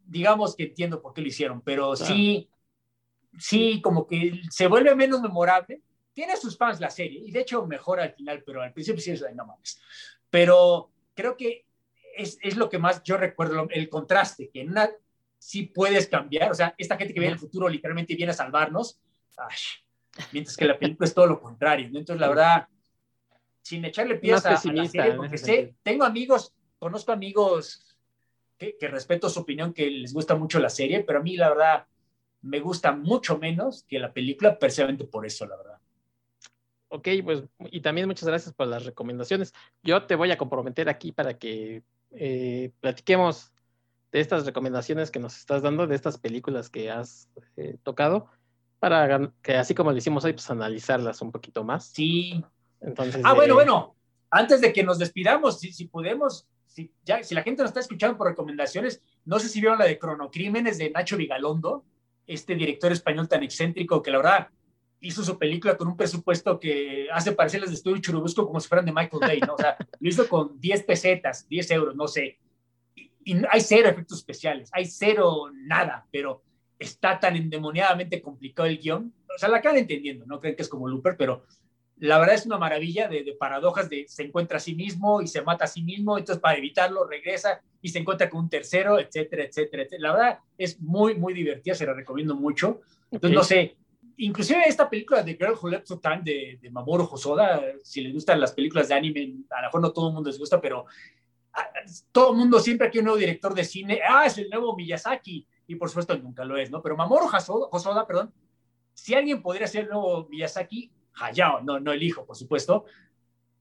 [0.05, 2.49] digamos que entiendo por qué lo hicieron, pero sí,
[3.37, 5.81] sí, como que se vuelve menos memorable.
[6.13, 9.11] Tiene sus fans la serie y de hecho mejora al final, pero al principio sí
[9.11, 9.81] es de no mames.
[10.29, 11.65] Pero creo que
[12.15, 14.89] es, es, lo que más yo recuerdo, el contraste, que en una
[15.37, 18.99] sí puedes cambiar, o sea, esta gente que viene el futuro literalmente viene a salvarnos,
[20.31, 21.87] mientras que la película es todo lo contrario.
[21.87, 22.67] Entonces, la verdad,
[23.65, 27.97] sin echarle pieza a, la serie, porque sé, tengo amigos, conozco amigos
[28.59, 31.49] que, que, respeto su opinión, que les gusta mucho la serie, pero a mí la
[31.49, 31.87] verdad
[32.43, 35.79] me gusta mucho menos que la película, precisamente por eso, la verdad.
[36.89, 39.51] Ok, pues, y también muchas gracias por las recomendaciones.
[39.81, 41.81] Yo te voy a comprometer aquí para que
[42.11, 43.51] eh, platiquemos
[44.11, 48.27] de estas recomendaciones que nos estás dando, de estas películas que has eh, tocado,
[48.77, 51.87] para que así como lo hicimos hoy, pues analizarlas un poquito más.
[51.87, 52.45] Sí,
[53.23, 53.95] ah, bueno, eh, bueno,
[54.29, 57.79] antes de que nos despidamos, si, si podemos, si, ya, si la gente nos está
[57.79, 61.85] escuchando por recomendaciones, no sé si vieron la de Cronocrímenes de Nacho Vigalondo,
[62.27, 64.49] este director español tan excéntrico que la verdad
[64.99, 68.67] hizo su película con un presupuesto que hace parecer las de Estudio Churubusco como si
[68.67, 69.53] fueran de Michael Bay, ¿no?
[69.53, 72.39] O sea, lo hizo con 10 pesetas, 10 euros, no sé.
[72.95, 76.43] Y, y hay cero efectos especiales, hay cero nada, pero
[76.79, 79.13] está tan endemoniadamente complicado el guion.
[79.33, 81.43] O sea, la acaban entendiendo, no creen que es como Looper, pero
[81.97, 85.41] la verdad es una maravilla de, paradojas de se encuentra a sí mismo y se
[85.41, 89.43] mata a sí mismo, entonces para evitarlo regresa y se encuentra con un tercero, etcétera,
[89.43, 90.01] etcétera, etcétera.
[90.01, 92.81] La verdad es muy, muy divertida, se la recomiendo mucho.
[93.11, 93.77] Entonces, no sé,
[94.17, 98.39] inclusive esta película de Girl Who Left Time de, de Mamoru Hosoda, si les gustan
[98.39, 100.85] las películas de anime, a lo mejor no todo el mundo les gusta, pero
[102.11, 105.47] todo el mundo siempre aquí un nuevo director de cine, ah, es el nuevo Miyazaki,
[105.67, 106.81] y por supuesto nunca lo es, ¿no?
[106.81, 108.33] Pero Mamoru Hosoda, Hosoda perdón,
[108.93, 112.85] si alguien podría ser el nuevo Miyazaki, Hayao, no, no el hijo, por supuesto,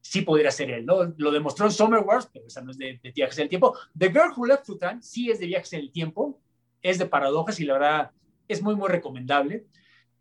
[0.05, 1.15] sí podría ser él, ¿no?
[1.17, 3.77] Lo demostró en Summer Wars, pero esa no es de, viajes en el tiempo.
[3.99, 6.41] The Girl Who Left Time sí es de viajes en el tiempo,
[6.83, 8.11] es de paradojas y la verdad
[8.47, 9.67] es muy, muy recomendable.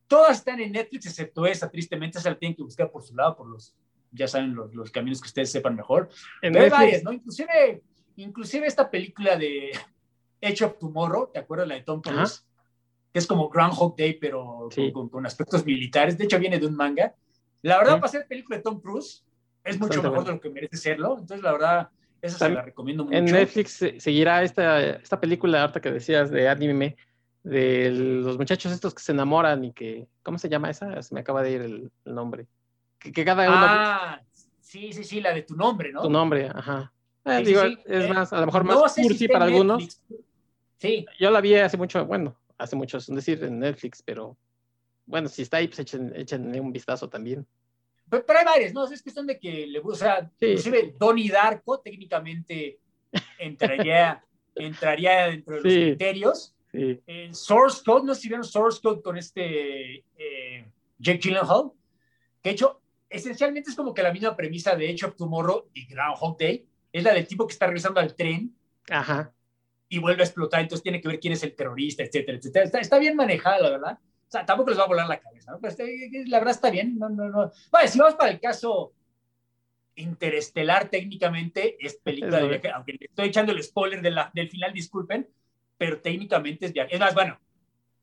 [0.08, 3.36] Todas están en Netflix, excepto esa, tristemente, esa la tienen que buscar por su lado,
[3.36, 3.76] por los,
[4.12, 6.10] ya saben, los, los caminos que ustedes sepan mejor.
[6.42, 7.12] En hay varias, ¿no?
[7.12, 7.84] Inclusive,
[8.16, 9.72] inclusive esta película de
[10.40, 12.46] Edge of Tomorrow, ¿te acuerdas la de Tom Cruise?
[13.12, 16.18] Que es como Groundhog Day, pero con, con, aspectos militares.
[16.18, 17.14] De hecho, viene de un manga.
[17.64, 19.26] La verdad, para ser película de Tom Cruise,
[19.64, 21.18] es mucho mejor de lo que merece serlo.
[21.18, 21.90] Entonces, la verdad,
[22.22, 23.18] esa se la recomiendo mucho.
[23.18, 26.98] En Netflix seguirá esta, esta película, ahorita que decías, de anime,
[27.44, 31.02] de los muchachos estos que se enamoran y que, ¿cómo se llama esa?
[31.02, 32.48] Se me acaba de ir el, nombre.
[33.00, 33.58] Que, cada uno...
[33.58, 34.22] Ah,
[34.60, 36.02] sí, sí, sí, la de tu nombre, ¿no?
[36.02, 36.92] Tu nombre, ajá.
[37.26, 40.02] Eh, digo, es eh, más, a lo mejor más cursi para algunos.
[40.78, 41.06] Sí.
[41.18, 44.38] Yo la vi hace mucho, bueno, hace mucho, es decir, en Netflix, pero
[45.14, 47.46] bueno, si está ahí, pues échenle un vistazo también.
[48.10, 48.84] Pero, hay varias, ¿no?
[48.92, 52.80] Es cuestión de que le o sea, inclusive Donnie Darko técnicamente
[53.38, 54.26] entraría,
[54.56, 56.56] entraría dentro de los criterios.
[56.72, 57.00] Sí.
[57.30, 60.66] Source Code, no sé si vieron Source Code con este eh,
[60.98, 61.74] Jake Gyllenhaal,
[62.42, 66.40] que hecho, esencialmente es como que la misma premisa de Edge of Tomorrow y Groundhog
[66.40, 68.52] Day, es la del tipo que está regresando al tren
[68.90, 69.32] Ajá.
[69.90, 72.66] y vuelve a explotar, entonces tiene que ver quién es el terrorista, etcétera, etcétera.
[72.66, 74.00] Está, está bien manejada, la verdad
[74.34, 75.60] sea, tampoco les va a volar la cabeza, ¿no?
[75.60, 76.98] Pero este, la verdad está bien.
[76.98, 77.52] No, no, no.
[77.72, 78.94] Bueno, si vamos para el caso
[79.96, 84.50] interestelar, técnicamente es película de viaje, aunque le estoy echando el spoiler de la, del
[84.50, 85.30] final, disculpen,
[85.78, 86.94] pero técnicamente es viaje.
[86.94, 87.40] Es más, bueno,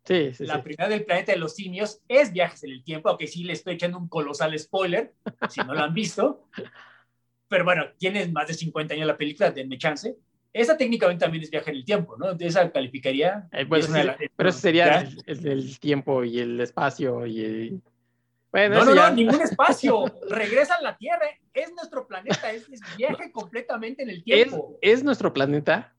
[0.04, 3.26] Sí, sí, la primera del planeta de los simios es Viajes en el Tiempo, aunque
[3.26, 5.12] sí le estoy echando un colosal spoiler,
[5.48, 6.48] si no lo han visto.
[7.48, 10.16] Pero bueno, tiene más de 50 años la película, denme chance.
[10.52, 12.32] Esa técnicamente también es viaje en el tiempo, ¿no?
[12.38, 13.48] Esa calificaría.
[13.52, 13.66] Eh,
[14.36, 17.82] pero ese sería el, tiempo y el espacio y el...
[18.50, 20.06] Bueno, no, no, no, ningún espacio.
[20.28, 21.26] Regresa a la Tierra.
[21.54, 22.50] Es nuestro planeta.
[22.50, 22.66] Es,
[22.96, 24.76] viaje completamente en el tiempo.
[24.82, 25.94] ¿Es, nuestro planeta?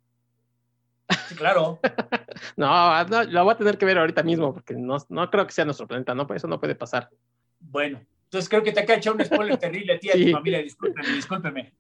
[1.29, 1.79] Sí, claro.
[2.57, 5.53] no, no, lo voy a tener que ver ahorita mismo porque no, no creo que
[5.53, 6.27] sea nuestro planeta, ¿no?
[6.33, 7.09] Eso no puede pasar.
[7.57, 10.61] Bueno, entonces creo que te ha echado un spoiler terrible a ti a tu familia.
[10.61, 11.73] Discúlpeme, discúlpeme.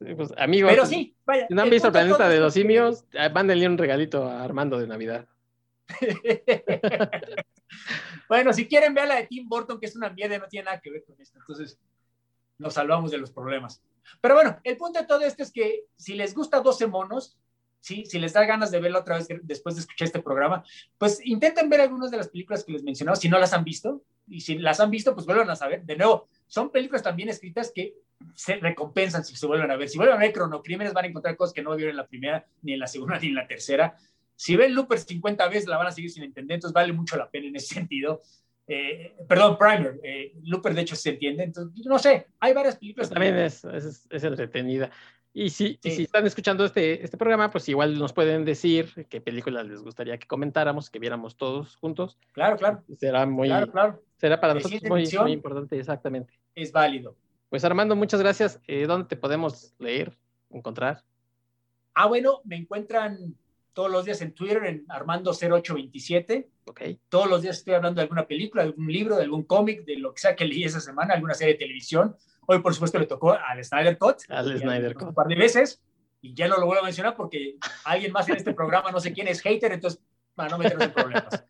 [0.00, 1.46] Pues, amigos, Pero sí, vaya.
[1.46, 4.78] si no han visto el planeta de los simios, ah, mándenle un regalito a Armando
[4.78, 5.28] de Navidad.
[8.28, 10.80] bueno, si quieren, vean la de Tim Burton, que es una mierda, no tiene nada
[10.80, 11.38] que ver con esto.
[11.38, 11.78] Entonces,
[12.56, 13.82] nos salvamos de los problemas.
[14.22, 17.36] Pero bueno, el punto de todo esto es que si les gusta 12 monos,
[17.80, 18.06] ¿sí?
[18.06, 20.64] si les da ganas de verlo otra vez después de escuchar este programa,
[20.96, 24.02] pues intenten ver algunas de las películas que les mencionaba, si no las han visto.
[24.26, 25.84] Y si las han visto, pues vuelvan a saber.
[25.84, 27.94] De nuevo, son películas también escritas que
[28.34, 29.88] se recompensan si se vuelven a ver.
[29.88, 32.46] Si vuelven a ver Cronocrímenes, van a encontrar cosas que no vieron en la primera,
[32.62, 33.96] ni en la segunda, ni en la tercera.
[34.36, 37.30] Si ven Looper 50 veces, la van a seguir sin entender, entonces vale mucho la
[37.30, 38.20] pena en ese sentido.
[38.66, 39.98] Eh, perdón, Primer.
[40.02, 41.42] eh, Looper, de hecho, se entiende.
[41.44, 43.08] Entonces, no sé, hay varias películas.
[43.08, 44.90] Pues también es, es, es entretenida.
[45.32, 45.96] Y si, y Sí.
[45.96, 50.18] si están escuchando este, este programa, pues igual nos pueden decir qué películas les gustaría
[50.18, 52.18] que comentáramos, que viéramos todos juntos.
[52.32, 54.02] Claro, claro, Será muy, claro, claro.
[54.16, 56.32] será para nosotros muy, muy importante, exactamente.
[56.54, 57.16] Es válido.
[57.50, 58.60] Pues Armando, muchas gracias.
[58.68, 60.16] Eh, ¿Dónde te podemos leer,
[60.50, 61.02] encontrar?
[61.94, 63.34] Ah, bueno, me encuentran
[63.72, 66.46] todos los días en Twitter en Armando0827.
[66.66, 66.80] Ok.
[67.08, 69.96] Todos los días estoy hablando de alguna película, de algún libro, de algún cómic, de
[69.96, 72.16] lo que sea que leí esa semana, alguna serie de televisión.
[72.46, 74.18] Hoy, por supuesto, le tocó al Snyder Cut.
[74.28, 75.08] Al Snyder Cut.
[75.08, 75.82] Un par de veces.
[76.20, 79.12] Y ya no lo vuelvo a mencionar porque alguien más en este programa, no sé
[79.12, 80.00] quién es hater, entonces,
[80.36, 81.44] para no meternos en problemas.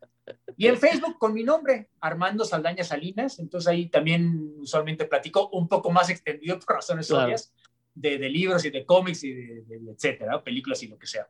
[0.61, 3.39] Y en Facebook con mi nombre, Armando Saldaña Salinas.
[3.39, 7.25] Entonces ahí también usualmente platico un poco más extendido por razones Claro.
[7.25, 7.53] obvias
[7.95, 11.27] de, de libros y de cómics y de, de- etcétera, películas y lo que sea.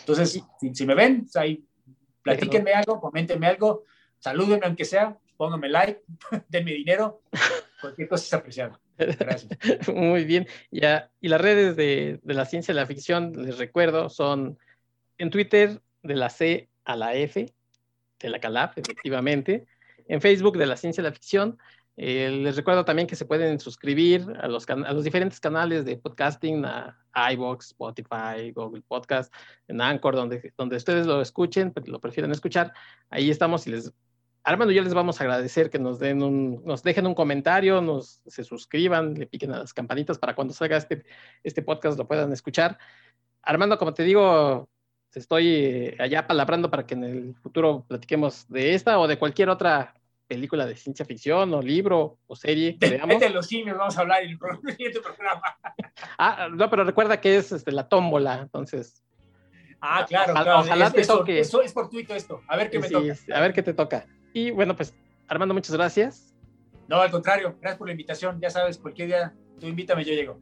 [0.00, 1.64] Entonces, si, si me ven, ahí
[2.22, 3.84] platíquenme algo, coméntenme algo,
[4.18, 6.02] salúdenme aunque sea, pónganme like,
[6.48, 7.22] denme dinero,
[7.80, 8.80] cualquier cosa es apreciada.
[8.98, 9.48] Gracias.
[9.94, 10.48] Muy bien.
[10.72, 14.58] Ya, y las redes de, de la ciencia y la ficción, les recuerdo, son
[15.18, 17.52] en Twitter de la C a la F,
[18.18, 19.66] de la Calaf, efectivamente.
[20.08, 21.58] En Facebook de la ciencia y la ficción.
[21.98, 25.96] Eh, les recuerdo también que se pueden suscribir a los, a los diferentes canales de
[25.96, 29.32] podcasting, a iVoox, Spotify, Google Podcast,
[29.66, 32.72] en Anchor, donde, donde ustedes lo escuchen, lo prefieren escuchar.
[33.08, 33.92] Ahí estamos y les
[34.46, 37.80] Armando y yo les vamos a agradecer que nos den un, nos dejen un comentario,
[37.80, 41.04] nos se suscriban, le piquen a las campanitas para cuando salga este,
[41.42, 42.78] este podcast lo puedan escuchar.
[43.42, 44.68] Armando, como te digo,
[45.16, 49.48] estoy eh, allá palabrando para que en el futuro platiquemos de esta o de cualquier
[49.48, 49.94] otra
[50.28, 54.22] película de ciencia ficción o libro o serie De, de los simios vamos a hablar
[54.24, 54.38] en el
[54.72, 55.42] siguiente programa.
[56.18, 59.02] Ah, no, pero recuerda que es este, la tómbola, entonces.
[59.80, 60.60] Ah, claro, Ojalá- claro.
[60.60, 61.38] ojalá es, te toque.
[61.40, 62.42] eso es fortuito esto.
[62.48, 63.14] A ver qué me sí, toca.
[63.34, 64.06] a ver qué te toca.
[64.32, 64.94] Y bueno, pues
[65.28, 66.34] Armando, muchas gracias.
[66.88, 68.40] No, al contrario, gracias por la invitación.
[68.40, 70.40] Ya sabes, cualquier día tú invítame, yo llego.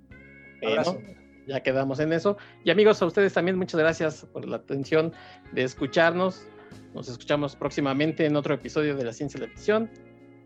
[0.60, 0.98] Bueno, Abrazo.
[1.46, 2.36] Ya quedamos en eso.
[2.64, 5.12] Y amigos, a ustedes también muchas gracias por la atención
[5.52, 6.46] de escucharnos.
[6.94, 9.90] Nos escuchamos próximamente en otro episodio de La Ciencia y la Ficción.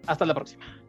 [0.07, 0.88] Hasta la próxima.